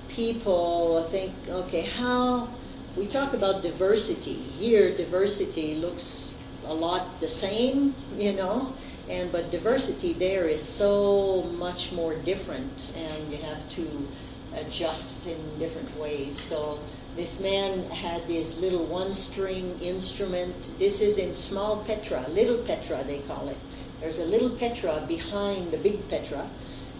people. 0.09 1.05
I 1.07 1.11
think 1.11 1.33
okay, 1.49 1.83
how 1.83 2.49
we 2.97 3.07
talk 3.07 3.33
about 3.33 3.63
diversity 3.63 4.35
here. 4.35 4.95
Diversity 4.97 5.77
looks 5.77 6.31
a 6.67 6.75
lot 6.75 7.21
the 7.21 7.29
same, 7.29 7.95
you 8.19 8.33
know, 8.35 8.75
and 9.09 9.33
but 9.33 9.51
diversity 9.51 10.13
there 10.13 10.45
is 10.45 10.63
so 10.63 11.43
much 11.59 11.93
more 11.93 12.15
different, 12.15 12.93
and 12.95 13.33
you 13.33 13.39
have 13.39 13.69
to 13.71 14.09
adjust 14.55 15.27
in 15.27 15.59
different 15.59 15.97
ways. 15.99 16.39
So 16.39 16.79
this 17.17 17.41
man 17.41 17.89
had 17.91 18.27
this 18.29 18.59
little 18.59 18.85
one 18.85 19.13
string 19.15 19.79
instrument. 19.81 20.55
This 20.79 21.01
is 21.01 21.19
in 21.19 21.35
small 21.35 21.85
Petra, 21.85 22.25
little 22.29 22.59
Petra 22.59 23.03
they 23.05 23.21
call 23.21 23.49
it. 23.49 23.57
There's 24.01 24.19
a 24.19 24.25
little 24.25 24.51
Petra 24.51 25.05
behind 25.09 25.71
the 25.73 25.79
big 25.79 26.07
Petra. 26.09 26.49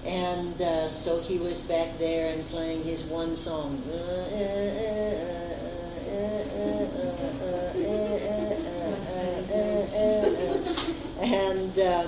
And 0.05 0.61
uh, 0.61 0.91
so 0.91 1.21
he 1.21 1.39
was 1.39 1.61
back 1.63 1.99
there 1.99 2.33
and 2.33 2.45
playing 2.49 2.83
his 2.85 3.05
one 3.05 3.37
song. 3.37 3.83
And 11.21 11.79
uh, 11.79 12.07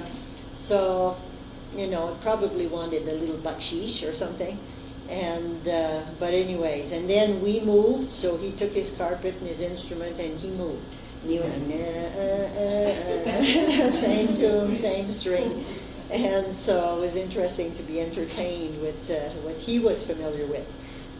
so, 0.54 1.16
you 1.76 1.86
know, 1.86 2.16
probably 2.20 2.66
wanted 2.66 3.06
a 3.06 3.12
little 3.12 3.36
bakshish 3.36 4.02
or 4.08 4.12
something. 4.12 4.58
And 5.08 5.68
uh, 5.68 6.02
but 6.18 6.34
anyways, 6.34 6.90
and 6.92 7.08
then 7.08 7.40
we 7.42 7.60
moved. 7.60 8.10
So 8.10 8.36
he 8.36 8.52
took 8.52 8.72
his 8.72 8.90
carpet 8.90 9.36
and 9.36 9.46
his 9.46 9.60
instrument, 9.60 10.18
and 10.18 10.38
he 10.38 10.48
moved. 10.48 10.82
And 11.22 11.30
he 11.30 11.38
went, 11.38 11.68
same 13.94 14.34
tune, 14.36 14.76
same 14.76 15.10
string, 15.10 15.64
and 16.14 16.54
so 16.54 16.96
it 16.96 17.00
was 17.00 17.16
interesting 17.16 17.74
to 17.74 17.82
be 17.82 18.00
entertained 18.00 18.80
with 18.80 19.10
uh, 19.10 19.30
what 19.42 19.56
he 19.56 19.80
was 19.80 20.04
familiar 20.04 20.46
with. 20.46 20.66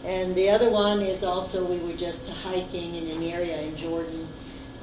And 0.05 0.33
the 0.35 0.49
other 0.49 0.69
one 0.69 1.01
is 1.01 1.23
also 1.23 1.65
we 1.65 1.79
were 1.79 1.97
just 1.97 2.27
hiking 2.29 2.95
in 2.95 3.09
an 3.09 3.23
area 3.23 3.59
in 3.61 3.75
Jordan, 3.75 4.27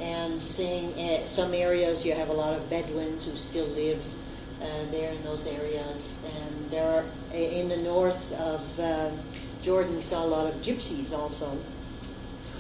and 0.00 0.40
seeing 0.40 0.92
uh, 0.98 1.26
some 1.26 1.54
areas 1.54 2.04
you 2.04 2.12
have 2.12 2.28
a 2.28 2.32
lot 2.32 2.54
of 2.54 2.68
Bedouins 2.68 3.24
who 3.24 3.36
still 3.36 3.68
live 3.68 4.04
uh, 4.60 4.90
there 4.90 5.12
in 5.12 5.22
those 5.22 5.46
areas. 5.46 6.20
And 6.24 6.70
there 6.70 6.88
are 6.88 7.04
in 7.32 7.68
the 7.68 7.76
north 7.76 8.32
of 8.32 8.80
uh, 8.80 9.10
Jordan, 9.62 9.94
we 9.94 10.02
saw 10.02 10.24
a 10.24 10.26
lot 10.26 10.46
of 10.46 10.60
gypsies 10.60 11.12
also, 11.12 11.56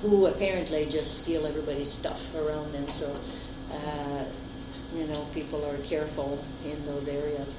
who 0.00 0.26
apparently 0.26 0.86
just 0.86 1.18
steal 1.22 1.46
everybody's 1.46 1.90
stuff 1.90 2.34
around 2.34 2.72
them. 2.72 2.86
So, 2.94 3.14
uh, 3.72 4.24
you 4.94 5.06
know, 5.06 5.26
people 5.34 5.64
are 5.64 5.78
careful 5.78 6.44
in 6.64 6.84
those 6.84 7.08
areas. 7.08 7.56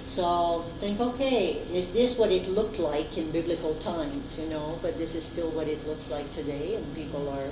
So 0.00 0.64
think, 0.80 1.00
okay, 1.00 1.62
is 1.72 1.92
this 1.92 2.18
what 2.18 2.32
it 2.32 2.48
looked 2.48 2.78
like 2.78 3.16
in 3.16 3.30
biblical 3.30 3.74
times? 3.76 4.38
You 4.38 4.48
know, 4.48 4.78
but 4.82 4.98
this 4.98 5.14
is 5.14 5.24
still 5.24 5.50
what 5.50 5.68
it 5.68 5.86
looks 5.86 6.10
like 6.10 6.30
today, 6.32 6.76
and 6.76 6.94
people 6.94 7.28
are. 7.28 7.50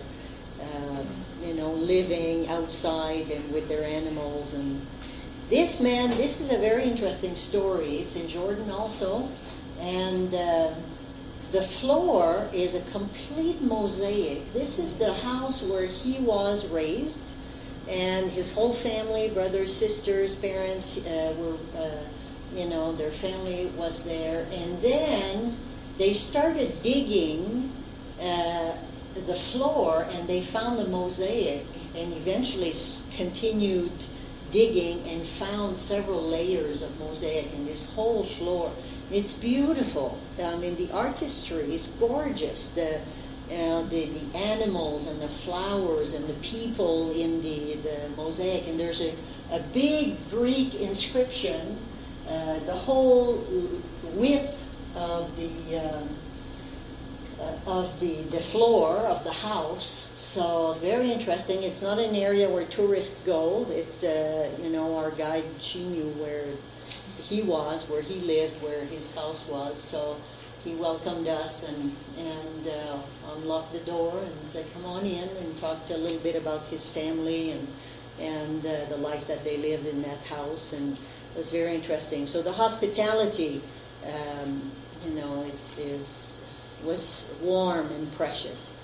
Uh, 0.60 1.04
you 1.40 1.54
know, 1.54 1.70
living 1.70 2.48
outside 2.48 3.30
and 3.30 3.52
with 3.52 3.68
their 3.68 3.84
animals 3.84 4.54
and 4.54 4.84
this 5.48 5.80
man, 5.80 6.10
this 6.10 6.40
is 6.40 6.52
a 6.52 6.58
very 6.58 6.84
interesting 6.84 7.34
story. 7.34 7.98
It's 7.98 8.16
in 8.16 8.28
Jordan 8.28 8.70
also, 8.70 9.30
and 9.80 10.34
uh, 10.34 10.74
the 11.52 11.62
floor 11.62 12.50
is 12.52 12.74
a 12.74 12.82
complete 12.90 13.62
mosaic. 13.62 14.52
This 14.52 14.78
is 14.78 14.98
the 14.98 15.14
house 15.14 15.62
where 15.62 15.86
he 15.86 16.18
was 16.20 16.68
raised, 16.68 17.32
and 17.88 18.30
his 18.30 18.52
whole 18.52 18.72
family, 18.72 19.30
brothers, 19.30 19.74
sisters, 19.74 20.34
parents, 20.36 20.98
uh, 20.98 21.34
were, 21.38 21.80
uh, 21.80 22.04
you 22.54 22.68
know, 22.68 22.94
their 22.94 23.10
family 23.10 23.66
was 23.76 24.04
there. 24.04 24.46
And 24.52 24.80
then 24.82 25.56
they 25.96 26.12
started 26.12 26.82
digging 26.82 27.72
uh, 28.20 28.72
the 29.26 29.34
floor, 29.34 30.06
and 30.10 30.28
they 30.28 30.42
found 30.42 30.78
the 30.78 30.86
mosaic, 30.86 31.66
and 31.94 32.12
eventually 32.12 32.74
continued 33.16 33.92
digging 34.50 35.02
and 35.06 35.26
found 35.26 35.76
several 35.76 36.22
layers 36.22 36.82
of 36.82 36.98
mosaic 36.98 37.52
in 37.52 37.66
this 37.66 37.84
whole 37.90 38.24
floor. 38.24 38.72
It's 39.10 39.32
beautiful. 39.32 40.18
I 40.42 40.56
mean, 40.56 40.76
the 40.76 40.90
artistry 40.92 41.74
is 41.74 41.88
gorgeous. 41.98 42.70
The 42.70 43.00
uh, 43.50 43.82
the, 43.82 44.06
the 44.06 44.36
animals 44.36 45.06
and 45.06 45.20
the 45.20 45.28
flowers 45.28 46.14
and 46.14 46.26
the 46.28 46.34
people 46.34 47.12
in 47.12 47.42
the, 47.42 47.74
the 47.76 48.08
mosaic. 48.16 48.66
And 48.66 48.78
there's 48.78 49.00
a, 49.00 49.14
a 49.50 49.60
big 49.72 50.16
Greek 50.30 50.74
inscription, 50.74 51.78
uh, 52.28 52.58
the 52.60 52.74
whole 52.74 53.44
width 54.14 54.64
of 54.94 55.34
the 55.36 55.78
uh, 55.78 56.02
of 57.66 58.00
the, 58.00 58.22
the 58.24 58.40
floor 58.40 58.96
of 58.96 59.22
the 59.24 59.32
house. 59.32 60.10
So 60.16 60.72
it's 60.72 60.80
very 60.80 61.12
interesting. 61.12 61.62
It's 61.62 61.82
not 61.82 61.98
an 61.98 62.14
area 62.14 62.50
where 62.50 62.64
tourists 62.64 63.20
go. 63.20 63.66
It's 63.70 64.02
uh, 64.02 64.50
you 64.60 64.70
know 64.70 64.96
our 64.96 65.10
guide 65.10 65.44
she 65.60 65.84
knew 65.84 66.10
where 66.22 66.46
he 67.20 67.42
was, 67.42 67.88
where 67.88 68.02
he 68.02 68.20
lived, 68.20 68.60
where 68.62 68.84
his 68.84 69.14
house 69.14 69.46
was. 69.46 69.80
So 69.80 70.16
he 70.64 70.74
welcomed 70.74 71.28
us 71.28 71.62
and 71.62 71.94
and 72.18 72.68
uh, 72.68 72.98
unlocked 73.36 73.72
the 73.72 73.80
door 73.80 74.18
and 74.18 74.48
said, 74.48 74.66
"Come 74.74 74.84
on 74.84 75.06
in," 75.06 75.28
and 75.28 75.58
talked 75.58 75.90
a 75.90 75.96
little 75.96 76.18
bit 76.18 76.36
about 76.36 76.66
his 76.66 76.88
family 76.88 77.52
and 77.52 77.68
and 78.20 78.66
uh, 78.66 78.84
the 78.88 78.96
life 78.96 79.26
that 79.26 79.44
they 79.44 79.56
lived 79.56 79.86
in 79.86 80.02
that 80.02 80.22
house, 80.24 80.72
and 80.72 80.94
it 80.94 81.38
was 81.38 81.50
very 81.50 81.74
interesting. 81.74 82.26
So 82.26 82.42
the 82.42 82.52
hospitality, 82.52 83.62
um, 84.04 84.72
you 85.06 85.14
know, 85.14 85.42
is 85.42 85.72
is 85.78 86.40
was 86.84 87.30
warm 87.40 87.86
and 87.92 88.12
precious. 88.16 88.74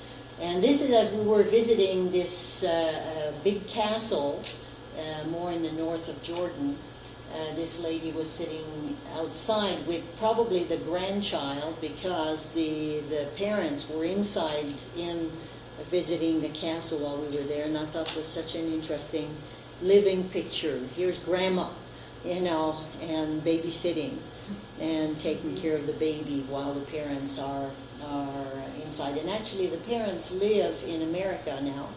And 0.41 0.63
this 0.63 0.83
is 0.83 0.91
as 0.91 1.13
we 1.13 1.25
were 1.25 1.45
visiting 1.45 2.11
this 2.11 2.65
uh, 2.65 2.69
uh, 2.69 3.33
big 3.45 3.67
castle, 3.69 4.43
uh, 4.99 5.25
more 5.29 5.53
in 5.53 5.63
the 5.63 5.73
north 5.73 6.09
of 6.09 6.21
Jordan. 6.23 6.77
Uh, 7.35 7.53
this 7.57 7.81
lady 7.81 8.13
was 8.13 8.31
sitting 8.31 8.97
outside 9.17 9.85
with 9.89 10.05
probably 10.19 10.63
the 10.63 10.77
grandchild 10.77 11.75
because 11.81 12.51
the 12.51 13.01
the 13.11 13.27
parents 13.37 13.89
were 13.89 14.05
inside 14.05 14.73
in 14.97 15.33
visiting 15.91 16.41
the 16.41 16.49
castle 16.51 17.01
while 17.01 17.17
we 17.17 17.37
were 17.37 17.43
there, 17.43 17.65
and 17.65 17.77
I 17.77 17.87
thought 17.87 18.09
it 18.13 18.17
was 18.17 18.29
such 18.29 18.55
an 18.55 18.73
interesting 18.73 19.35
living 19.83 20.29
picture. 20.29 20.79
Here's 20.95 21.19
grandma, 21.19 21.71
you 22.25 22.41
know, 22.41 22.79
and 23.01 23.43
babysitting 23.43 24.19
and 24.81 25.19
taking 25.19 25.57
care 25.57 25.75
of 25.75 25.87
the 25.87 25.93
baby 25.95 26.47
while 26.49 26.73
the 26.73 26.87
parents 26.87 27.41
are 27.41 27.71
are 28.05 28.63
inside. 28.85 29.17
And 29.17 29.29
actually, 29.29 29.67
the 29.67 29.79
parents 29.79 30.31
live 30.31 30.85
in 30.87 31.03
America 31.03 31.59
now, 31.63 31.89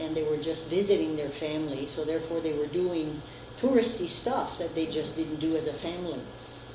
and 0.00 0.16
they 0.16 0.24
were 0.24 0.38
just 0.38 0.68
visiting 0.68 1.14
their 1.16 1.30
family. 1.30 1.86
So 1.86 2.04
therefore, 2.04 2.40
they 2.40 2.54
were 2.54 2.66
doing 2.66 3.22
touristy 3.60 4.08
stuff 4.08 4.58
that 4.58 4.74
they 4.74 4.86
just 4.86 5.16
didn't 5.16 5.40
do 5.40 5.56
as 5.56 5.66
a 5.66 5.72
family. 5.72 6.20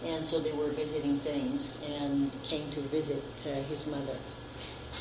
And 0.05 0.25
so 0.25 0.39
they 0.39 0.51
were 0.51 0.69
visiting 0.69 1.19
things 1.19 1.79
and 1.97 2.31
came 2.43 2.69
to 2.71 2.81
visit 2.81 3.23
uh, 3.45 3.55
his 3.63 3.87
mother. 3.87 4.15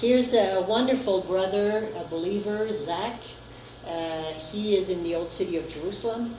Here's 0.00 0.32
a 0.34 0.62
wonderful 0.62 1.20
brother, 1.20 1.88
a 1.96 2.04
believer, 2.04 2.72
Zach. 2.72 3.20
Uh, 3.86 4.32
he 4.32 4.76
is 4.76 4.88
in 4.88 5.02
the 5.02 5.14
old 5.14 5.30
city 5.30 5.56
of 5.56 5.68
Jerusalem. 5.68 6.36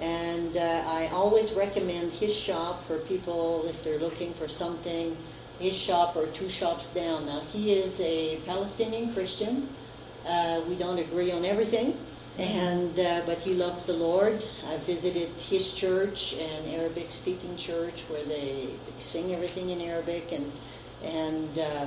And 0.00 0.56
uh, 0.56 0.82
I 0.86 1.08
always 1.08 1.52
recommend 1.52 2.12
his 2.12 2.34
shop 2.34 2.82
for 2.82 2.98
people 2.98 3.66
if 3.66 3.82
they're 3.82 3.98
looking 3.98 4.32
for 4.34 4.46
something, 4.48 5.16
his 5.58 5.76
shop 5.76 6.16
or 6.16 6.26
two 6.28 6.48
shops 6.48 6.90
down. 6.90 7.26
Now, 7.26 7.40
he 7.40 7.72
is 7.72 8.00
a 8.00 8.36
Palestinian 8.46 9.12
Christian. 9.12 9.68
Uh, 10.26 10.60
we 10.68 10.76
don't 10.76 10.98
agree 10.98 11.32
on 11.32 11.44
everything, 11.44 11.96
and 12.38 12.98
uh, 12.98 13.22
but 13.26 13.38
he 13.38 13.54
loves 13.54 13.84
the 13.84 13.94
Lord. 13.94 14.44
I 14.70 14.76
visited 14.78 15.28
his 15.30 15.72
church, 15.72 16.34
an 16.34 16.66
Arabic-speaking 16.72 17.56
church, 17.56 18.02
where 18.08 18.24
they 18.24 18.68
sing 18.98 19.34
everything 19.34 19.70
in 19.70 19.80
Arabic 19.80 20.32
and 20.32 20.52
and 21.02 21.58
uh, 21.58 21.86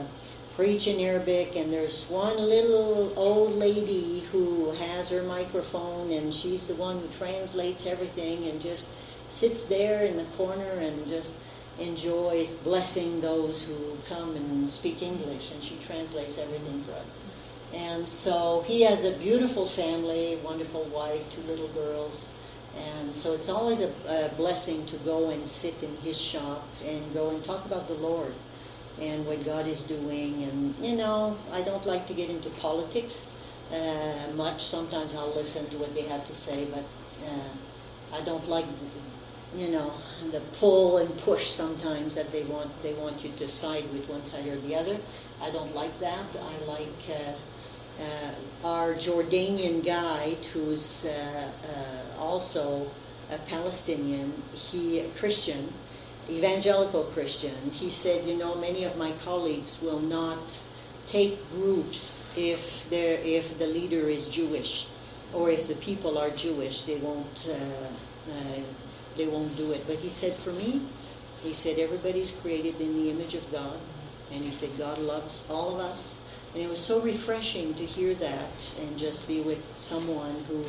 preach 0.55 0.87
in 0.87 0.99
Arabic. 0.99 1.55
And 1.55 1.71
there's 1.71 2.05
one 2.09 2.37
little 2.37 3.13
old 3.15 3.55
lady 3.55 4.21
who 4.31 4.71
has 4.71 5.09
her 5.09 5.23
microphone, 5.23 6.11
and 6.11 6.33
she's 6.33 6.67
the 6.67 6.75
one 6.75 6.99
who 6.99 7.07
translates 7.17 7.85
everything, 7.85 8.47
and 8.49 8.61
just 8.61 8.89
sits 9.29 9.63
there 9.63 10.03
in 10.03 10.17
the 10.17 10.25
corner 10.35 10.73
and 10.79 11.07
just 11.07 11.35
enjoys 11.79 12.51
blessing 12.65 13.21
those 13.21 13.63
who 13.63 13.97
come 14.09 14.35
and 14.35 14.69
speak 14.69 15.01
English, 15.01 15.51
and 15.51 15.63
she 15.63 15.77
translates 15.87 16.37
everything 16.37 16.83
for 16.83 16.91
us. 16.93 17.15
And 17.73 18.07
so 18.07 18.63
he 18.67 18.81
has 18.81 19.05
a 19.05 19.11
beautiful 19.11 19.65
family, 19.65 20.37
wonderful 20.43 20.83
wife, 20.85 21.23
two 21.29 21.41
little 21.43 21.69
girls. 21.69 22.27
And 22.77 23.13
so 23.13 23.33
it's 23.33 23.49
always 23.49 23.81
a, 23.81 23.91
a 24.07 24.29
blessing 24.35 24.85
to 24.87 24.97
go 24.97 25.29
and 25.29 25.47
sit 25.47 25.81
in 25.81 25.95
his 25.97 26.19
shop 26.19 26.67
and 26.85 27.13
go 27.13 27.29
and 27.29 27.43
talk 27.43 27.65
about 27.65 27.87
the 27.87 27.93
Lord 27.95 28.33
and 29.01 29.25
what 29.25 29.43
God 29.45 29.67
is 29.67 29.81
doing. 29.81 30.43
And, 30.43 30.75
you 30.83 30.95
know, 30.95 31.37
I 31.51 31.61
don't 31.61 31.85
like 31.85 32.07
to 32.07 32.13
get 32.13 32.29
into 32.29 32.49
politics 32.51 33.25
uh, 33.73 34.31
much. 34.35 34.65
Sometimes 34.65 35.15
I'll 35.15 35.33
listen 35.33 35.67
to 35.69 35.77
what 35.77 35.93
they 35.95 36.03
have 36.03 36.25
to 36.25 36.35
say, 36.35 36.65
but 36.65 36.85
uh, 37.25 38.15
I 38.15 38.21
don't 38.21 38.47
like, 38.47 38.65
you 39.55 39.69
know, 39.69 39.93
the 40.31 40.41
pull 40.59 40.97
and 40.97 41.17
push 41.19 41.49
sometimes 41.51 42.15
that 42.15 42.31
they 42.31 42.43
want, 42.43 42.69
they 42.83 42.93
want 42.93 43.23
you 43.23 43.31
to 43.31 43.47
side 43.47 43.89
with 43.91 44.09
one 44.09 44.23
side 44.23 44.47
or 44.47 44.59
the 44.61 44.75
other. 44.75 44.97
I 45.41 45.51
don't 45.51 45.73
like 45.73 45.97
that. 45.99 46.25
I 46.35 46.65
like 46.65 47.09
uh, 47.09 47.33
our 48.63 48.93
Jordanian 48.93 49.83
guide, 49.83 50.45
who's 50.53 51.05
uh, 51.05 51.51
uh, 51.65 52.19
also 52.19 52.89
a 53.31 53.37
Palestinian, 53.37 54.33
he 54.53 54.99
a 54.99 55.07
Christian, 55.09 55.73
evangelical 56.29 57.05
Christian. 57.05 57.55
He 57.71 57.89
said, 57.89 58.27
you 58.27 58.37
know, 58.37 58.55
many 58.55 58.83
of 58.83 58.97
my 58.97 59.13
colleagues 59.23 59.81
will 59.81 59.99
not 59.99 60.63
take 61.07 61.49
groups 61.51 62.23
if 62.37 62.89
they 62.89 63.15
if 63.35 63.57
the 63.57 63.67
leader 63.67 64.09
is 64.09 64.27
Jewish, 64.27 64.87
or 65.33 65.49
if 65.49 65.67
the 65.67 65.75
people 65.75 66.17
are 66.17 66.29
Jewish, 66.29 66.83
they 66.83 66.97
won't 66.97 67.47
uh, 67.49 68.31
uh, 68.31 68.61
they 69.17 69.27
won't 69.27 69.55
do 69.57 69.71
it. 69.71 69.85
But 69.87 69.97
he 69.97 70.09
said, 70.09 70.35
for 70.35 70.53
me, 70.53 70.81
he 71.41 71.53
said 71.53 71.79
everybody's 71.79 72.31
created 72.31 72.79
in 72.79 72.93
the 72.95 73.09
image 73.09 73.33
of 73.33 73.49
God, 73.51 73.77
and 74.31 74.43
he 74.43 74.51
said 74.51 74.69
God 74.77 74.99
loves 74.99 75.43
all 75.49 75.75
of 75.75 75.79
us. 75.79 76.15
And 76.53 76.61
it 76.61 76.69
was 76.69 76.79
so 76.79 76.99
refreshing 76.99 77.73
to 77.75 77.85
hear 77.85 78.13
that 78.15 78.75
and 78.79 78.97
just 78.97 79.27
be 79.27 79.41
with 79.41 79.65
someone 79.77 80.43
who 80.49 80.65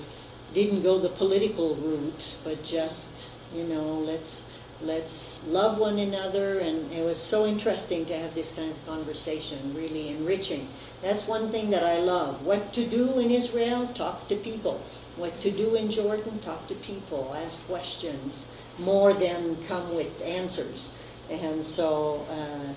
didn't 0.55 0.83
go 0.83 0.99
the 0.99 1.09
political 1.09 1.74
route, 1.76 2.37
but 2.45 2.62
just, 2.62 3.26
you 3.55 3.64
know, 3.64 3.99
let's 3.99 4.45
let's 4.80 5.41
love 5.47 5.78
one 5.78 5.99
another 5.99 6.59
and 6.59 6.91
it 6.93 7.05
was 7.05 7.16
so 7.16 7.47
interesting 7.47 8.05
to 8.05 8.18
have 8.18 8.35
this 8.35 8.51
kind 8.53 8.70
of 8.70 8.87
conversation, 8.87 9.72
really 9.74 10.09
enriching. 10.09 10.66
That's 11.03 11.28
one 11.28 11.51
thing 11.51 11.70
that 11.70 11.85
I 11.85 11.99
love. 11.99 12.45
What 12.45 12.72
to 12.74 12.85
do 12.85 13.20
in 13.20 13.30
Israel, 13.30 13.87
talk 13.95 14.26
to 14.28 14.37
people. 14.37 14.83
What 15.16 15.41
to 15.41 15.51
do 15.51 15.76
in 15.76 15.91
Jordan, 15.91 16.41
talk 16.41 16.66
to 16.68 16.74
people, 16.74 17.33
ask 17.37 17.64
questions 17.66 18.49
more 18.78 19.12
than 19.12 19.57
come 19.66 19.95
with 19.95 20.20
answers. 20.22 20.91
And 21.30 21.64
so 21.64 22.26
uh, 22.30 22.72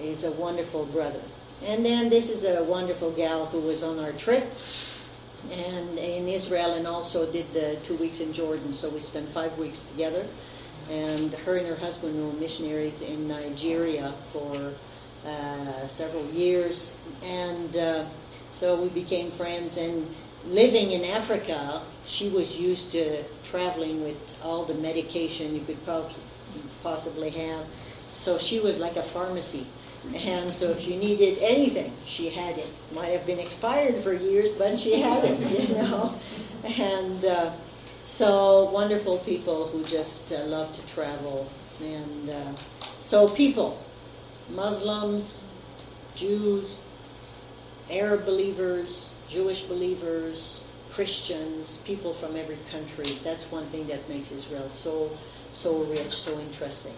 he's 0.00 0.24
a 0.24 0.30
wonderful 0.32 0.84
brother. 0.86 1.22
And 1.64 1.84
then 1.84 2.08
this 2.08 2.30
is 2.30 2.44
a 2.44 2.64
wonderful 2.64 3.10
gal 3.10 3.46
who 3.46 3.60
was 3.60 3.82
on 3.82 3.98
our 3.98 4.12
trip 4.12 4.54
and 5.50 5.98
in 5.98 6.28
Israel 6.28 6.74
and 6.74 6.86
also 6.86 7.30
did 7.30 7.52
the 7.52 7.76
two 7.82 7.96
weeks 7.96 8.20
in 8.20 8.32
Jordan. 8.32 8.72
So 8.72 8.88
we 8.88 9.00
spent 9.00 9.28
five 9.28 9.56
weeks 9.58 9.82
together. 9.82 10.26
And 10.90 11.32
her 11.34 11.56
and 11.56 11.66
her 11.66 11.76
husband 11.76 12.16
were 12.16 12.32
missionaries 12.40 13.02
in 13.02 13.28
Nigeria 13.28 14.14
for 14.32 14.72
uh, 15.26 15.86
several 15.86 16.24
years. 16.30 16.94
And 17.22 17.76
uh, 17.76 18.06
so 18.50 18.80
we 18.80 18.88
became 18.88 19.30
friends. 19.30 19.76
And 19.76 20.12
living 20.46 20.92
in 20.92 21.04
Africa, 21.04 21.82
she 22.04 22.28
was 22.28 22.58
used 22.58 22.90
to 22.92 23.22
traveling 23.44 24.02
with 24.02 24.36
all 24.42 24.64
the 24.64 24.74
medication 24.74 25.54
you 25.54 25.60
could 25.60 25.78
possibly 26.82 27.30
have. 27.30 27.66
So 28.10 28.38
she 28.38 28.58
was 28.58 28.78
like 28.78 28.96
a 28.96 29.02
pharmacy. 29.02 29.66
And 30.14 30.50
so 30.50 30.70
if 30.70 30.86
you 30.86 30.96
needed 30.96 31.38
anything, 31.40 31.92
she 32.06 32.30
had 32.30 32.58
it. 32.58 32.68
Might 32.92 33.08
have 33.08 33.26
been 33.26 33.38
expired 33.38 34.02
for 34.02 34.12
years, 34.12 34.50
but 34.56 34.78
she 34.78 35.00
had 35.00 35.24
it, 35.24 35.68
you 35.68 35.74
know. 35.82 36.14
And 36.64 37.24
uh, 37.24 37.52
so 38.02 38.70
wonderful 38.70 39.18
people 39.18 39.68
who 39.68 39.84
just 39.84 40.32
uh, 40.32 40.44
love 40.44 40.74
to 40.74 40.82
travel. 40.86 41.48
And 41.82 42.30
uh, 42.30 42.52
so 42.98 43.28
people, 43.28 43.78
Muslims, 44.50 45.44
Jews, 46.14 46.80
Arab 47.90 48.24
believers, 48.24 49.12
Jewish 49.28 49.62
believers, 49.62 50.64
Christians, 50.90 51.78
people 51.84 52.12
from 52.12 52.36
every 52.36 52.58
country. 52.70 53.04
That's 53.22 53.50
one 53.50 53.66
thing 53.66 53.86
that 53.88 54.08
makes 54.08 54.32
Israel 54.32 54.68
so 54.68 55.10
so 55.52 55.82
rich, 55.84 56.12
so 56.12 56.38
interesting. 56.38 56.94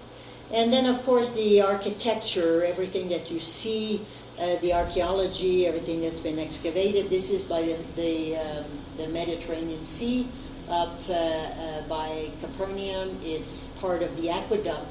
And 0.50 0.72
then, 0.72 0.86
of 0.86 1.02
course, 1.04 1.32
the 1.32 1.62
architecture, 1.62 2.64
everything 2.64 3.08
that 3.08 3.30
you 3.30 3.40
see, 3.40 4.04
uh, 4.38 4.56
the 4.56 4.72
archaeology, 4.72 5.66
everything 5.66 6.00
that's 6.00 6.20
been 6.20 6.38
excavated. 6.38 7.10
This 7.10 7.30
is 7.30 7.44
by 7.44 7.62
the 7.62 7.76
the, 7.96 8.36
um, 8.36 8.64
the 8.96 9.08
Mediterranean 9.08 9.84
Sea 9.84 10.28
up 10.68 10.98
uh, 11.08 11.12
uh, 11.12 11.82
by 11.88 12.30
Capernaum. 12.40 13.18
It's 13.22 13.68
part 13.80 14.02
of 14.02 14.14
the 14.20 14.30
aqueduct, 14.30 14.86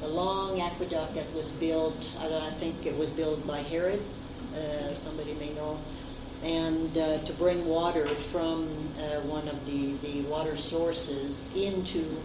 the 0.00 0.08
long 0.08 0.60
aqueduct 0.60 1.14
that 1.14 1.32
was 1.34 1.50
built. 1.52 2.14
I, 2.20 2.48
I 2.48 2.50
think 2.58 2.86
it 2.86 2.96
was 2.96 3.10
built 3.10 3.46
by 3.46 3.58
Herod. 3.58 4.02
Uh, 4.54 4.94
somebody 4.94 5.34
may 5.34 5.52
know 5.54 5.78
and 6.42 6.96
uh, 6.96 7.18
to 7.18 7.32
bring 7.32 7.66
water 7.66 8.08
from 8.14 8.68
uh, 8.98 9.20
one 9.22 9.48
of 9.48 9.66
the, 9.66 9.94
the 10.02 10.22
water 10.22 10.56
sources 10.56 11.50
into 11.56 12.16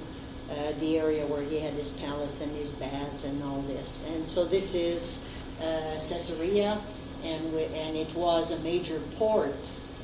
uh, 0.53 0.73
the 0.79 0.97
area 0.99 1.25
where 1.25 1.41
he 1.41 1.59
had 1.59 1.73
his 1.73 1.91
palace 1.91 2.41
and 2.41 2.55
his 2.55 2.71
baths 2.73 3.23
and 3.23 3.41
all 3.43 3.61
this. 3.63 4.05
And 4.13 4.25
so 4.25 4.45
this 4.45 4.75
is 4.75 5.23
uh, 5.61 5.99
Caesarea, 5.99 6.79
and, 7.23 7.53
we, 7.53 7.65
and 7.65 7.95
it 7.95 8.13
was 8.15 8.51
a 8.51 8.59
major 8.59 8.99
port 9.15 9.55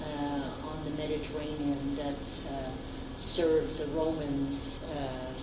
uh, 0.02 0.68
on 0.68 0.84
the 0.86 0.91
Mediterranean 0.91 1.95
that 1.95 2.54
uh, 2.54 2.72
served 3.20 3.78
the 3.78 3.88
Romans 3.88 4.82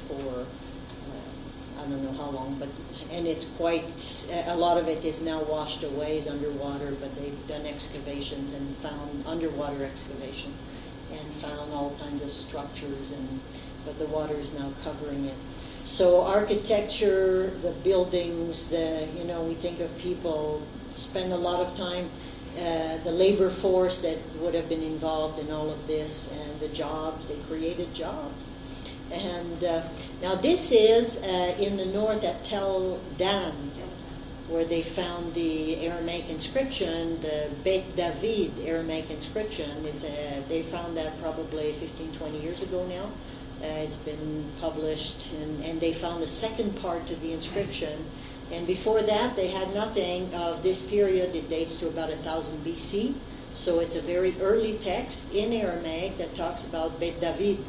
for 0.08 0.46
I 1.78 1.88
don't 1.88 2.02
know 2.02 2.12
how 2.12 2.30
long, 2.30 2.56
but 2.58 2.68
and 3.12 3.28
it's 3.28 3.46
quite 3.56 4.26
a 4.46 4.56
lot 4.56 4.76
of 4.76 4.88
it 4.88 5.04
is 5.04 5.20
now 5.20 5.42
washed 5.44 5.84
away, 5.84 6.18
is 6.18 6.26
underwater. 6.26 6.92
But 6.92 7.14
they've 7.14 7.46
done 7.46 7.66
excavations 7.66 8.52
and 8.52 8.76
found 8.78 9.24
underwater 9.26 9.84
excavation, 9.84 10.54
and 11.12 11.34
found 11.34 11.72
all 11.72 11.94
kinds 12.00 12.22
of 12.22 12.32
structures, 12.32 13.12
and 13.12 13.40
but 13.86 13.98
the 13.98 14.06
water 14.06 14.34
is 14.34 14.52
now 14.52 14.70
covering 14.84 15.24
it. 15.24 15.36
So 15.86 16.22
architecture, 16.22 17.50
the 17.62 17.70
buildings, 17.70 18.68
the 18.68 19.08
you 19.16 19.24
know 19.24 19.42
we 19.42 19.54
think 19.54 19.80
of 19.80 19.96
people 19.98 20.66
spend 20.90 21.32
a 21.32 21.36
lot 21.36 21.60
of 21.60 21.74
time. 21.76 22.10
Uh, 22.58 22.96
the 23.04 23.12
labor 23.12 23.50
force 23.50 24.00
that 24.00 24.18
would 24.40 24.54
have 24.54 24.68
been 24.68 24.82
involved 24.82 25.38
in 25.38 25.52
all 25.52 25.70
of 25.70 25.86
this 25.86 26.32
and 26.32 26.58
the 26.58 26.68
jobs, 26.68 27.28
they 27.28 27.36
created 27.48 27.94
jobs. 27.94 28.48
And 29.12 29.62
uh, 29.62 29.82
now 30.22 30.34
this 30.34 30.72
is 30.72 31.18
uh, 31.18 31.54
in 31.60 31.76
the 31.76 31.86
north 31.86 32.24
at 32.24 32.42
Tel 32.44 32.98
Dan, 33.18 33.52
where 34.48 34.64
they 34.64 34.82
found 34.82 35.34
the 35.34 35.86
Aramaic 35.86 36.28
inscription, 36.28 37.20
the 37.20 37.50
Beit 37.62 37.94
David 37.94 38.52
Aramaic 38.64 39.10
inscription. 39.10 39.84
It's 39.84 40.04
a, 40.04 40.42
they 40.48 40.62
found 40.62 40.96
that 40.96 41.20
probably 41.20 41.72
15, 41.74 42.12
20 42.16 42.38
years 42.40 42.62
ago 42.62 42.86
now. 42.86 43.10
Uh, 43.62 43.66
it's 43.66 43.96
been 43.96 44.44
published, 44.60 45.32
and, 45.32 45.64
and 45.64 45.80
they 45.80 45.92
found 45.92 46.22
the 46.22 46.28
second 46.28 46.76
part 46.80 47.06
to 47.06 47.16
the 47.16 47.32
inscription. 47.32 48.04
And 48.52 48.66
before 48.66 49.02
that, 49.02 49.34
they 49.34 49.48
had 49.48 49.74
nothing 49.74 50.32
of 50.34 50.62
this 50.62 50.82
period. 50.82 51.34
It 51.34 51.48
dates 51.48 51.76
to 51.76 51.88
about 51.88 52.10
1000 52.10 52.64
BC. 52.64 53.14
So 53.52 53.80
it's 53.80 53.96
a 53.96 54.02
very 54.02 54.38
early 54.40 54.74
text 54.74 55.32
in 55.34 55.52
Aramaic 55.52 56.18
that 56.18 56.34
talks 56.34 56.64
about 56.64 57.00
Beit 57.00 57.18
David 57.20 57.64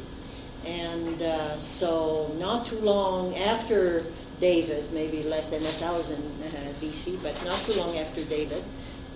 and 0.64 1.22
uh, 1.22 1.58
so, 1.58 2.34
not 2.38 2.66
too 2.66 2.80
long 2.80 3.34
after 3.36 4.04
David, 4.40 4.92
maybe 4.92 5.22
less 5.22 5.50
than 5.50 5.62
thousand 5.62 6.22
uh, 6.42 6.72
BC, 6.80 7.22
but 7.22 7.42
not 7.44 7.58
too 7.62 7.72
long 7.74 7.96
after 7.98 8.24
David, 8.24 8.62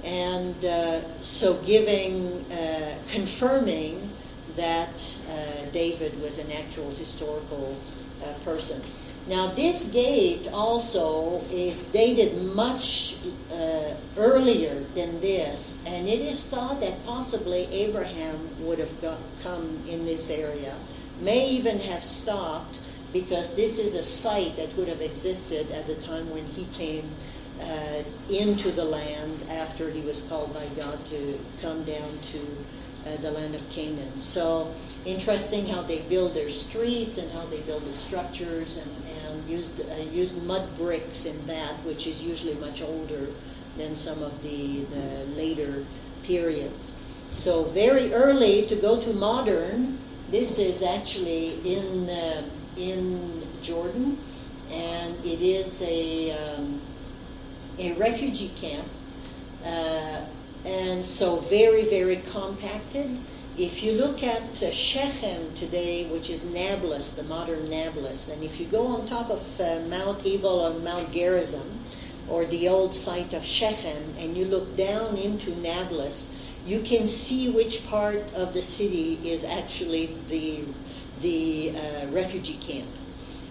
and 0.05 0.65
uh, 0.65 1.21
so 1.21 1.55
giving, 1.63 2.45
uh, 2.51 2.97
confirming 3.09 4.11
that 4.57 5.19
uh, 5.29 5.65
David 5.73 6.21
was 6.21 6.39
an 6.39 6.51
actual 6.53 6.91
historical 6.91 7.77
uh, 8.23 8.33
person. 8.45 8.81
Now, 9.29 9.53
this 9.53 9.87
gate 9.87 10.49
also 10.53 11.45
is 11.51 11.85
dated 11.85 12.43
much 12.43 13.19
uh, 13.53 13.95
earlier 14.17 14.85
than 14.97 15.21
this, 15.21 15.79
and 15.87 16.09
it 16.09 16.21
is 16.21 16.45
thought 16.45 16.81
that 16.81 17.05
possibly 17.07 17.69
Abraham 17.71 18.49
would 18.67 18.81
have 18.81 19.01
got, 19.01 19.19
come 19.43 19.81
in 19.89 20.05
this 20.05 20.29
area 20.29 20.75
may 21.21 21.49
even 21.49 21.79
have 21.79 22.05
stopped 22.05 22.81
because 23.13 23.55
this 23.55 23.79
is 23.79 23.95
a 23.95 24.03
site 24.03 24.57
that 24.57 24.75
would 24.77 24.89
have 24.89 25.01
existed 25.01 25.71
at 25.73 25.87
the 25.87 25.95
time 25.97 26.29
when 26.31 26.45
he 26.47 26.65
came 26.73 27.09
uh, 27.61 28.03
into 28.29 28.73
the 28.73 28.85
land 28.85 29.45
after 29.51 29.91
he 29.91 30.01
was 30.01 30.23
called 30.23 30.53
by 30.53 30.67
God 30.75 31.05
to 31.07 31.39
come 31.61 31.85
down 31.85 32.19
to 32.33 32.41
uh, 33.07 33.17
the 33.21 33.31
land 33.31 33.55
of 33.55 33.69
Canaan. 33.71 34.17
So 34.17 34.73
interesting 35.05 35.67
how 35.67 35.83
they 35.83 36.01
build 36.03 36.35
their 36.35 36.49
streets 36.49 37.19
and 37.19 37.31
how 37.33 37.47
they 37.47 37.61
build 37.61 37.85
the 37.85 37.93
structures 37.93 38.77
and, 38.77 38.91
and 39.27 39.49
used, 39.49 39.81
uh, 39.81 39.95
used 39.97 40.43
mud 40.45 40.77
bricks 40.77 41.25
in 41.25 41.47
that, 41.47 41.75
which 41.85 42.07
is 42.07 42.23
usually 42.23 42.55
much 42.55 42.83
older 42.83 43.29
than 43.77 43.97
some 43.97 44.23
of 44.23 44.43
the, 44.43 44.85
the 44.85 45.25
later 45.37 45.85
periods. 46.23 46.95
So 47.31 47.65
very 47.65 48.13
early 48.13 48.67
to 48.67 48.77
go 48.77 49.01
to 49.01 49.13
modern, 49.13 49.99
this 50.31 50.59
is 50.59 50.83
actually 50.83 51.61
in 51.65 52.09
uh, 52.09 52.43
in 52.77 53.43
Jordan, 53.63 54.19
and 54.71 55.15
it 55.25 55.43
is 55.43 55.83
a 55.83 56.33
um, 56.33 56.81
a 57.79 57.93
refugee 57.93 58.51
camp, 58.57 58.87
uh, 59.65 60.25
and 60.65 61.05
so 61.05 61.37
very 61.37 61.85
very 61.89 62.17
compacted. 62.17 63.19
If 63.59 63.83
you 63.83 63.93
look 63.93 64.23
at 64.23 64.63
uh, 64.63 64.71
Shechem 64.71 65.55
today, 65.55 66.07
which 66.07 66.31
is 66.31 66.43
Nablus, 66.43 67.13
the 67.13 67.23
modern 67.25 67.69
Nablus, 67.69 68.29
and 68.29 68.43
if 68.43 68.59
you 68.59 68.67
go 68.67 68.87
on 68.87 69.05
top 69.05 69.29
of 69.29 69.61
uh, 69.61 69.81
Mount 69.89 70.25
Ebal 70.25 70.61
or 70.61 70.79
Mount 70.81 71.13
Gerizim, 71.13 71.85
or 72.31 72.47
the 72.47 72.69
old 72.69 72.95
site 72.95 73.35
of 73.35 73.45
Shechem, 73.45 74.15
and 74.19 74.37
you 74.37 74.47
look 74.47 74.75
down 74.75 75.19
into 75.19 75.55
Nablus, 75.57 76.31
you 76.65 76.81
can 76.81 77.07
see 77.07 77.51
which 77.51 77.87
part 77.87 78.23
of 78.35 78.55
the 78.55 78.63
city 78.63 79.21
is 79.23 79.45
actually 79.45 80.17
the 80.29 80.65
the 81.21 81.77
uh, 81.77 82.07
refugee 82.09 82.57
camp 82.57 82.89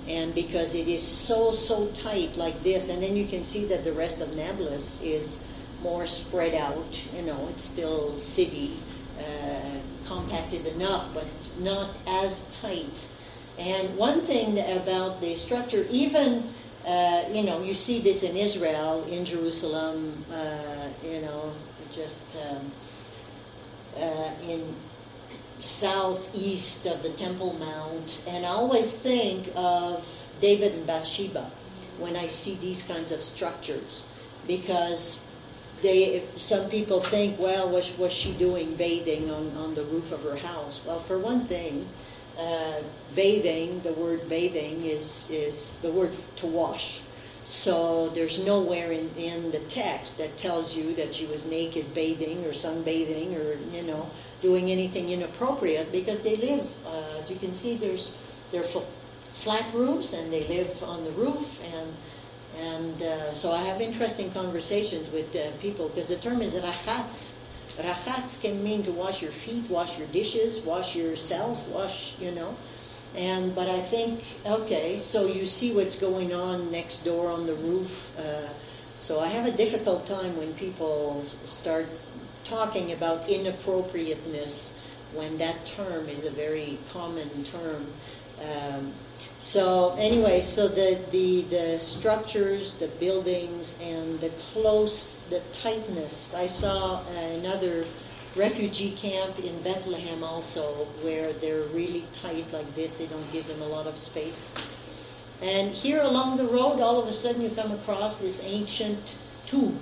and 0.08 0.34
because 0.34 0.74
it 0.74 0.88
is 0.88 1.06
so 1.06 1.54
so 1.54 1.88
tight 1.90 2.36
like 2.36 2.62
this 2.64 2.90
and 2.90 3.02
then 3.02 3.16
you 3.16 3.26
can 3.26 3.46
see 3.46 3.66
that 3.66 3.84
the 3.84 3.94
rest 3.94 4.20
of 4.20 4.36
nablus 4.36 5.02
is 5.02 5.40
more 5.82 6.06
spread 6.06 6.54
out 6.54 7.00
you 7.14 7.22
know 7.22 7.48
it's 7.50 7.64
still 7.64 8.16
city 8.16 8.80
uh, 9.20 9.78
compacted 10.06 10.66
enough 10.66 11.14
but 11.14 11.28
not 11.60 11.98
as 12.08 12.44
tight. 12.62 13.08
And 13.60 13.96
one 13.96 14.22
thing 14.22 14.58
about 14.60 15.22
the 15.22 15.36
structure 15.36 15.86
even 15.90 16.50
uh, 16.86 17.26
you 17.32 17.44
know 17.44 17.62
you 17.62 17.74
see 17.74 18.00
this 18.02 18.24
in 18.24 18.36
israel 18.36 19.04
in 19.06 19.24
jerusalem 19.24 20.26
uh, 20.32 20.88
you 21.04 21.22
know 21.22 21.54
just 21.92 22.26
um, 22.38 22.72
uh, 23.98 24.32
in 24.48 24.74
southeast 25.60 26.86
of 26.88 27.04
the 27.04 27.10
Temple 27.12 27.54
Mount, 27.54 28.24
and 28.28 28.46
I 28.46 28.50
always 28.50 28.98
think 28.98 29.52
of 29.56 30.06
David 30.40 30.74
and 30.74 30.88
Bathsheba 30.88 31.52
when 32.00 32.16
I 32.16 32.28
see 32.28 32.56
these 32.56 32.82
kinds 32.82 33.12
of 33.12 33.22
structures, 33.22 34.06
because 34.48 35.22
they 35.82 36.24
some 36.36 36.70
people 36.70 37.02
think, 37.02 37.40
well, 37.40 37.70
was 37.70 37.98
was 37.98 38.12
she 38.12 38.34
doing 38.34 38.76
bathing 38.76 39.32
on 39.32 39.56
on 39.58 39.76
the 39.76 39.84
roof 39.86 40.12
of 40.12 40.24
her 40.24 40.38
house? 40.38 40.82
Well, 40.86 41.00
for 41.00 41.18
one 41.20 41.46
thing. 41.46 41.88
Uh, 42.38 42.82
bathing, 43.14 43.82
the 43.82 43.94
word 43.94 44.28
bathing 44.30 44.86
is, 44.86 45.28
is 45.30 45.78
the 45.82 45.92
word 45.92 46.12
to 46.38 46.48
wash. 46.48 47.02
So 47.44 48.10
there's 48.10 48.44
nowhere 48.44 48.92
in, 48.92 49.10
in 49.18 49.52
the 49.52 49.60
text 49.62 50.18
that 50.18 50.38
tells 50.38 50.76
you 50.76 50.96
that 50.96 51.14
she 51.14 51.26
was 51.26 51.44
naked 51.46 51.94
bathing 51.94 52.46
or 52.46 52.52
sunbathing 52.52 53.36
or, 53.36 53.58
you 53.76 53.84
know, 53.84 54.10
doing 54.42 54.72
anything 54.72 55.10
inappropriate 55.10 55.92
because 55.92 56.22
they 56.22 56.38
live, 56.38 56.68
uh, 56.86 57.20
as 57.20 57.30
you 57.30 57.36
can 57.36 57.54
see, 57.54 57.78
there's 57.78 58.16
they're 58.52 58.64
fl- 58.64 58.90
flat 59.34 59.74
roofs 59.74 60.14
and 60.14 60.32
they 60.32 60.48
live 60.48 60.84
on 60.84 61.04
the 61.04 61.12
roof 61.12 61.60
and 61.64 61.94
and 62.58 63.02
uh, 63.02 63.34
so 63.34 63.52
I 63.52 63.64
have 63.64 63.82
interesting 63.82 64.32
conversations 64.32 65.10
with 65.10 65.36
uh, 65.36 65.52
people 65.60 65.90
because 65.90 66.08
the 66.08 66.18
term 66.18 66.42
is 66.42 66.54
rachatz. 66.56 67.32
Rachatz 67.78 68.42
can 68.42 68.64
mean 68.64 68.84
to 68.84 68.92
wash 68.92 69.22
your 69.22 69.32
feet, 69.32 69.70
wash 69.70 69.98
your 69.98 70.08
dishes, 70.08 70.60
wash 70.62 70.96
yourself, 70.96 71.66
wash, 71.70 72.16
you 72.20 72.32
know. 72.32 72.56
And 73.16 73.54
but 73.56 73.70
I 73.70 73.80
think 73.80 74.24
okay, 74.46 75.00
so 75.00 75.26
you 75.26 75.46
see 75.46 75.74
what's 75.74 75.98
going 75.98 76.34
on 76.34 76.72
next 76.72 77.04
door 77.04 77.30
on 77.30 77.46
the 77.46 77.56
roof. 77.56 78.12
Uh, 78.18 78.50
so 78.98 79.20
I 79.20 79.28
have 79.28 79.46
a 79.46 79.52
difficult 79.52 80.06
time 80.06 80.38
when 80.38 80.54
people 80.54 81.26
start 81.46 81.88
talking 82.44 82.92
about 82.92 83.28
inappropriateness 83.30 84.76
when 85.14 85.38
that 85.38 85.66
term 85.66 86.08
is 86.08 86.24
a 86.26 86.32
very 86.32 86.78
common 86.92 87.44
term. 87.44 87.88
Um, 88.42 88.94
so 89.42 89.96
anyway, 89.98 90.40
so 90.40 90.68
the, 90.68 91.02
the 91.10 91.42
the 91.50 91.80
structures, 91.80 92.76
the 92.76 92.88
buildings, 92.88 93.78
and 93.82 94.20
the 94.22 94.30
close, 94.54 95.18
the 95.30 95.42
tightness. 95.52 96.34
I 96.34 96.48
saw 96.48 97.04
another 97.34 97.84
refugee 98.36 98.92
camp 98.92 99.40
in 99.40 99.62
Bethlehem 99.64 100.24
also, 100.24 100.86
where 101.02 101.34
they're 101.34 101.64
really 101.74 102.06
tight 102.14 102.54
like 102.54 102.74
this. 102.76 102.94
They 102.94 103.08
don't 103.08 103.30
give 103.34 103.48
them 103.48 103.62
a 103.62 103.68
lot 103.68 103.88
of 103.88 103.98
space. 103.98 104.54
And 105.42 105.72
here 105.74 106.04
along 106.04 106.38
the 106.38 106.46
road, 106.46 106.80
all 106.80 107.02
of 107.02 107.10
a 107.10 107.14
sudden, 107.14 107.42
you 107.42 107.50
come 107.50 107.72
across 107.72 108.20
this 108.20 108.42
ancient 108.46 109.18
tomb, 109.48 109.80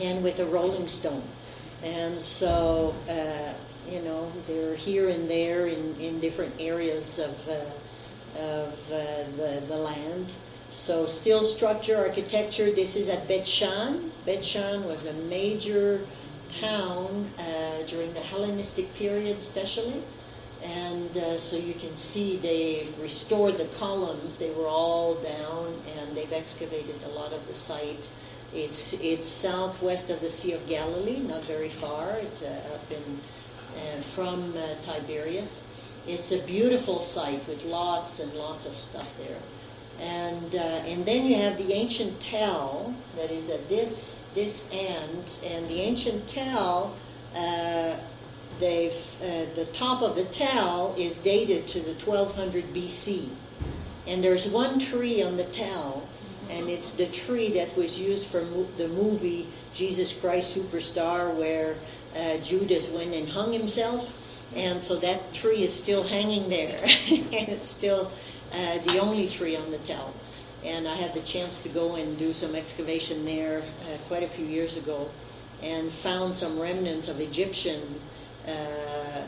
and 0.00 0.22
with 0.22 0.38
a 0.38 0.46
rolling 0.46 0.86
stone. 0.86 1.24
And 1.82 2.20
so, 2.20 2.94
uh, 3.08 3.52
you 3.90 4.00
know, 4.00 4.30
they're 4.46 4.76
here 4.76 5.08
and 5.08 5.28
there 5.28 5.66
in, 5.66 5.96
in 5.96 6.20
different 6.20 6.54
areas 6.60 7.18
of, 7.18 7.48
uh, 7.48 7.64
of 8.36 8.72
uh, 8.92 9.24
the, 9.36 9.62
the 9.68 9.76
land. 9.76 10.32
So, 10.70 11.06
steel 11.06 11.44
structure, 11.44 11.96
architecture, 11.96 12.72
this 12.72 12.96
is 12.96 13.08
at 13.08 13.28
Bet 13.28 13.46
Shan. 13.46 14.10
Bet 14.26 14.44
Shan 14.44 14.84
was 14.84 15.06
a 15.06 15.12
major 15.12 16.00
town 16.48 17.30
uh, 17.38 17.86
during 17.86 18.12
the 18.12 18.20
Hellenistic 18.20 18.92
period, 18.94 19.38
especially. 19.38 20.02
And 20.62 21.16
uh, 21.16 21.38
so 21.38 21.56
you 21.56 21.74
can 21.74 21.94
see 21.94 22.38
they've 22.38 22.98
restored 22.98 23.58
the 23.58 23.66
columns. 23.78 24.36
They 24.36 24.50
were 24.50 24.66
all 24.66 25.14
down, 25.16 25.74
and 25.98 26.16
they've 26.16 26.32
excavated 26.32 26.96
a 27.04 27.08
lot 27.08 27.32
of 27.32 27.46
the 27.46 27.54
site. 27.54 28.08
It's 28.54 28.94
it's 28.94 29.28
southwest 29.28 30.10
of 30.10 30.20
the 30.20 30.30
Sea 30.30 30.52
of 30.52 30.66
Galilee, 30.66 31.20
not 31.20 31.42
very 31.42 31.68
far. 31.68 32.12
It's 32.12 32.42
uh, 32.42 32.60
up 32.72 32.90
in 32.90 33.20
uh, 33.76 34.00
from 34.02 34.54
uh, 34.56 34.74
Tiberias. 34.82 35.62
It's 36.06 36.32
a 36.32 36.38
beautiful 36.38 37.00
site 37.00 37.46
with 37.48 37.64
lots 37.64 38.20
and 38.20 38.32
lots 38.34 38.66
of 38.66 38.76
stuff 38.76 39.12
there. 39.18 39.38
And 40.00 40.54
uh, 40.54 40.58
and 40.58 41.06
then 41.06 41.24
you 41.26 41.36
have 41.36 41.56
the 41.56 41.72
ancient 41.72 42.20
tell 42.20 42.94
that 43.16 43.30
is 43.30 43.48
at 43.48 43.68
this 43.68 44.24
this 44.34 44.68
end, 44.72 45.38
and 45.44 45.66
the 45.68 45.80
ancient 45.80 46.26
tell. 46.26 46.94
Uh, 47.34 47.96
they've 48.58 48.96
uh, 49.22 49.46
the 49.54 49.68
top 49.72 50.02
of 50.02 50.14
the 50.16 50.24
tell 50.26 50.94
is 50.98 51.16
dated 51.18 51.66
to 51.68 51.80
the 51.80 51.94
1200 51.94 52.74
BC, 52.74 53.28
and 54.06 54.22
there's 54.22 54.48
one 54.48 54.78
tree 54.78 55.22
on 55.22 55.36
the 55.36 55.44
tell, 55.44 56.06
and 56.50 56.68
it's 56.68 56.90
the 56.92 57.06
tree 57.06 57.50
that 57.52 57.74
was 57.76 57.98
used 57.98 58.26
for 58.26 58.42
mo- 58.42 58.68
the 58.76 58.88
movie 58.88 59.48
Jesus 59.72 60.12
Christ 60.12 60.56
Superstar, 60.56 61.34
where 61.34 61.76
uh, 62.16 62.36
Judas 62.38 62.88
went 62.88 63.14
and 63.14 63.28
hung 63.28 63.52
himself, 63.52 64.12
and 64.56 64.80
so 64.80 64.96
that 64.96 65.32
tree 65.32 65.62
is 65.62 65.74
still 65.74 66.02
hanging 66.02 66.48
there, 66.48 66.78
and 67.10 67.48
it's 67.48 67.68
still 67.68 68.10
uh, 68.52 68.78
the 68.78 68.98
only 69.00 69.28
tree 69.28 69.56
on 69.56 69.70
the 69.70 69.78
tell. 69.78 70.14
And 70.64 70.88
I 70.88 70.94
had 70.94 71.12
the 71.12 71.20
chance 71.20 71.58
to 71.60 71.68
go 71.68 71.96
and 71.96 72.16
do 72.16 72.32
some 72.32 72.54
excavation 72.54 73.24
there 73.24 73.58
uh, 73.60 73.98
quite 74.08 74.22
a 74.22 74.28
few 74.28 74.46
years 74.46 74.76
ago, 74.76 75.10
and 75.62 75.90
found 75.90 76.34
some 76.34 76.58
remnants 76.58 77.08
of 77.08 77.20
Egyptian 77.20 78.00
uh, 78.46 78.50
uh, 78.50 79.24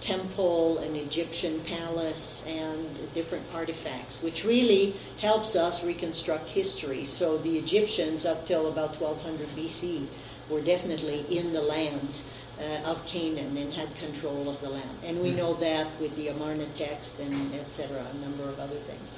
temple, 0.00 0.78
an 0.78 0.96
Egyptian 0.96 1.60
palace, 1.60 2.44
and 2.46 3.12
different 3.12 3.46
artifacts, 3.54 4.22
which 4.22 4.44
really 4.44 4.94
helps 5.18 5.56
us 5.56 5.84
reconstruct 5.84 6.48
history. 6.48 7.04
So 7.04 7.36
the 7.38 7.58
Egyptians, 7.58 8.24
up 8.24 8.46
till 8.46 8.68
about 8.68 8.98
1200 9.00 9.46
BC, 9.48 10.06
were 10.48 10.60
definitely 10.60 11.24
in 11.30 11.52
the 11.52 11.60
land 11.60 12.22
uh, 12.60 12.90
of 12.90 13.04
Canaan 13.06 13.56
and 13.56 13.72
had 13.72 13.94
control 13.96 14.48
of 14.48 14.60
the 14.60 14.68
land. 14.68 14.90
And 15.04 15.20
we 15.20 15.30
know 15.30 15.54
that 15.54 15.86
with 16.00 16.14
the 16.16 16.28
Amarna 16.28 16.66
text 16.68 17.18
and 17.18 17.54
etc., 17.54 18.04
a 18.12 18.16
number 18.18 18.44
of 18.44 18.58
other 18.60 18.76
things. 18.76 19.16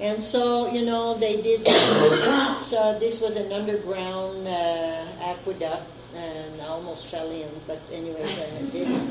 And 0.00 0.22
so, 0.22 0.72
you 0.72 0.84
know, 0.84 1.14
they 1.14 1.40
did. 1.40 1.66
so 2.58 2.98
this 2.98 3.20
was 3.20 3.36
an 3.36 3.52
underground 3.52 4.46
uh, 4.48 5.06
aqueduct 5.20 5.86
and 6.14 6.60
I 6.60 6.66
almost 6.66 7.06
fell 7.06 7.30
in, 7.30 7.48
but 7.66 7.80
anyways, 7.90 8.38
I 8.38 8.62
didn't. 8.70 9.10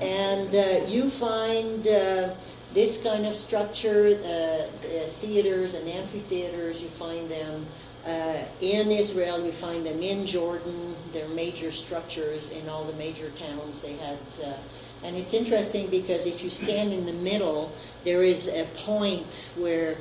And 0.00 0.54
uh, 0.54 0.86
you 0.86 1.08
find 1.08 1.86
uh, 1.86 2.34
this 2.74 3.02
kind 3.02 3.26
of 3.26 3.36
structure, 3.36 4.18
uh, 4.24 4.88
theaters 5.20 5.74
and 5.74 5.88
amphitheaters, 5.88 6.82
you 6.82 6.88
find 6.88 7.30
them 7.30 7.66
uh, 8.06 8.44
in 8.60 8.90
Israel, 8.90 9.44
you 9.44 9.52
find 9.52 9.84
them 9.84 10.02
in 10.02 10.26
Jordan. 10.26 10.96
They're 11.12 11.28
major 11.28 11.70
structures 11.70 12.48
in 12.50 12.68
all 12.68 12.84
the 12.84 12.94
major 12.94 13.30
towns. 13.30 13.80
They 13.80 13.94
had. 13.94 14.18
Uh, 14.42 14.54
and 15.02 15.16
it's 15.16 15.32
interesting 15.32 15.88
because 15.88 16.26
if 16.26 16.42
you 16.42 16.50
stand 16.50 16.92
in 16.92 17.06
the 17.06 17.12
middle, 17.12 17.72
there 18.04 18.22
is 18.22 18.48
a 18.48 18.64
point 18.74 19.50
where 19.56 19.96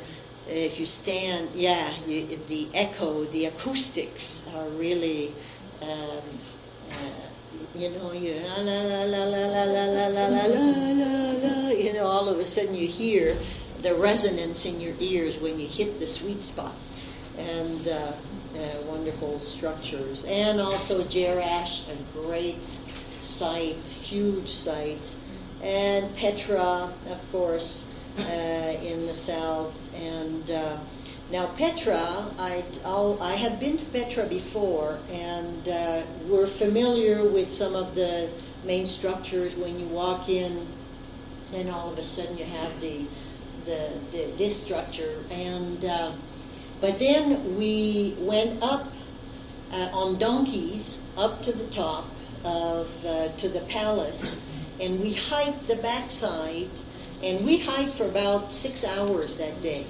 if 0.47 0.79
you 0.79 0.85
stand, 0.85 1.49
yeah, 1.55 1.93
you, 2.05 2.37
the 2.47 2.67
echo, 2.73 3.23
the 3.25 3.45
acoustics 3.45 4.43
are 4.55 4.67
really 4.69 5.33
um, 5.81 6.21
uh, 6.91 7.29
you 7.75 7.89
know, 7.89 8.11
you 8.11 8.41
la 8.41 8.57
la 8.57 8.81
la 8.81 9.03
la 9.03 9.23
la 9.23 9.43
la 9.45 9.63
la 9.63 9.85
la 9.85 10.07
la 10.07 10.25
la 10.27 10.45
la 10.45 11.69
you 11.69 11.93
know, 11.93 12.07
all 12.07 12.27
of 12.27 12.39
a 12.39 12.45
sudden 12.45 12.73
you 12.75 12.87
hear 12.87 13.37
the 13.81 13.95
resonance 13.95 14.65
in 14.65 14.81
your 14.81 14.95
ears 14.99 15.37
when 15.37 15.59
you 15.59 15.67
hit 15.67 15.99
the 15.99 16.07
sweet 16.07 16.43
spot. 16.43 16.75
And 17.39 17.87
uh, 17.87 18.11
uh, 18.55 18.81
wonderful 18.85 19.39
structures. 19.39 20.25
And 20.25 20.59
also 20.59 21.03
Jerash, 21.03 21.83
a 21.89 21.95
great 22.19 22.57
site, 23.21 23.83
huge 23.83 24.49
site. 24.49 25.15
And 25.61 26.13
Petra, 26.15 26.91
of 27.09 27.31
course, 27.31 27.87
uh, 28.17 28.21
in 28.21 29.05
the 29.07 29.13
south. 29.13 29.73
And 29.95 30.51
uh, 30.51 30.77
now, 31.31 31.45
Petra, 31.47 32.25
I, 32.39 32.63
I 32.85 33.35
had 33.35 33.59
been 33.59 33.77
to 33.77 33.85
Petra 33.85 34.25
before, 34.25 34.97
and 35.11 35.69
uh, 35.69 36.01
we're 36.27 36.47
familiar 36.47 37.23
with 37.29 37.53
some 37.53 37.75
of 37.75 37.93
the 37.93 38.31
main 38.63 38.87
structures 38.87 39.55
when 39.55 39.79
you 39.79 39.85
walk 39.87 40.27
in, 40.27 40.65
and 41.53 41.69
all 41.69 41.91
of 41.91 41.99
a 41.99 42.03
sudden 42.03 42.35
you 42.35 42.45
have 42.45 42.81
the, 42.81 43.05
the, 43.65 43.91
the 44.11 44.31
this 44.37 44.59
structure. 44.59 45.23
And 45.29 45.85
uh, 45.85 46.13
but 46.81 46.99
then 46.99 47.57
we 47.57 48.15
went 48.19 48.61
up 48.63 48.91
uh, 49.71 49.89
on 49.93 50.17
donkeys 50.17 50.99
up 51.17 51.41
to 51.43 51.51
the 51.51 51.67
top 51.67 52.07
of 52.43 53.05
uh, 53.05 53.29
to 53.37 53.49
the 53.49 53.61
palace, 53.61 54.39
and 54.79 54.99
we 54.99 55.13
hiked 55.13 55.67
the 55.67 55.75
backside, 55.77 56.69
and 57.23 57.43
we 57.45 57.57
hiked 57.57 57.93
for 57.93 58.05
about 58.05 58.51
six 58.51 58.83
hours 58.83 59.35
that 59.37 59.61
day 59.61 59.85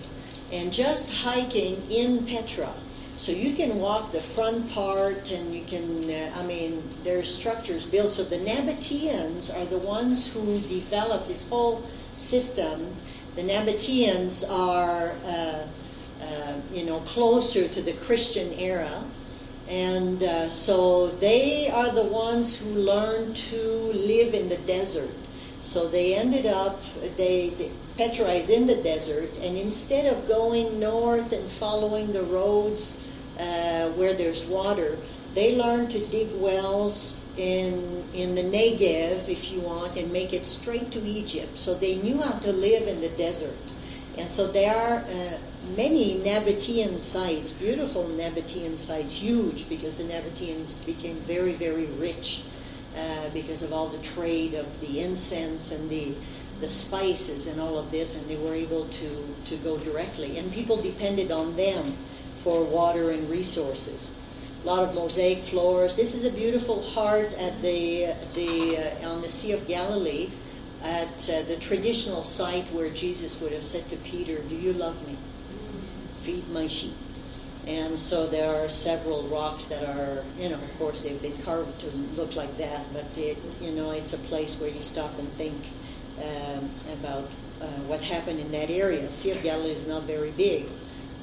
and 0.52 0.74
just 0.74 1.14
hiking 1.14 1.82
in 1.92 2.26
Petra. 2.26 2.74
So 3.16 3.34
you 3.34 3.54
can 3.54 3.80
walk 3.80 4.12
the 4.14 4.22
front 4.22 4.72
part, 4.72 5.30
and 5.30 5.54
you 5.54 5.64
can. 5.66 6.10
Uh, 6.10 6.32
I 6.36 6.46
mean, 6.46 6.82
there's 7.04 7.34
structures 7.34 7.86
built. 7.86 8.14
So 8.14 8.24
the 8.24 8.38
Nabateans 8.38 9.54
are 9.54 9.66
the 9.66 9.78
ones 9.78 10.26
who 10.26 10.60
developed 10.62 11.28
this 11.28 11.48
whole 11.50 11.84
system. 12.16 12.96
The 13.36 13.44
Nabateans 13.44 14.50
are, 14.50 15.16
uh, 16.22 16.54
you 16.74 16.86
know, 16.86 17.00
closer 17.02 17.68
to 17.68 17.82
the 17.82 17.94
Christian 17.94 18.54
era, 18.54 19.04
and 19.68 20.24
uh, 20.24 20.50
so 20.50 21.08
they 21.08 21.70
are 21.70 21.92
the 21.92 22.04
ones 22.04 22.56
who 22.56 22.70
learned 22.70 23.36
to 23.36 23.62
live 23.94 24.34
in 24.34 24.50
the 24.50 24.58
desert. 24.58 25.12
So 25.62 25.88
they 25.88 26.16
ended 26.16 26.46
up. 26.46 26.82
They, 27.16 27.50
they 27.50 27.72
in 28.50 28.66
the 28.66 28.80
desert, 28.82 29.36
and 29.42 29.58
instead 29.58 30.06
of 30.06 30.26
going 30.26 30.80
north 30.80 31.34
and 31.34 31.52
following 31.52 32.14
the 32.14 32.24
roads 32.24 32.98
uh, 33.38 33.90
where 33.90 34.14
there's 34.14 34.46
water, 34.46 34.98
they 35.36 35.58
learned 35.58 35.92
to 35.92 36.08
dig 36.08 36.34
wells 36.36 37.22
in 37.36 38.04
in 38.14 38.36
the 38.36 38.42
Negev, 38.44 39.28
if 39.28 39.52
you 39.52 39.60
want, 39.60 39.98
and 39.98 40.14
make 40.14 40.32
it 40.32 40.46
straight 40.46 40.92
to 40.92 41.02
Egypt. 41.02 41.58
So 41.58 41.76
they 41.76 41.96
knew 41.98 42.22
how 42.22 42.40
to 42.40 42.54
live 42.54 42.88
in 42.88 43.02
the 43.02 43.10
desert, 43.10 43.58
and 44.18 44.32
so 44.32 44.48
there 44.48 44.76
are 44.76 45.00
uh, 45.00 45.38
many 45.76 46.20
Nabatean 46.20 47.00
sites, 47.00 47.52
beautiful 47.52 48.06
Nabatean 48.06 48.78
sites, 48.78 49.16
huge 49.16 49.68
because 49.70 49.98
the 49.98 50.04
Nabateans 50.04 50.84
became 50.86 51.18
very 51.22 51.54
very 51.54 51.86
rich 51.86 52.44
uh, 52.98 53.30
because 53.34 53.62
of 53.62 53.72
all 53.74 53.88
the 53.88 54.00
trade 54.00 54.54
of 54.54 54.80
the 54.82 55.02
incense 55.02 55.72
and 55.72 55.90
the 55.90 56.14
the 56.60 56.70
spices 56.70 57.48
and 57.48 57.60
all 57.60 57.78
of 57.78 57.92
this, 57.92 58.16
and 58.16 58.28
they 58.28 58.36
were 58.36 58.54
able 58.54 58.86
to, 58.90 59.36
to 59.46 59.58
go 59.58 59.78
directly. 59.78 60.38
And 60.38 60.52
people 60.52 60.82
depended 60.82 61.32
on 61.32 61.56
them 61.56 61.96
for 62.44 62.64
water 62.64 63.12
and 63.12 63.30
resources. 63.30 64.12
A 64.64 64.68
lot 64.68 64.84
of 64.84 64.94
mosaic 64.94 65.44
floors. 65.44 65.96
This 65.96 66.14
is 66.14 66.26
a 66.26 66.32
beautiful 66.32 66.82
heart 66.82 67.34
at 67.34 67.62
the, 67.62 68.14
the, 68.34 68.78
uh, 68.78 69.10
on 69.10 69.22
the 69.22 69.30
Sea 69.30 69.54
of 69.54 69.66
Galilee, 69.68 70.32
at 70.84 71.30
uh, 71.30 71.44
the 71.44 71.58
traditional 71.58 72.24
site 72.24 72.66
where 72.74 72.90
Jesus 72.90 73.40
would 73.42 73.52
have 73.52 73.64
said 73.64 73.88
to 73.90 73.98
Peter, 73.98 74.42
Do 74.44 74.56
you 74.56 74.74
love 74.74 75.06
me? 75.08 75.18
Feed 76.22 76.50
my 76.50 76.68
sheep. 76.68 76.96
And 77.68 78.00
so 78.00 78.26
there 78.26 78.56
are 78.56 78.70
several 78.70 79.28
rocks 79.28 79.66
that 79.68 79.84
are, 79.84 80.24
you 80.40 80.50
know, 80.50 80.56
of 80.56 80.78
course 80.80 81.02
they've 81.02 81.22
been 81.22 81.38
carved 81.40 81.80
to 81.82 81.88
look 82.16 82.36
like 82.36 82.58
that, 82.58 82.86
but 82.94 83.06
it, 83.18 83.38
you 83.62 83.72
know, 83.72 83.92
it's 83.92 84.14
a 84.14 84.18
place 84.18 84.56
where 84.60 84.70
you 84.70 84.82
stop 84.82 85.18
and 85.20 85.28
think 85.34 85.56
um, 86.18 86.70
about 86.94 87.30
uh, 87.62 87.66
what 87.86 88.02
happened 88.02 88.40
in 88.40 88.52
that 88.52 88.70
area. 88.70 89.10
Sea 89.12 89.32
of 89.32 89.44
Galilee 89.44 89.72
is 89.72 89.86
not 89.86 90.04
very 90.04 90.32
big. 90.32 90.66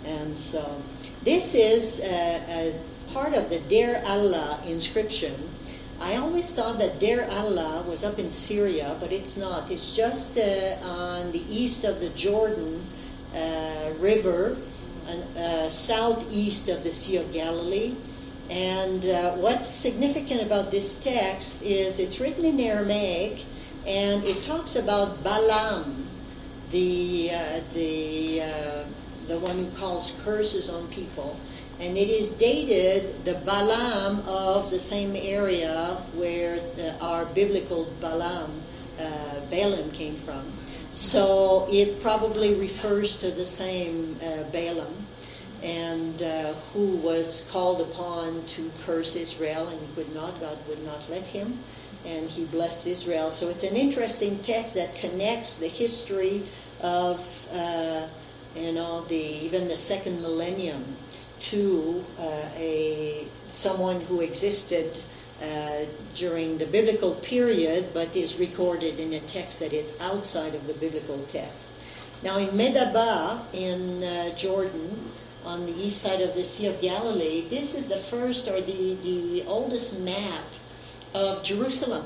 And 0.04 0.36
so 0.36 0.82
this 1.24 1.54
is 1.54 2.00
uh, 2.00 2.72
part 3.12 3.34
of 3.34 3.50
the 3.50 3.60
Deir 3.60 4.02
Allah 4.06 4.60
inscription. 4.66 5.34
I 6.00 6.16
always 6.16 6.52
thought 6.52 6.78
that 6.78 7.00
Deir 7.00 7.26
Allah 7.30 7.82
was 7.88 8.04
up 8.04 8.18
in 8.18 8.30
Syria, 8.30 8.96
but 9.00 9.12
it's 9.12 9.36
not. 9.36 9.70
It's 9.70 9.96
just 9.96 10.36
uh, 10.36 10.76
on 10.82 11.32
the 11.32 11.42
east 11.48 11.84
of 11.84 12.00
the 12.00 12.10
Jordan 12.10 12.86
uh, 13.34 13.92
River, 13.98 14.56
uh, 15.08 15.68
southeast 15.68 16.68
of 16.68 16.82
the 16.82 16.92
Sea 16.92 17.16
of 17.16 17.32
Galilee. 17.32 17.96
And 18.48 19.06
uh, 19.06 19.32
what's 19.32 19.68
significant 19.68 20.42
about 20.42 20.70
this 20.70 20.94
text 20.98 21.62
is 21.62 21.98
it's 21.98 22.20
written 22.20 22.44
in 22.44 22.60
Aramaic, 22.60 23.44
and 23.86 24.22
it 24.24 24.42
talks 24.44 24.76
about 24.76 25.22
Balaam, 25.24 26.08
the 26.70 27.30
uh, 27.32 27.60
the 27.74 28.42
uh, 28.42 28.84
the 29.26 29.38
one 29.38 29.58
who 29.58 29.70
calls 29.76 30.14
curses 30.22 30.68
on 30.68 30.86
people, 30.88 31.36
and 31.80 31.98
it 31.98 32.08
is 32.08 32.30
dated 32.30 33.24
the 33.24 33.34
Balaam 33.34 34.20
of 34.28 34.70
the 34.70 34.78
same 34.78 35.16
area 35.16 35.98
where 36.14 36.60
the, 36.76 36.96
our 37.00 37.24
biblical 37.26 37.86
Balaam, 38.00 38.62
uh, 39.00 39.40
Balaam 39.50 39.90
came 39.90 40.14
from. 40.14 40.52
So 40.96 41.68
it 41.70 42.00
probably 42.00 42.54
refers 42.54 43.16
to 43.16 43.30
the 43.30 43.44
same 43.44 44.18
uh, 44.22 44.44
Balaam, 44.44 45.06
and 45.62 46.22
uh, 46.22 46.54
who 46.72 46.96
was 46.96 47.46
called 47.50 47.82
upon 47.82 48.46
to 48.46 48.70
curse 48.86 49.14
Israel, 49.14 49.68
and 49.68 49.78
he 49.78 49.86
could 49.94 50.14
not. 50.14 50.40
God 50.40 50.56
would 50.66 50.82
not 50.84 51.06
let 51.10 51.26
him 51.26 51.58
and 52.06 52.30
he 52.30 52.44
blessed 52.46 52.86
Israel. 52.86 53.30
So 53.30 53.48
it's 53.48 53.64
an 53.64 53.74
interesting 53.74 54.38
text 54.38 54.74
that 54.74 54.94
connects 54.94 55.56
the 55.56 55.68
history 55.68 56.44
of 56.80 57.20
uh, 57.52 58.06
you 58.54 58.72
know 58.72 59.04
the 59.04 59.16
even 59.16 59.68
the 59.68 59.76
second 59.76 60.22
millennium 60.22 60.96
to 61.40 62.04
uh, 62.18 62.48
a 62.56 63.28
someone 63.52 64.00
who 64.00 64.20
existed 64.20 65.02
uh, 65.42 65.84
during 66.14 66.58
the 66.58 66.66
biblical 66.66 67.14
period, 67.16 67.92
but 67.92 68.16
is 68.16 68.38
recorded 68.38 68.98
in 68.98 69.12
a 69.12 69.20
text 69.20 69.60
that 69.60 69.72
is 69.72 69.92
outside 70.00 70.54
of 70.54 70.66
the 70.66 70.74
biblical 70.74 71.22
text. 71.28 71.70
Now 72.22 72.38
in 72.38 72.50
Medaba 72.50 73.42
in 73.52 74.02
uh, 74.02 74.34
Jordan. 74.34 75.12
On 75.44 75.64
the 75.64 75.72
east 75.78 76.02
side 76.02 76.20
of 76.20 76.34
the 76.34 76.42
Sea 76.42 76.66
of 76.66 76.80
Galilee, 76.80 77.46
this 77.48 77.74
is 77.74 77.86
the 77.86 77.98
first 77.98 78.48
or 78.48 78.60
the, 78.60 78.96
the 79.04 79.44
oldest 79.46 79.96
map 80.00 80.42
of 81.14 81.44
Jerusalem. 81.44 82.04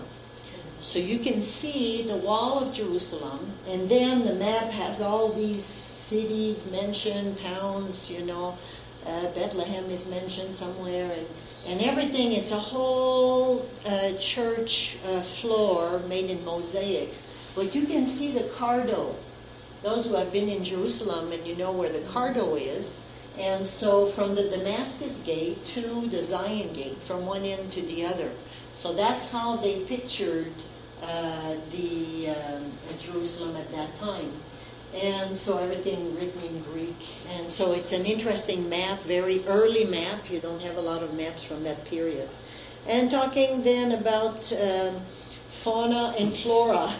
So 0.78 0.98
you 0.98 1.18
can 1.18 1.40
see 1.40 2.02
the 2.02 2.16
wall 2.16 2.58
of 2.58 2.74
Jerusalem, 2.74 3.50
and 3.66 3.88
then 3.88 4.26
the 4.26 4.34
map 4.34 4.68
has 4.68 5.00
all 5.00 5.32
these 5.32 5.64
cities 5.64 6.66
mentioned, 6.70 7.38
towns, 7.38 8.10
you 8.10 8.26
know, 8.26 8.58
uh, 9.06 9.28
Bethlehem 9.32 9.88
is 9.88 10.06
mentioned 10.06 10.54
somewhere, 10.54 11.10
and, 11.10 11.26
and 11.70 11.80
everything. 11.82 12.32
It's 12.32 12.50
a 12.50 12.58
whole 12.58 13.68
uh, 13.86 14.14
church 14.14 14.98
uh, 15.06 15.22
floor 15.22 16.00
made 16.08 16.28
in 16.28 16.44
mosaics. 16.44 17.22
But 17.54 17.74
you 17.74 17.86
can 17.86 18.04
see 18.04 18.32
the 18.32 18.44
Cardo. 18.58 19.14
Those 19.82 20.06
who 20.06 20.14
have 20.16 20.32
been 20.32 20.48
in 20.48 20.64
Jerusalem 20.64 21.30
and 21.30 21.46
you 21.46 21.54
know 21.54 21.70
where 21.70 21.90
the 21.90 22.00
Cardo 22.00 22.60
is, 22.60 22.96
and 23.38 23.64
so 23.64 24.06
from 24.08 24.34
the 24.34 24.48
Damascus 24.50 25.18
gate 25.18 25.64
to 25.66 26.08
the 26.08 26.20
Zion 26.20 26.72
gate, 26.72 26.98
from 27.06 27.24
one 27.24 27.44
end 27.44 27.70
to 27.72 27.82
the 27.82 28.04
other. 28.04 28.30
So 28.74 28.92
that's 28.92 29.30
how 29.30 29.56
they 29.56 29.84
pictured 29.84 30.52
uh, 31.02 31.54
the 31.70 32.30
um, 32.30 32.72
Jerusalem 32.98 33.56
at 33.56 33.70
that 33.70 33.96
time. 33.96 34.32
And 34.94 35.36
so 35.36 35.58
everything 35.58 36.16
written 36.16 36.42
in 36.42 36.62
Greek. 36.64 36.96
And 37.28 37.48
so 37.48 37.72
it's 37.72 37.92
an 37.92 38.04
interesting 38.04 38.68
map, 38.68 39.00
very 39.02 39.44
early 39.46 39.84
map. 39.84 40.28
You 40.28 40.40
don't 40.40 40.60
have 40.62 40.76
a 40.76 40.80
lot 40.80 41.02
of 41.02 41.14
maps 41.14 41.44
from 41.44 41.62
that 41.64 41.84
period. 41.84 42.28
And 42.86 43.10
talking 43.10 43.62
then 43.62 43.92
about 43.92 44.52
um, 44.52 45.00
fauna 45.48 46.14
and 46.18 46.34
flora 46.34 46.94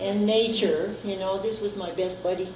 and 0.00 0.26
nature, 0.26 0.94
you 1.04 1.16
know, 1.16 1.38
this 1.38 1.60
was 1.60 1.76
my 1.76 1.92
best 1.92 2.20
buddy. 2.22 2.52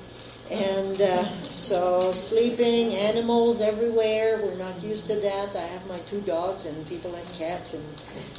And 0.50 1.00
uh, 1.00 1.42
so 1.42 2.12
sleeping, 2.12 2.92
animals 2.94 3.60
everywhere. 3.60 4.40
We're 4.42 4.56
not 4.56 4.82
used 4.82 5.06
to 5.06 5.14
that. 5.20 5.54
I 5.54 5.60
have 5.60 5.86
my 5.86 6.00
two 6.00 6.20
dogs, 6.22 6.66
and 6.66 6.84
people 6.88 7.14
have 7.14 7.32
cats 7.34 7.74
and 7.74 7.84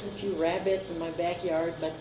a 0.06 0.18
few 0.18 0.32
rabbits 0.34 0.90
in 0.90 0.98
my 0.98 1.10
backyard. 1.12 1.72
But 1.80 1.94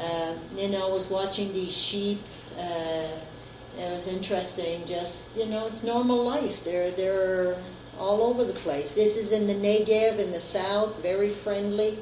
uh, 0.00 0.34
you 0.56 0.68
know, 0.68 0.88
I 0.88 0.92
was 0.92 1.08
watching 1.08 1.52
these 1.52 1.76
sheep. 1.76 2.20
Uh, 2.56 3.08
it 3.78 3.92
was 3.92 4.08
interesting. 4.08 4.84
Just 4.86 5.36
you 5.36 5.46
know, 5.46 5.66
it's 5.66 5.82
normal 5.82 6.24
life. 6.24 6.64
They're 6.64 6.90
they're 6.90 7.56
all 7.98 8.22
over 8.22 8.44
the 8.44 8.52
place. 8.52 8.92
This 8.92 9.16
is 9.16 9.32
in 9.32 9.46
the 9.46 9.54
Negev 9.54 10.18
in 10.18 10.32
the 10.32 10.40
south, 10.40 11.00
very 11.02 11.30
friendly, 11.30 11.98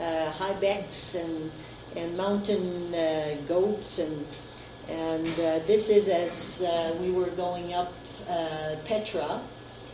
uh, 0.00 0.32
ibex 0.40 1.14
and 1.14 1.50
and 1.96 2.16
mountain 2.16 2.94
uh, 2.94 3.36
goats 3.46 3.98
and 3.98 4.26
and 4.88 5.28
uh, 5.40 5.58
this 5.66 5.88
is 5.88 6.08
as 6.08 6.62
uh, 6.62 6.96
we 7.00 7.10
were 7.10 7.30
going 7.30 7.74
up 7.74 7.92
uh, 8.28 8.76
Petra, 8.84 9.40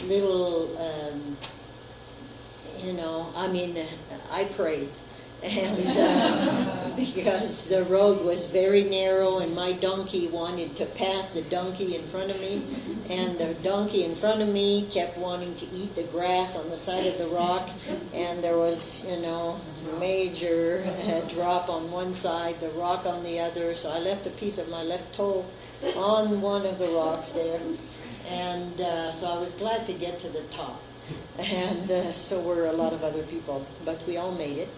little. 0.03 0.77
Um, 0.79 1.37
you 2.83 2.93
know, 2.93 3.33
I 3.35 3.47
mean, 3.49 3.83
I 4.31 4.45
prayed 4.45 4.91
and 5.45 5.99
uh, 5.99 6.97
because 6.97 7.69
the 7.69 7.85
road 7.85 8.25
was 8.25 8.47
very 8.47 8.85
narrow 8.85 9.39
and 9.39 9.55
my 9.55 9.73
donkey 9.73 10.27
wanted 10.29 10.75
to 10.77 10.87
pass 10.87 11.29
the 11.29 11.43
donkey 11.43 11.97
in 11.97 12.07
front 12.07 12.31
of 12.31 12.41
me. 12.41 12.63
And 13.11 13.39
the 13.39 13.53
donkey 13.63 14.05
in 14.05 14.15
front 14.15 14.41
of 14.41 14.49
me 14.49 14.87
kept 14.91 15.19
wanting 15.19 15.55
to 15.57 15.67
eat 15.71 15.95
the 15.95 16.05
grass 16.05 16.57
on 16.57 16.71
the 16.71 16.79
side 16.79 17.07
of 17.07 17.19
the 17.19 17.27
rock. 17.27 17.69
And 18.15 18.43
there 18.43 18.57
was 18.57 19.05
you 19.05 19.21
know 19.21 19.61
major 20.01 20.83
uh, 21.07 21.21
drop 21.29 21.69
on 21.69 21.91
one 21.91 22.15
side 22.15 22.59
the 22.61 22.71
rock 22.71 23.05
on 23.05 23.23
the 23.23 23.39
other. 23.39 23.75
So 23.75 23.91
i 23.91 23.99
left 23.99 24.27
a 24.27 24.31
piece 24.31 24.57
of 24.57 24.69
my 24.71 24.83
left 24.83 25.15
toe 25.15 25.45
on 25.95 26.41
one 26.41 26.65
of 26.65 26.79
the 26.79 26.89
rocks 26.89 27.31
there. 27.31 27.61
And 28.29 28.81
uh, 28.81 29.13
so 29.13 29.29
i 29.29 29.39
was 29.39 29.55
glad 29.55 29.87
to 29.87 29.93
get 29.93 30.19
to 30.21 30.31
the 30.31 30.43
top. 30.45 30.81
And 31.39 31.91
uh, 31.91 32.13
so 32.15 32.41
were 32.41 32.67
a 32.67 32.73
lot 32.73 32.95
of 32.95 33.05
other 33.05 33.23
people 33.25 33.67
but 33.85 34.01
we 34.07 34.17
all 34.17 34.33
made 34.33 34.57
it 34.57 34.71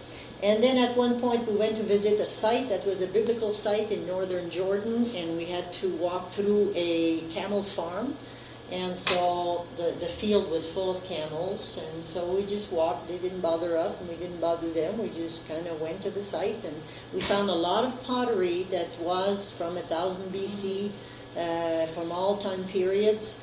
and 0.43 0.63
then 0.63 0.77
at 0.77 0.95
one 0.95 1.19
point 1.19 1.47
we 1.47 1.55
went 1.55 1.75
to 1.77 1.83
visit 1.83 2.19
a 2.19 2.25
site 2.25 2.69
that 2.69 2.85
was 2.85 3.01
a 3.01 3.07
biblical 3.07 3.51
site 3.51 3.91
in 3.91 4.05
northern 4.05 4.49
Jordan, 4.49 5.09
and 5.15 5.35
we 5.35 5.45
had 5.45 5.73
to 5.73 5.89
walk 5.95 6.31
through 6.31 6.71
a 6.75 7.21
camel 7.31 7.63
farm. 7.63 8.15
And 8.69 8.97
so 8.97 9.65
the, 9.77 9.95
the 9.99 10.07
field 10.07 10.51
was 10.51 10.69
full 10.69 10.91
of 10.91 11.01
camels, 11.05 11.79
and 11.81 12.03
so 12.03 12.35
we 12.35 12.45
just 12.45 12.69
walked. 12.69 13.07
They 13.07 13.17
didn't 13.17 13.39
bother 13.39 13.77
us, 13.77 13.97
and 13.97 14.09
we 14.09 14.15
didn't 14.15 14.41
bother 14.41 14.69
them. 14.71 14.97
We 14.97 15.09
just 15.09 15.47
kind 15.47 15.67
of 15.67 15.79
went 15.79 16.01
to 16.01 16.11
the 16.11 16.21
site, 16.21 16.61
and 16.65 16.75
we 17.13 17.21
found 17.21 17.49
a 17.49 17.55
lot 17.55 17.85
of 17.85 18.03
pottery 18.03 18.63
that 18.69 18.89
was 18.99 19.51
from 19.51 19.75
1000 19.75 20.33
BC, 20.33 20.91
uh, 21.37 21.85
from 21.87 22.11
all 22.11 22.37
time 22.37 22.65
periods. 22.65 23.37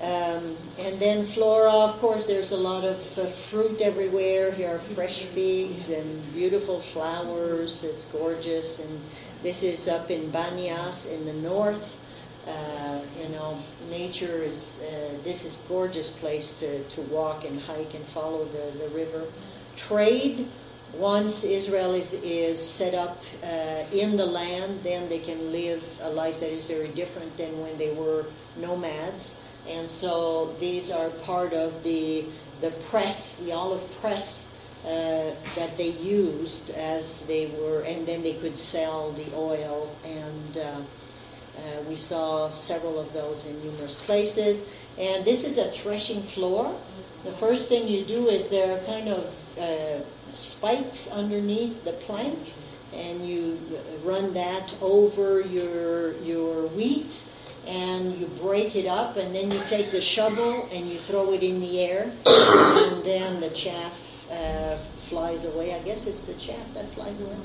Um, 0.00 0.56
and 0.78 0.98
then 0.98 1.26
flora, 1.26 1.70
of 1.70 2.00
course, 2.00 2.26
there's 2.26 2.52
a 2.52 2.56
lot 2.56 2.84
of 2.84 3.18
uh, 3.18 3.26
fruit 3.26 3.82
everywhere. 3.82 4.50
Here 4.50 4.74
are 4.74 4.78
fresh 4.78 5.24
figs 5.24 5.90
and 5.90 6.32
beautiful 6.32 6.80
flowers. 6.80 7.84
It's 7.84 8.06
gorgeous. 8.06 8.78
And 8.78 9.00
this 9.42 9.62
is 9.62 9.88
up 9.88 10.10
in 10.10 10.32
Banias 10.32 11.06
in 11.10 11.26
the 11.26 11.34
north. 11.34 11.98
Uh, 12.46 13.00
you 13.20 13.28
know, 13.28 13.58
nature 13.90 14.42
is, 14.42 14.80
uh, 14.80 15.18
this 15.22 15.44
is 15.44 15.58
gorgeous 15.68 16.08
place 16.08 16.58
to, 16.58 16.82
to 16.84 17.02
walk 17.02 17.44
and 17.44 17.60
hike 17.60 17.92
and 17.92 18.04
follow 18.06 18.46
the, 18.46 18.78
the 18.78 18.88
river. 18.94 19.26
Trade, 19.76 20.48
once 20.94 21.44
Israel 21.44 21.92
is, 21.92 22.14
is 22.14 22.58
set 22.58 22.94
up 22.94 23.22
uh, 23.44 23.84
in 23.92 24.16
the 24.16 24.24
land, 24.24 24.80
then 24.82 25.10
they 25.10 25.18
can 25.18 25.52
live 25.52 25.84
a 26.02 26.08
life 26.08 26.40
that 26.40 26.50
is 26.50 26.64
very 26.64 26.88
different 26.88 27.36
than 27.36 27.60
when 27.60 27.76
they 27.76 27.92
were 27.92 28.24
nomads. 28.56 29.38
And 29.70 29.88
so 29.88 30.56
these 30.58 30.90
are 30.90 31.10
part 31.10 31.52
of 31.52 31.82
the, 31.84 32.26
the 32.60 32.70
press, 32.90 33.38
the 33.38 33.52
olive 33.52 33.88
press 34.00 34.48
uh, 34.84 35.34
that 35.54 35.76
they 35.76 35.90
used 35.90 36.70
as 36.70 37.24
they 37.26 37.46
were, 37.60 37.82
and 37.82 38.06
then 38.06 38.22
they 38.22 38.34
could 38.34 38.56
sell 38.56 39.12
the 39.12 39.26
oil. 39.34 39.94
And 40.04 40.56
uh, 40.56 40.60
uh, 40.60 41.82
we 41.88 41.94
saw 41.94 42.50
several 42.50 42.98
of 42.98 43.12
those 43.12 43.46
in 43.46 43.62
numerous 43.62 43.94
places. 43.94 44.64
And 44.98 45.24
this 45.24 45.44
is 45.44 45.58
a 45.58 45.70
threshing 45.70 46.22
floor. 46.22 46.74
The 47.24 47.32
first 47.32 47.68
thing 47.68 47.86
you 47.86 48.04
do 48.04 48.28
is 48.28 48.48
there 48.48 48.76
are 48.76 48.84
kind 48.86 49.08
of 49.08 49.58
uh, 49.58 50.02
spikes 50.34 51.08
underneath 51.08 51.84
the 51.84 51.92
plank, 51.92 52.38
and 52.94 53.26
you 53.26 53.58
run 54.02 54.32
that 54.34 54.74
over 54.80 55.40
your 55.42 56.16
your 56.22 56.66
wheat 56.68 57.22
and 57.70 58.18
you 58.18 58.26
break 58.26 58.74
it 58.74 58.86
up, 58.86 59.16
and 59.16 59.32
then 59.32 59.48
you 59.50 59.60
take 59.68 59.92
the 59.92 60.00
shovel 60.00 60.68
and 60.72 60.86
you 60.86 60.98
throw 60.98 61.32
it 61.32 61.42
in 61.42 61.60
the 61.60 61.80
air, 61.80 62.10
and 62.26 63.04
then 63.04 63.38
the 63.38 63.50
chaff 63.50 64.28
uh, 64.30 64.76
flies 65.08 65.44
away. 65.44 65.72
I 65.74 65.78
guess 65.78 66.06
it's 66.06 66.24
the 66.24 66.34
chaff 66.34 66.74
that 66.74 66.90
flies 66.92 67.20
away. 67.20 67.36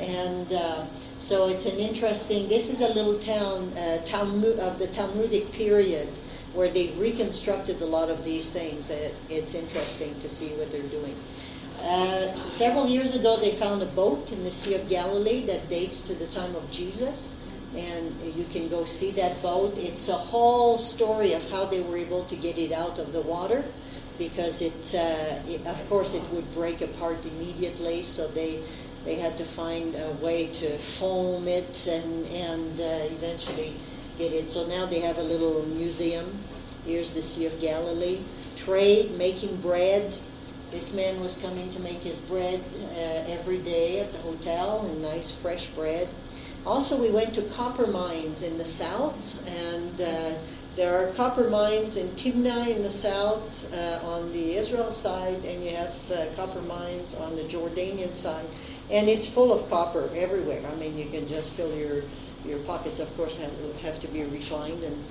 And 0.00 0.52
uh, 0.52 0.86
so 1.18 1.48
it's 1.48 1.66
an 1.66 1.76
interesting. 1.76 2.48
This 2.48 2.70
is 2.70 2.80
a 2.80 2.88
little 2.88 3.18
town 3.18 3.72
uh, 3.76 3.98
Talmud, 4.04 4.58
of 4.58 4.78
the 4.78 4.88
Talmudic 4.88 5.52
period 5.52 6.08
where 6.54 6.70
they've 6.70 6.96
reconstructed 6.98 7.82
a 7.82 7.86
lot 7.86 8.08
of 8.08 8.24
these 8.24 8.50
things. 8.50 8.88
It, 8.88 9.14
it's 9.28 9.54
interesting 9.54 10.18
to 10.20 10.28
see 10.28 10.48
what 10.54 10.72
they're 10.72 10.82
doing. 10.82 11.14
Uh, 11.80 12.34
several 12.46 12.88
years 12.88 13.14
ago, 13.14 13.36
they 13.36 13.52
found 13.52 13.82
a 13.82 13.86
boat 13.86 14.32
in 14.32 14.42
the 14.44 14.50
Sea 14.50 14.74
of 14.74 14.88
Galilee 14.88 15.44
that 15.46 15.68
dates 15.68 16.00
to 16.02 16.14
the 16.14 16.26
time 16.28 16.54
of 16.56 16.70
Jesus, 16.70 17.34
and 17.76 18.14
you 18.36 18.44
can 18.50 18.68
go 18.68 18.84
see 18.84 19.10
that 19.12 19.40
boat. 19.42 19.76
It's 19.78 20.08
a 20.08 20.16
whole 20.16 20.78
story 20.78 21.32
of 21.32 21.42
how 21.50 21.64
they 21.64 21.80
were 21.82 21.96
able 21.96 22.24
to 22.26 22.36
get 22.36 22.58
it 22.58 22.72
out 22.72 22.98
of 22.98 23.12
the 23.12 23.20
water, 23.20 23.64
because 24.18 24.62
it, 24.62 24.94
uh, 24.94 25.42
it 25.48 25.66
of 25.66 25.88
course, 25.88 26.14
it 26.14 26.22
would 26.30 26.52
break 26.54 26.80
apart 26.80 27.24
immediately. 27.24 28.02
So 28.02 28.28
they 28.28 28.62
they 29.04 29.16
had 29.16 29.36
to 29.36 29.44
find 29.44 29.94
a 29.94 30.12
way 30.22 30.46
to 30.46 30.78
foam 30.78 31.48
it 31.48 31.86
and 31.86 32.26
and 32.26 32.80
uh, 32.80 33.14
eventually 33.14 33.74
get 34.18 34.32
it. 34.32 34.48
So 34.48 34.66
now 34.66 34.86
they 34.86 35.00
have 35.00 35.18
a 35.18 35.22
little 35.22 35.66
museum. 35.66 36.38
Here's 36.86 37.10
the 37.10 37.22
Sea 37.22 37.46
of 37.46 37.60
Galilee. 37.60 38.22
Trade, 38.56 39.18
making 39.18 39.56
bread. 39.60 40.14
This 40.70 40.92
man 40.92 41.20
was 41.20 41.36
coming 41.36 41.70
to 41.70 41.80
make 41.80 42.00
his 42.00 42.18
bread 42.18 42.60
uh, 42.92 43.30
every 43.30 43.58
day 43.58 44.00
at 44.00 44.12
the 44.12 44.18
hotel, 44.18 44.86
and 44.86 45.02
nice 45.02 45.30
fresh 45.30 45.66
bread. 45.68 46.08
Also, 46.66 46.98
we 46.98 47.10
went 47.10 47.34
to 47.34 47.42
copper 47.42 47.86
mines 47.86 48.42
in 48.42 48.56
the 48.56 48.64
south, 48.64 49.38
and 49.46 50.00
uh, 50.00 50.32
there 50.76 50.96
are 50.96 51.12
copper 51.12 51.50
mines 51.50 51.96
in 51.96 52.08
Timnah 52.12 52.74
in 52.74 52.82
the 52.82 52.90
south 52.90 53.70
uh, 53.72 54.00
on 54.02 54.32
the 54.32 54.56
Israel 54.56 54.90
side, 54.90 55.44
and 55.44 55.62
you 55.62 55.70
have 55.70 55.94
uh, 56.10 56.26
copper 56.36 56.62
mines 56.62 57.14
on 57.14 57.36
the 57.36 57.42
Jordanian 57.42 58.14
side. 58.14 58.46
And 58.90 59.08
it's 59.08 59.26
full 59.26 59.52
of 59.52 59.68
copper 59.68 60.08
everywhere. 60.16 60.62
I 60.66 60.74
mean, 60.76 60.96
you 60.96 61.08
can 61.10 61.28
just 61.28 61.50
fill 61.50 61.74
your 61.76 62.02
your 62.46 62.58
pockets, 62.60 63.00
of 63.00 63.14
course, 63.16 63.36
have, 63.36 63.80
have 63.80 64.00
to 64.00 64.08
be 64.08 64.24
refined 64.24 64.82
and 64.84 65.04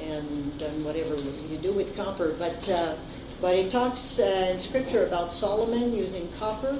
and 0.00 0.58
done 0.58 0.84
whatever 0.84 1.16
you 1.16 1.58
do 1.60 1.72
with 1.72 1.96
copper. 1.96 2.34
But 2.38 2.68
uh, 2.68 2.94
but 3.40 3.54
it 3.54 3.70
talks 3.70 4.18
uh, 4.18 4.48
in 4.50 4.58
Scripture 4.58 5.06
about 5.06 5.32
Solomon 5.32 5.94
using 5.94 6.30
copper. 6.38 6.78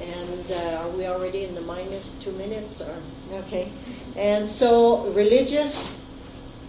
And 0.00 0.50
uh, 0.50 0.82
are 0.82 0.90
we 0.90 1.06
already 1.06 1.44
in 1.44 1.54
the 1.54 1.60
minus 1.60 2.12
two 2.14 2.32
minutes? 2.32 2.80
Or, 2.80 2.94
okay. 3.32 3.72
And 4.16 4.48
so 4.48 5.06
religious, 5.12 5.96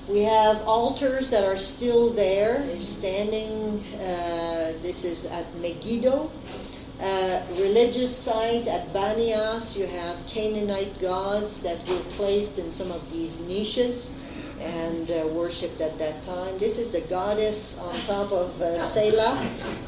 we 0.07 0.21
have 0.21 0.61
altars 0.67 1.29
that 1.29 1.43
are 1.43 1.57
still 1.57 2.09
there, 2.11 2.63
standing. 2.81 3.83
Uh, 3.95 4.73
this 4.81 5.03
is 5.03 5.25
at 5.25 5.53
Megiddo. 5.57 6.31
Uh, 6.99 7.41
religious 7.51 8.15
site 8.15 8.67
at 8.67 8.91
Banias, 8.91 9.77
you 9.77 9.85
have 9.85 10.17
Canaanite 10.25 10.99
gods 10.99 11.59
that 11.59 11.77
were 11.87 11.99
placed 12.17 12.57
in 12.57 12.71
some 12.71 12.91
of 12.91 13.11
these 13.11 13.37
niches 13.41 14.09
and 14.59 15.09
uh, 15.11 15.27
worshipped 15.27 15.81
at 15.81 15.97
that 15.99 16.23
time. 16.23 16.57
This 16.57 16.77
is 16.77 16.89
the 16.89 17.01
goddess 17.01 17.77
on 17.77 17.99
top 18.01 18.31
of 18.31 18.61
uh, 18.61 18.83
Selah. 18.83 19.37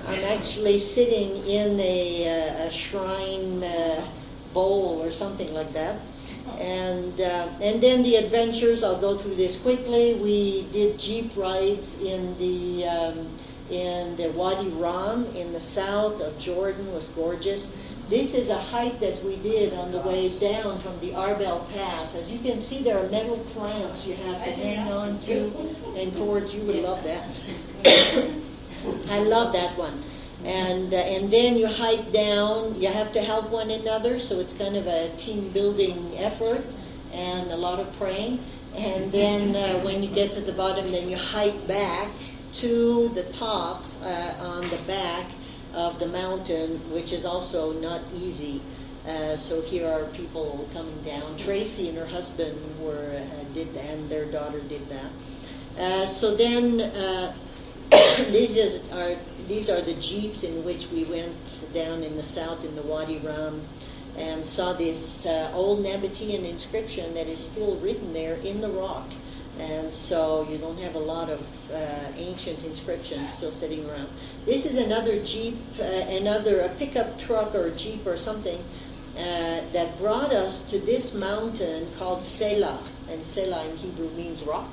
I'm 0.07 0.24
actually 0.26 0.80
sitting 0.80 1.38
in 1.45 1.80
a, 1.80 2.28
uh, 2.28 2.67
a 2.67 2.72
shrine 2.72 3.63
uh, 3.63 4.05
bowl 4.53 5.01
or 5.01 5.11
something 5.11 5.53
like 5.53 5.74
that. 5.74 5.99
And 6.57 7.20
uh, 7.22 7.49
and 7.61 7.82
then 7.82 8.01
the 8.01 8.15
adventures. 8.15 8.84
I'll 8.84 8.99
go 8.99 9.15
through 9.15 9.36
this 9.36 9.57
quickly. 9.59 10.15
We 10.15 10.63
did 10.72 10.97
jeep 10.97 11.32
rides 11.36 11.99
in 12.01 12.38
the 12.39 12.88
um, 12.88 13.30
in 13.70 14.15
the 14.15 14.30
Wadi 14.32 14.70
Rum 14.70 15.26
in 15.36 15.53
the 15.53 15.61
south 15.61 16.22
of 16.22 16.38
Jordan 16.39 16.91
was 16.91 17.09
gorgeous. 17.09 17.72
This 18.10 18.34
is 18.34 18.49
a 18.49 18.57
hike 18.57 18.99
that 19.01 19.24
we 19.24 19.36
did 19.36 19.72
on 19.76 19.91
the 19.91 19.99
way 19.99 20.30
down 20.39 20.80
from 20.80 20.99
the 20.99 21.12
Arbel 21.12 21.72
Pass. 21.74 22.16
As 22.16 22.32
you 22.32 22.39
can 22.39 22.60
see, 22.60 22.82
there 22.82 22.97
are 22.97 23.07
metal 23.10 23.38
clamps 23.53 24.07
you 24.07 24.16
have 24.16 24.43
to 24.45 24.51
hang 24.51 24.91
on 24.91 25.20
to, 25.20 25.53
and 25.95 26.12
George, 26.16 26.51
you 26.51 26.64
would 26.64 26.78
love 26.78 27.03
that. 27.03 27.39
I 29.10 29.20
love 29.20 29.53
that 29.53 29.78
one. 29.78 30.01
And 30.43 30.91
uh, 30.91 30.97
and 30.97 31.30
then 31.30 31.55
you 31.55 31.68
hike 31.68 32.12
down. 32.12 32.82
You 32.82 32.88
have 32.88 33.12
to 33.12 33.22
help 33.22 33.51
one 33.51 33.70
another, 33.70 34.18
so 34.18 34.39
it's 34.39 34.53
kind 34.53 34.76
of 34.76 34.88
a 34.88 35.16
team 35.18 35.51
building 35.51 36.18
effort, 36.18 36.66
and 37.14 37.51
a 37.51 37.57
lot 37.57 37.80
of 37.80 37.95
praying. 37.99 38.43
And 38.74 39.12
then 39.12 39.55
uh, 39.55 39.84
when 39.84 40.01
you 40.01 40.10
get 40.10 40.32
to 40.32 40.41
the 40.41 40.53
bottom, 40.53 40.91
then 40.91 41.10
you 41.10 41.18
hike 41.18 41.68
back 41.68 42.10
to 42.53 43.10
the 43.10 43.26
top 43.26 43.84
uh, 44.01 44.34
on 44.39 44.62
the 44.70 44.80
back 44.88 45.28
of 45.74 45.99
the 45.99 46.07
mountain, 46.07 46.80
which 46.91 47.13
is 47.13 47.26
also 47.26 47.74
not 47.74 48.01
easy. 48.13 48.61
Uh, 49.07 49.36
so 49.36 49.61
here 49.61 49.88
are 49.88 50.05
people 50.07 50.67
coming 50.74 51.01
down. 51.03 51.38
Tracy 51.38 51.89
and 51.89 51.97
her 51.97 52.05
husband 52.05 52.57
were 52.80 53.11
uh, 53.15 53.43
did 53.53 53.76
and 53.76 54.09
their 54.09 54.26
daughter 54.26 54.59
did 54.61 54.88
that. 54.89 55.11
Uh, 55.80 56.05
so 56.05 56.36
then 56.36 56.82
uh, 56.82 57.34
these 58.32 58.55
is, 58.57 58.84
are 58.91 59.15
these 59.47 59.70
are 59.70 59.82
the 59.82 59.95
jeeps 59.95 60.43
in 60.43 60.63
which 60.63 60.89
we 60.91 61.05
went 61.05 61.74
down 61.74 62.03
in 62.03 62.15
the 62.15 62.24
south 62.24 62.63
in 62.65 62.76
the 62.76 62.84
Wadi 62.84 63.17
Rum 63.20 63.65
and 64.17 64.45
saw 64.45 64.74
this 64.74 65.26
uh, 65.26 65.49
old 65.53 65.84
Nabatean 65.84 66.47
inscription 66.47 67.13
that 67.13 67.28
is 67.28 67.43
still 67.43 67.78
written 67.78 68.13
there 68.13 68.36
in 68.36 68.61
the 68.61 68.70
rock. 68.70 69.07
And 69.60 69.91
so 69.91 70.47
you 70.49 70.57
don't 70.57 70.80
have 70.80 70.95
a 70.95 70.99
lot 70.99 71.30
of 71.30 71.41
uh, 71.72 71.78
ancient 72.16 72.64
inscriptions 72.64 73.34
still 73.34 73.51
sitting 73.51 73.89
around. 73.89 74.07
This 74.45 74.66
is 74.66 74.78
another 74.78 75.22
Jeep, 75.22 75.57
uh, 75.80 75.84
another 75.84 76.62
a 76.62 76.70
pickup 76.70 77.20
truck 77.20 77.53
or 77.53 77.70
Jeep 77.72 78.07
or 78.07 78.16
something 78.16 78.64
uh, 79.18 79.62
that 79.74 79.97
brought 79.97 80.32
us 80.32 80.62
to 80.64 80.80
this 80.80 81.14
mountain 81.14 81.91
called 81.97 82.22
Selah. 82.22 82.82
And 83.10 83.22
Selah 83.22 83.68
in 83.68 83.76
Hebrew 83.76 84.10
means 84.12 84.43
rock. 84.43 84.72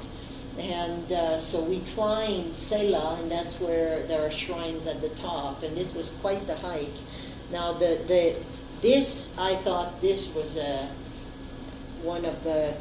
And 0.59 1.13
uh, 1.13 1.39
so 1.39 1.61
we 1.63 1.81
climbed 1.95 2.55
Selah, 2.55 3.19
and 3.21 3.31
that's 3.31 3.61
where 3.61 4.07
there 4.07 4.25
are 4.25 4.31
shrines 4.31 4.87
at 4.87 5.01
the 5.01 5.11
top. 5.11 5.65
And 5.65 5.77
this 5.77 5.95
was 5.95 6.11
quite 6.21 6.47
the 6.47 6.55
hike. 6.57 6.89
Now, 7.51 7.73
the, 7.73 8.01
the 8.07 8.37
this 8.83 9.35
I 9.37 9.57
thought 9.57 10.01
this 10.01 10.33
was 10.35 10.57
a, 10.57 10.65
uh, 10.65 10.89
one 12.03 12.25
of 12.25 12.43
the 12.45 12.77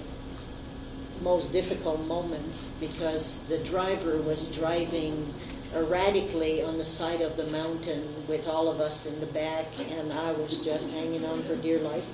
most 1.21 1.51
difficult 1.51 2.01
moments 2.05 2.71
because 2.79 3.39
the 3.47 3.57
driver 3.59 4.17
was 4.17 4.47
driving 4.47 5.33
erratically 5.75 6.63
on 6.63 6.77
the 6.77 6.85
side 6.85 7.21
of 7.21 7.35
the 7.37 7.45
mountain 7.47 8.07
with 8.27 8.47
all 8.47 8.67
of 8.69 8.79
us 8.79 9.05
in 9.05 9.19
the 9.19 9.25
back, 9.27 9.65
and 9.91 10.11
I 10.13 10.31
was 10.31 10.59
just 10.59 10.93
hanging 10.93 11.25
on 11.25 11.43
for 11.43 11.55
dear 11.55 11.79
life. 11.79 12.05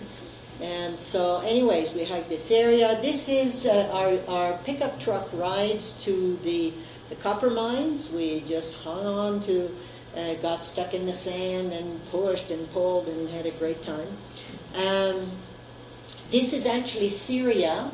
And 0.61 0.99
so, 0.99 1.39
anyways, 1.39 1.93
we 1.93 2.03
hiked 2.03 2.29
this 2.29 2.51
area. 2.51 2.99
This 3.01 3.27
is 3.27 3.65
uh, 3.65 3.89
our, 3.91 4.19
our 4.33 4.57
pickup 4.59 4.99
truck 4.99 5.27
rides 5.33 5.93
to 6.03 6.37
the, 6.43 6.73
the 7.09 7.15
copper 7.15 7.49
mines. 7.49 8.11
We 8.11 8.41
just 8.41 8.77
hung 8.77 9.05
on 9.05 9.39
to, 9.41 9.75
uh, 10.15 10.35
got 10.35 10.63
stuck 10.63 10.93
in 10.93 11.05
the 11.05 11.13
sand 11.13 11.73
and 11.73 12.03
pushed 12.11 12.51
and 12.51 12.71
pulled 12.73 13.07
and 13.07 13.27
had 13.29 13.47
a 13.47 13.51
great 13.51 13.81
time. 13.81 14.07
Um, 14.75 15.31
this 16.29 16.53
is 16.53 16.65
actually 16.67 17.09
Syria. 17.09 17.91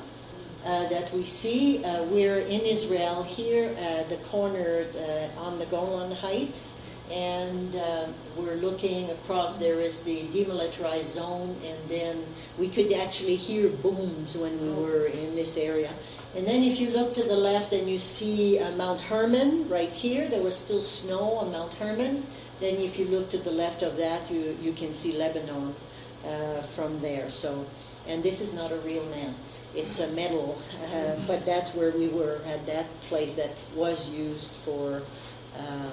Uh, 0.66 0.90
that 0.90 1.14
we 1.14 1.24
see. 1.24 1.84
Uh, 1.86 2.04
we're 2.06 2.40
in 2.40 2.60
Israel 2.62 3.24
here, 3.24 3.74
uh, 3.80 4.04
the 4.10 4.18
corner 4.26 4.86
uh, 4.96 5.40
on 5.40 5.58
the 5.60 5.66
Golan 5.68 6.12
Heights, 6.12 6.76
and 7.10 7.74
uh, 7.76 8.08
we're 8.36 8.56
looking 8.56 9.10
across. 9.12 9.56
There 9.56 9.80
is 9.80 10.00
the 10.00 10.24
demilitarized 10.34 11.06
zone, 11.06 11.56
and 11.64 11.78
then 11.88 12.26
we 12.58 12.68
could 12.68 12.92
actually 12.92 13.38
hear 13.38 13.70
booms 13.70 14.36
when 14.36 14.60
we 14.60 14.74
were 14.74 15.06
in 15.06 15.36
this 15.36 15.56
area. 15.56 15.94
And 16.36 16.46
then 16.46 16.64
if 16.64 16.82
you 16.82 16.90
look 16.90 17.14
to 17.14 17.24
the 17.24 17.38
left 17.38 17.72
and 17.72 17.90
you 17.90 18.00
see 18.00 18.60
Mount 18.76 19.00
Hermon 19.00 19.70
right 19.70 19.94
here, 19.94 20.28
there 20.28 20.44
was 20.44 20.58
still 20.58 20.82
snow 20.82 21.38
on 21.38 21.52
Mount 21.52 21.74
Hermon. 21.76 22.26
Then 22.60 22.76
if 22.78 23.00
you 23.00 23.06
look 23.06 23.30
to 23.30 23.38
the 23.38 23.52
left 23.52 23.84
of 23.84 23.96
that, 23.98 24.30
you, 24.30 24.58
you 24.62 24.74
can 24.74 24.94
see 24.94 25.14
Lebanon 25.14 25.74
from 26.76 27.00
there. 27.00 27.30
So, 27.30 27.66
and 28.06 28.22
this 28.22 28.42
is 28.42 28.52
not 28.52 28.74
a 28.74 28.78
real 28.78 29.06
man 29.06 29.34
it's 29.78 30.00
a 30.00 30.08
metal, 30.08 30.60
uh, 30.92 31.16
but 31.28 31.46
that's 31.46 31.76
where 31.76 31.92
we 31.92 32.08
were 32.08 32.42
at 32.48 32.66
that 32.66 32.88
place 33.08 33.36
that 33.36 33.52
was 33.76 34.10
used 34.10 34.52
for 34.66 35.04
um, 35.58 35.92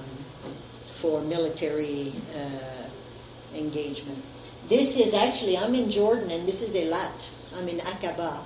for 1.01 1.21
military 1.21 2.13
uh, 2.35 3.57
engagement. 3.57 4.23
This 4.69 4.97
is 4.97 5.13
actually 5.13 5.59
I'm 5.59 5.75
in 5.75 5.91
Jordan, 5.91 6.31
and 6.31 6.49
this 6.49 6.63
is 6.63 6.75
Eilat. 6.75 7.31
I'm 7.57 7.69
in 7.69 7.79
Aqaba 7.79 8.39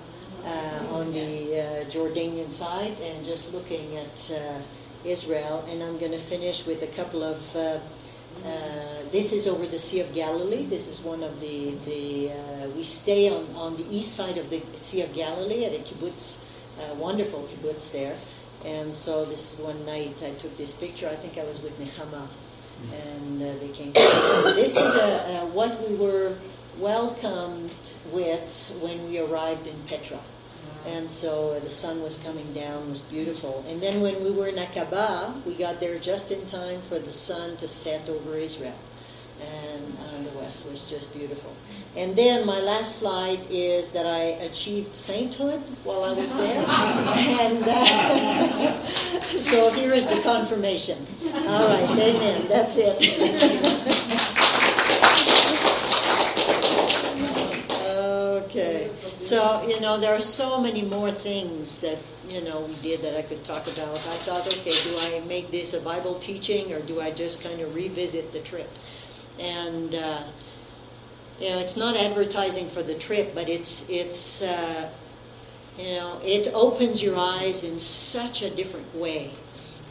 uh, 0.45 0.97
on 0.97 1.13
the 1.13 1.61
uh, 1.61 1.85
Jordanian 1.85 2.51
side, 2.51 2.97
and 3.01 3.25
just 3.25 3.53
looking 3.53 3.97
at 3.97 4.31
uh, 4.35 4.59
Israel. 5.05 5.65
And 5.71 5.83
I'm 5.83 5.99
going 5.99 6.13
to 6.13 6.19
finish 6.19 6.67
with 6.67 6.83
a 6.83 6.89
couple 6.89 7.23
of 7.23 7.41
uh, 8.45 9.03
this 9.11 9.33
is 9.33 9.47
over 9.47 9.67
the 9.67 9.79
Sea 9.79 10.01
of 10.01 10.13
Galilee. 10.15 10.67
This 10.67 10.87
is 10.89 11.01
one 11.01 11.23
of 11.23 11.41
the, 11.41 11.75
the 11.85 12.31
uh, 12.31 12.69
we 12.77 12.83
stay 12.83 13.29
on, 13.29 13.47
on 13.57 13.77
the 13.77 13.87
east 13.91 14.15
side 14.15 14.39
of 14.39 14.49
the 14.51 14.63
Sea 14.75 15.03
of 15.03 15.13
Galilee 15.13 15.65
at 15.65 15.73
a 15.73 15.79
kibbutz, 15.79 16.39
uh, 16.81 16.95
wonderful 16.95 17.49
kibbutz 17.51 17.91
there. 17.91 18.17
And 18.65 18.93
so 18.93 19.25
this 19.25 19.53
is 19.53 19.59
one 19.59 19.85
night 19.87 20.17
I 20.23 20.31
took 20.33 20.57
this 20.57 20.73
picture. 20.73 21.09
I 21.09 21.17
think 21.17 21.39
I 21.39 21.45
was 21.45 21.61
with 21.63 21.79
Nehama, 21.79 22.27
and 22.93 23.43
uh, 23.43 23.55
they 23.61 23.69
came. 23.69 23.93
this 23.93 24.77
is 24.77 24.95
a, 24.95 25.43
a, 25.43 25.47
what 25.47 25.89
we 25.89 25.95
were 25.97 26.37
welcomed 26.79 27.71
with 28.13 28.73
when 28.81 29.09
we 29.09 29.19
arrived 29.19 29.67
in 29.67 29.77
Petra. 29.87 30.19
And 30.87 31.11
so 31.11 31.59
the 31.61 31.71
sun 31.71 32.03
was 32.03 32.19
coming 32.19 32.53
down, 32.53 32.89
was 32.89 33.01
beautiful. 33.01 33.65
And 33.69 33.81
then 33.81 34.01
when 34.01 34.23
we 34.23 34.31
were 34.31 34.49
in 34.49 34.57
Aqaba, 34.57 35.45
we 35.45 35.55
got 35.55 35.81
there 35.81 35.99
just 35.99 36.31
in 36.31 36.45
time 36.47 36.81
for 36.81 36.99
the 36.99 37.13
sun 37.13 37.57
to 37.59 37.69
set 37.69 38.09
over 38.09 38.37
Israel. 38.37 38.75
And 39.41 39.97
on 40.15 40.25
the 40.25 40.31
west 40.31 40.67
was 40.67 40.83
just 40.83 41.13
beautiful. 41.15 41.55
And 41.95 42.17
then 42.17 42.45
my 42.45 42.59
last 42.59 42.99
slide 42.99 43.41
is 43.51 43.91
that 43.91 44.05
I 44.07 44.37
achieved 44.45 44.97
sainthood 44.97 45.61
while 45.85 46.05
I 46.05 46.13
was 46.13 46.35
there. 46.37 46.59
and 46.67 47.63
uh, 47.65 48.85
so 49.41 49.71
here 49.71 49.93
is 49.93 50.07
the 50.09 50.21
confirmation. 50.23 51.07
All 51.47 51.69
right, 51.69 51.89
amen. 51.91 52.49
That's 52.49 52.77
it. 52.79 52.99
Okay. 58.49 58.91
So, 59.29 59.63
you 59.69 59.79
know, 59.79 59.99
there 59.99 60.15
are 60.15 60.23
so 60.23 60.59
many 60.59 60.81
more 60.81 61.11
things 61.11 61.81
that, 61.81 61.99
you 62.31 62.41
know, 62.41 62.61
we 62.63 62.75
did 62.77 63.03
that 63.03 63.15
I 63.15 63.21
could 63.21 63.45
talk 63.45 63.67
about. 63.67 63.97
I 63.97 64.17
thought, 64.25 64.47
okay, 64.47 64.73
do 64.85 64.97
I 65.01 65.23
make 65.29 65.51
this 65.51 65.75
a 65.75 65.81
Bible 65.81 66.15
teaching 66.15 66.73
or 66.73 66.81
do 66.81 67.03
I 67.03 67.11
just 67.11 67.43
kind 67.43 67.61
of 67.61 67.75
revisit 67.75 68.33
the 68.33 68.41
trip? 68.41 68.71
And, 69.39 69.95
uh, 69.95 70.23
you 71.39 71.51
know, 71.51 71.59
it's 71.59 71.77
not 71.77 71.95
advertising 71.95 72.71
for 72.71 72.83
the 72.83 72.95
trip, 72.95 73.35
but 73.35 73.51
it's, 73.51 73.87
it's, 73.91 74.41
uh, 74.41 74.89
you 75.77 75.97
know, 75.97 76.19
it 76.25 76.49
opens 76.55 77.03
your 77.03 77.19
eyes 77.19 77.65
in 77.65 77.79
such 77.79 78.41
a 78.41 78.49
different 78.49 78.97
way. 78.97 79.31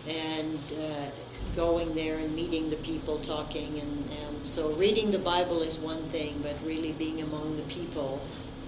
And, 0.08 0.60
uh, 0.82 1.12
going 1.56 1.94
there 1.94 2.18
and 2.18 2.36
meeting 2.36 2.72
the 2.72 2.76
people, 2.78 3.20
talking, 3.20 3.80
and, 3.80 4.10
and 4.12 4.46
so 4.46 4.72
reading 4.74 5.12
the 5.12 5.20
Bible 5.20 5.62
is 5.62 5.78
one 5.78 6.04
thing, 6.10 6.40
but 6.44 6.56
really 6.66 6.92
being 6.94 7.22
among 7.22 7.56
the 7.58 7.64
people 7.64 8.22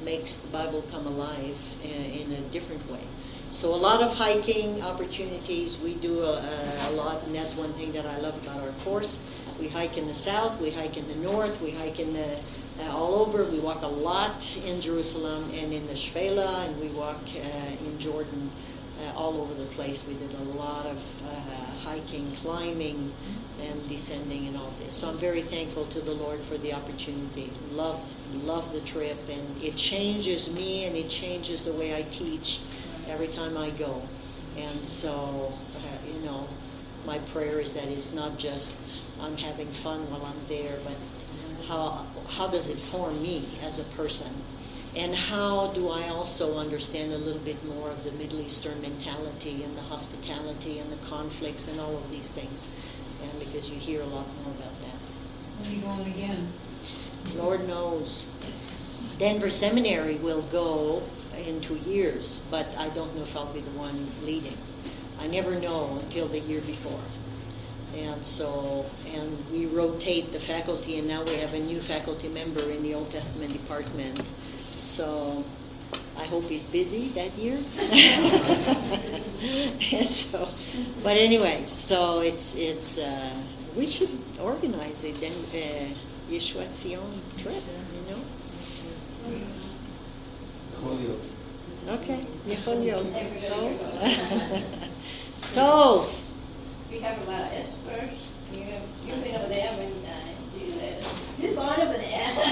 makes 0.04 0.38
the 0.38 0.48
Bible 0.48 0.84
come 0.92 1.06
alive 1.08 1.60
in, 1.84 2.32
a 2.32 2.42
different 2.52 2.90
way. 2.92 3.02
So 3.50 3.74
a 3.74 3.76
lot 3.76 4.02
of 4.02 4.14
hiking 4.16 4.82
opportunities. 4.82 5.78
We 5.80 5.96
do 5.96 6.22
a, 6.22 6.44
a, 6.88 6.92
lot, 6.92 7.24
and 7.24 7.34
that's 7.36 7.56
one 7.56 7.74
thing 7.74 7.92
that 7.94 8.06
I 8.06 8.18
love 8.20 8.36
about 8.44 8.62
our 8.62 8.72
course. 8.84 9.18
We 9.60 9.68
hike 9.68 9.98
in 9.98 10.08
the 10.08 10.14
south, 10.14 10.60
we 10.62 10.70
hike 10.70 10.98
in 10.98 11.08
the 11.08 11.16
north, 11.16 11.60
we 11.62 11.72
hike 11.72 12.00
in 12.00 12.14
the 12.14 12.40
uh, 12.80 12.96
all 12.96 13.16
over. 13.16 13.44
We 13.44 13.60
walk 13.60 13.82
a 13.82 13.88
lot 13.88 14.58
in 14.66 14.80
Jerusalem 14.80 15.50
and 15.54 15.74
in 15.74 15.86
the 15.88 15.94
Shephelah, 15.94 16.68
and 16.68 16.80
we 16.80 16.90
walk 16.90 17.20
uh, 17.36 17.86
in 17.86 18.00
Jordan 18.00 18.52
uh, 19.00 19.18
all 19.18 19.42
over 19.42 19.54
the 19.54 19.66
place. 19.76 20.06
We 20.08 20.14
did 20.14 20.34
a 20.34 20.44
lot 20.58 20.86
of 20.86 20.98
uh, 21.26 21.66
hiking, 21.84 22.32
climbing, 22.38 23.14
and 23.62 23.88
descending, 23.90 24.48
and 24.48 24.58
all 24.58 24.74
this. 24.80 24.96
So 24.96 25.10
I'm 25.10 25.18
very 25.18 25.42
thankful 25.42 25.86
to 25.88 26.02
the 26.02 26.14
Lord 26.14 26.40
for 26.42 26.58
the 26.58 26.74
opportunity. 26.74 27.52
Love, 27.72 28.02
love 28.44 28.72
the 28.74 28.82
trip, 28.82 29.18
and 29.30 29.64
it 29.64 29.76
changes 29.76 30.52
me, 30.52 30.86
and 30.86 30.96
it 30.96 31.10
changes 31.10 31.64
the 31.64 31.74
way 31.74 31.96
I 31.96 32.04
teach 32.04 32.62
every 33.08 33.28
time 33.28 33.58
I 33.58 33.72
go. 33.72 34.02
And 34.58 34.84
so, 34.84 35.54
uh, 35.78 36.12
you 36.12 36.20
know, 36.26 36.48
my 37.06 37.20
prayer 37.20 37.60
is 37.60 37.74
that 37.74 37.86
it's 37.86 38.14
not 38.14 38.38
just 38.38 39.02
I'm 39.22 39.38
having 39.38 39.72
fun 39.72 40.10
while 40.12 40.26
I'm 40.26 40.42
there, 40.48 40.78
but 40.84 40.96
how 41.68 42.06
how 42.28 42.48
does 42.48 42.70
it 42.70 42.80
form 42.80 43.22
me 43.22 43.48
as 43.64 43.80
a 43.80 43.84
person? 43.96 44.34
And 44.96 45.14
how 45.14 45.68
do 45.68 45.90
I 45.90 46.10
also 46.10 46.58
understand 46.58 47.14
a 47.14 47.18
little 47.18 47.42
bit 47.42 47.64
more 47.64 47.92
of 47.92 48.04
the 48.04 48.12
Middle 48.14 48.42
Eastern 48.42 48.82
mentality 48.82 49.64
and 49.64 49.78
the 49.78 49.82
hospitality 49.82 50.80
and 50.80 50.90
the 50.92 50.98
conflicts 51.08 51.68
and 51.68 51.80
all 51.80 51.96
of 51.96 52.12
these 52.12 52.32
things? 52.32 52.66
And 53.24 53.40
because 53.40 53.70
you 53.70 53.78
hear 53.78 54.02
a 54.02 54.06
lot 54.06 54.28
more 54.44 54.54
about 54.56 54.80
that. 54.80 54.98
When 55.60 55.72
are 55.72 55.76
you 55.76 55.82
going 55.82 56.08
again? 56.08 56.48
Lord 57.36 57.68
knows. 57.68 58.26
Denver 59.18 59.50
Seminary 59.50 60.16
will 60.16 60.44
go 60.44 61.04
in 61.38 61.62
two 61.62 61.78
years, 61.78 62.42
but 62.50 62.68
I 62.78 62.90
don't 62.90 63.16
know 63.16 63.24
if 63.24 63.36
I'll 63.36 63.54
be 63.54 63.62
the 63.62 63.72
one 63.72 64.10
leading. 64.24 64.58
I 65.20 65.28
never 65.28 65.56
know 65.56 66.00
until 66.02 66.28
the 66.28 66.40
year 66.40 66.62
before. 66.62 67.02
And 67.96 68.24
so, 68.24 68.86
and 69.14 69.38
we 69.52 69.66
rotate 69.66 70.32
the 70.32 70.40
faculty, 70.40 71.00
and 71.00 71.08
now 71.08 71.24
we 71.24 71.36
have 71.36 71.54
a 71.54 71.60
new 71.60 71.80
faculty 71.80 72.28
member 72.28 72.62
in 72.70 72.84
the 72.84 72.94
Old 72.94 73.10
Testament 73.10 73.52
department. 73.52 74.32
So 74.76 75.44
I 76.20 76.26
hope 76.26 76.44
he's 76.46 76.66
busy 76.66 77.08
that 77.10 77.32
year. 77.38 77.58
and 79.92 80.06
so, 80.06 80.50
but 81.02 81.16
anyway, 81.16 81.64
so 81.66 82.20
it's 82.20 82.56
it's 82.56 82.98
uh, 82.98 83.32
we 83.76 83.88
should 83.88 84.12
organize 84.42 85.00
the 85.02 85.14
then 85.14 85.32
uh, 85.32 85.88
Yeshua 86.30 86.68
Tzion 86.76 87.08
trip, 87.38 87.64
you 87.96 88.02
know. 88.12 88.22
Okay, 91.88 92.26
Tov. 93.40 93.74
Tov. 95.56 96.12
We 96.92 97.00
have 97.00 97.22
a 97.22 97.32
lot 97.32 97.42
of 97.42 97.54
experts. 97.54 98.20
You 98.52 98.64
have 98.64 99.24
been 99.24 99.36
over 99.36 99.48
there 99.48 99.72
many 99.74 99.94
times. 100.04 100.40
You've 100.58 100.76
been 101.40 101.58
over 101.58 101.98
there 101.98 102.50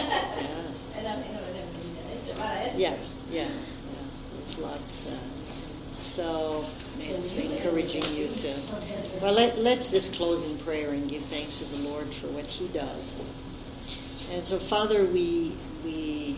Yeah 2.77 2.95
yeah, 3.31 3.43
yeah. 3.43 3.49
There's 4.31 4.57
lots. 4.57 5.05
Uh, 5.07 5.17
so 5.95 6.65
it's 6.99 7.35
encouraging 7.37 8.03
you 8.15 8.27
to. 8.27 8.55
Well, 9.21 9.33
let, 9.33 9.57
let's 9.57 9.91
just 9.91 10.15
close 10.15 10.43
in 10.43 10.57
prayer 10.59 10.91
and 10.91 11.07
give 11.07 11.23
thanks 11.23 11.59
to 11.59 11.65
the 11.65 11.77
Lord 11.77 12.13
for 12.13 12.27
what 12.27 12.45
He 12.45 12.67
does. 12.67 13.15
And 14.31 14.43
so, 14.43 14.59
Father, 14.59 15.05
we 15.05 15.55
we 15.83 16.37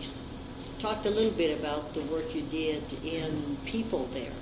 talked 0.78 1.04
a 1.06 1.10
little 1.10 1.32
bit 1.32 1.58
about 1.58 1.92
the 1.92 2.00
work 2.02 2.34
you 2.34 2.42
did 2.42 2.82
in 3.04 3.58
people 3.66 4.06
there, 4.12 4.32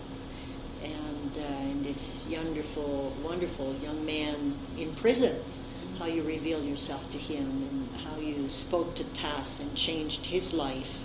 and 0.85 1.37
uh, 1.37 1.71
in 1.71 1.83
this 1.83 2.29
wonderful, 2.31 3.13
wonderful 3.25 3.75
young 3.83 4.05
man 4.07 4.57
in 4.79 4.95
prison. 4.95 5.37
How 5.99 6.07
you 6.07 6.23
revealed 6.23 6.65
yourself 6.65 7.11
to 7.11 7.19
him, 7.19 7.45
and 7.45 7.89
how 8.03 8.21
you 8.21 8.49
spoke 8.49 8.95
to 8.95 9.05
Tas 9.05 9.59
and 9.59 9.75
changed 9.75 10.27
his 10.27 10.53
life, 10.55 11.03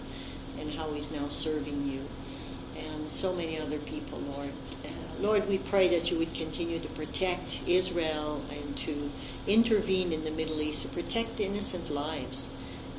and 0.59 0.71
how 0.71 0.91
he's 0.93 1.11
now 1.11 1.27
serving 1.29 1.87
you, 1.89 2.01
and 2.77 3.09
so 3.09 3.33
many 3.33 3.59
other 3.59 3.79
people, 3.79 4.19
Lord. 4.19 4.51
Uh, 4.83 4.87
Lord, 5.19 5.47
we 5.47 5.57
pray 5.57 5.87
that 5.89 6.09
you 6.11 6.17
would 6.17 6.33
continue 6.33 6.79
to 6.79 6.89
protect 6.89 7.61
Israel 7.67 8.43
and 8.51 8.75
to 8.77 9.11
intervene 9.47 10.11
in 10.11 10.23
the 10.23 10.31
Middle 10.31 10.61
East, 10.61 10.81
to 10.83 10.87
protect 10.89 11.39
innocent 11.39 11.89
lives. 11.89 12.49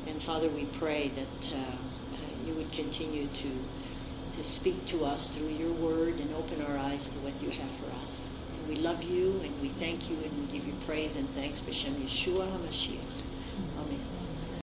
And 0.07 0.21
Father, 0.21 0.49
we 0.49 0.65
pray 0.65 1.11
that 1.15 1.53
uh, 1.55 1.75
you 2.45 2.53
would 2.53 2.71
continue 2.71 3.27
to 3.27 3.51
to 4.35 4.43
speak 4.43 4.85
to 4.85 5.05
us 5.05 5.29
through 5.29 5.47
your 5.47 5.71
word 5.71 6.19
and 6.19 6.33
open 6.35 6.61
our 6.63 6.77
eyes 6.77 7.07
to 7.07 7.17
what 7.19 7.41
you 7.41 7.49
have 7.49 7.71
for 7.71 7.89
us. 8.03 8.29
And 8.51 8.67
we 8.67 8.75
love 8.75 9.01
you 9.01 9.39
and 9.43 9.61
we 9.61 9.69
thank 9.69 10.09
you 10.09 10.17
and 10.17 10.37
we 10.37 10.57
give 10.57 10.67
you 10.67 10.73
praise 10.85 11.15
and 11.15 11.29
thanks. 11.29 11.61
B'Shem 11.61 11.95
Yeshua 11.95 12.45
HaMashiach. 12.51 13.14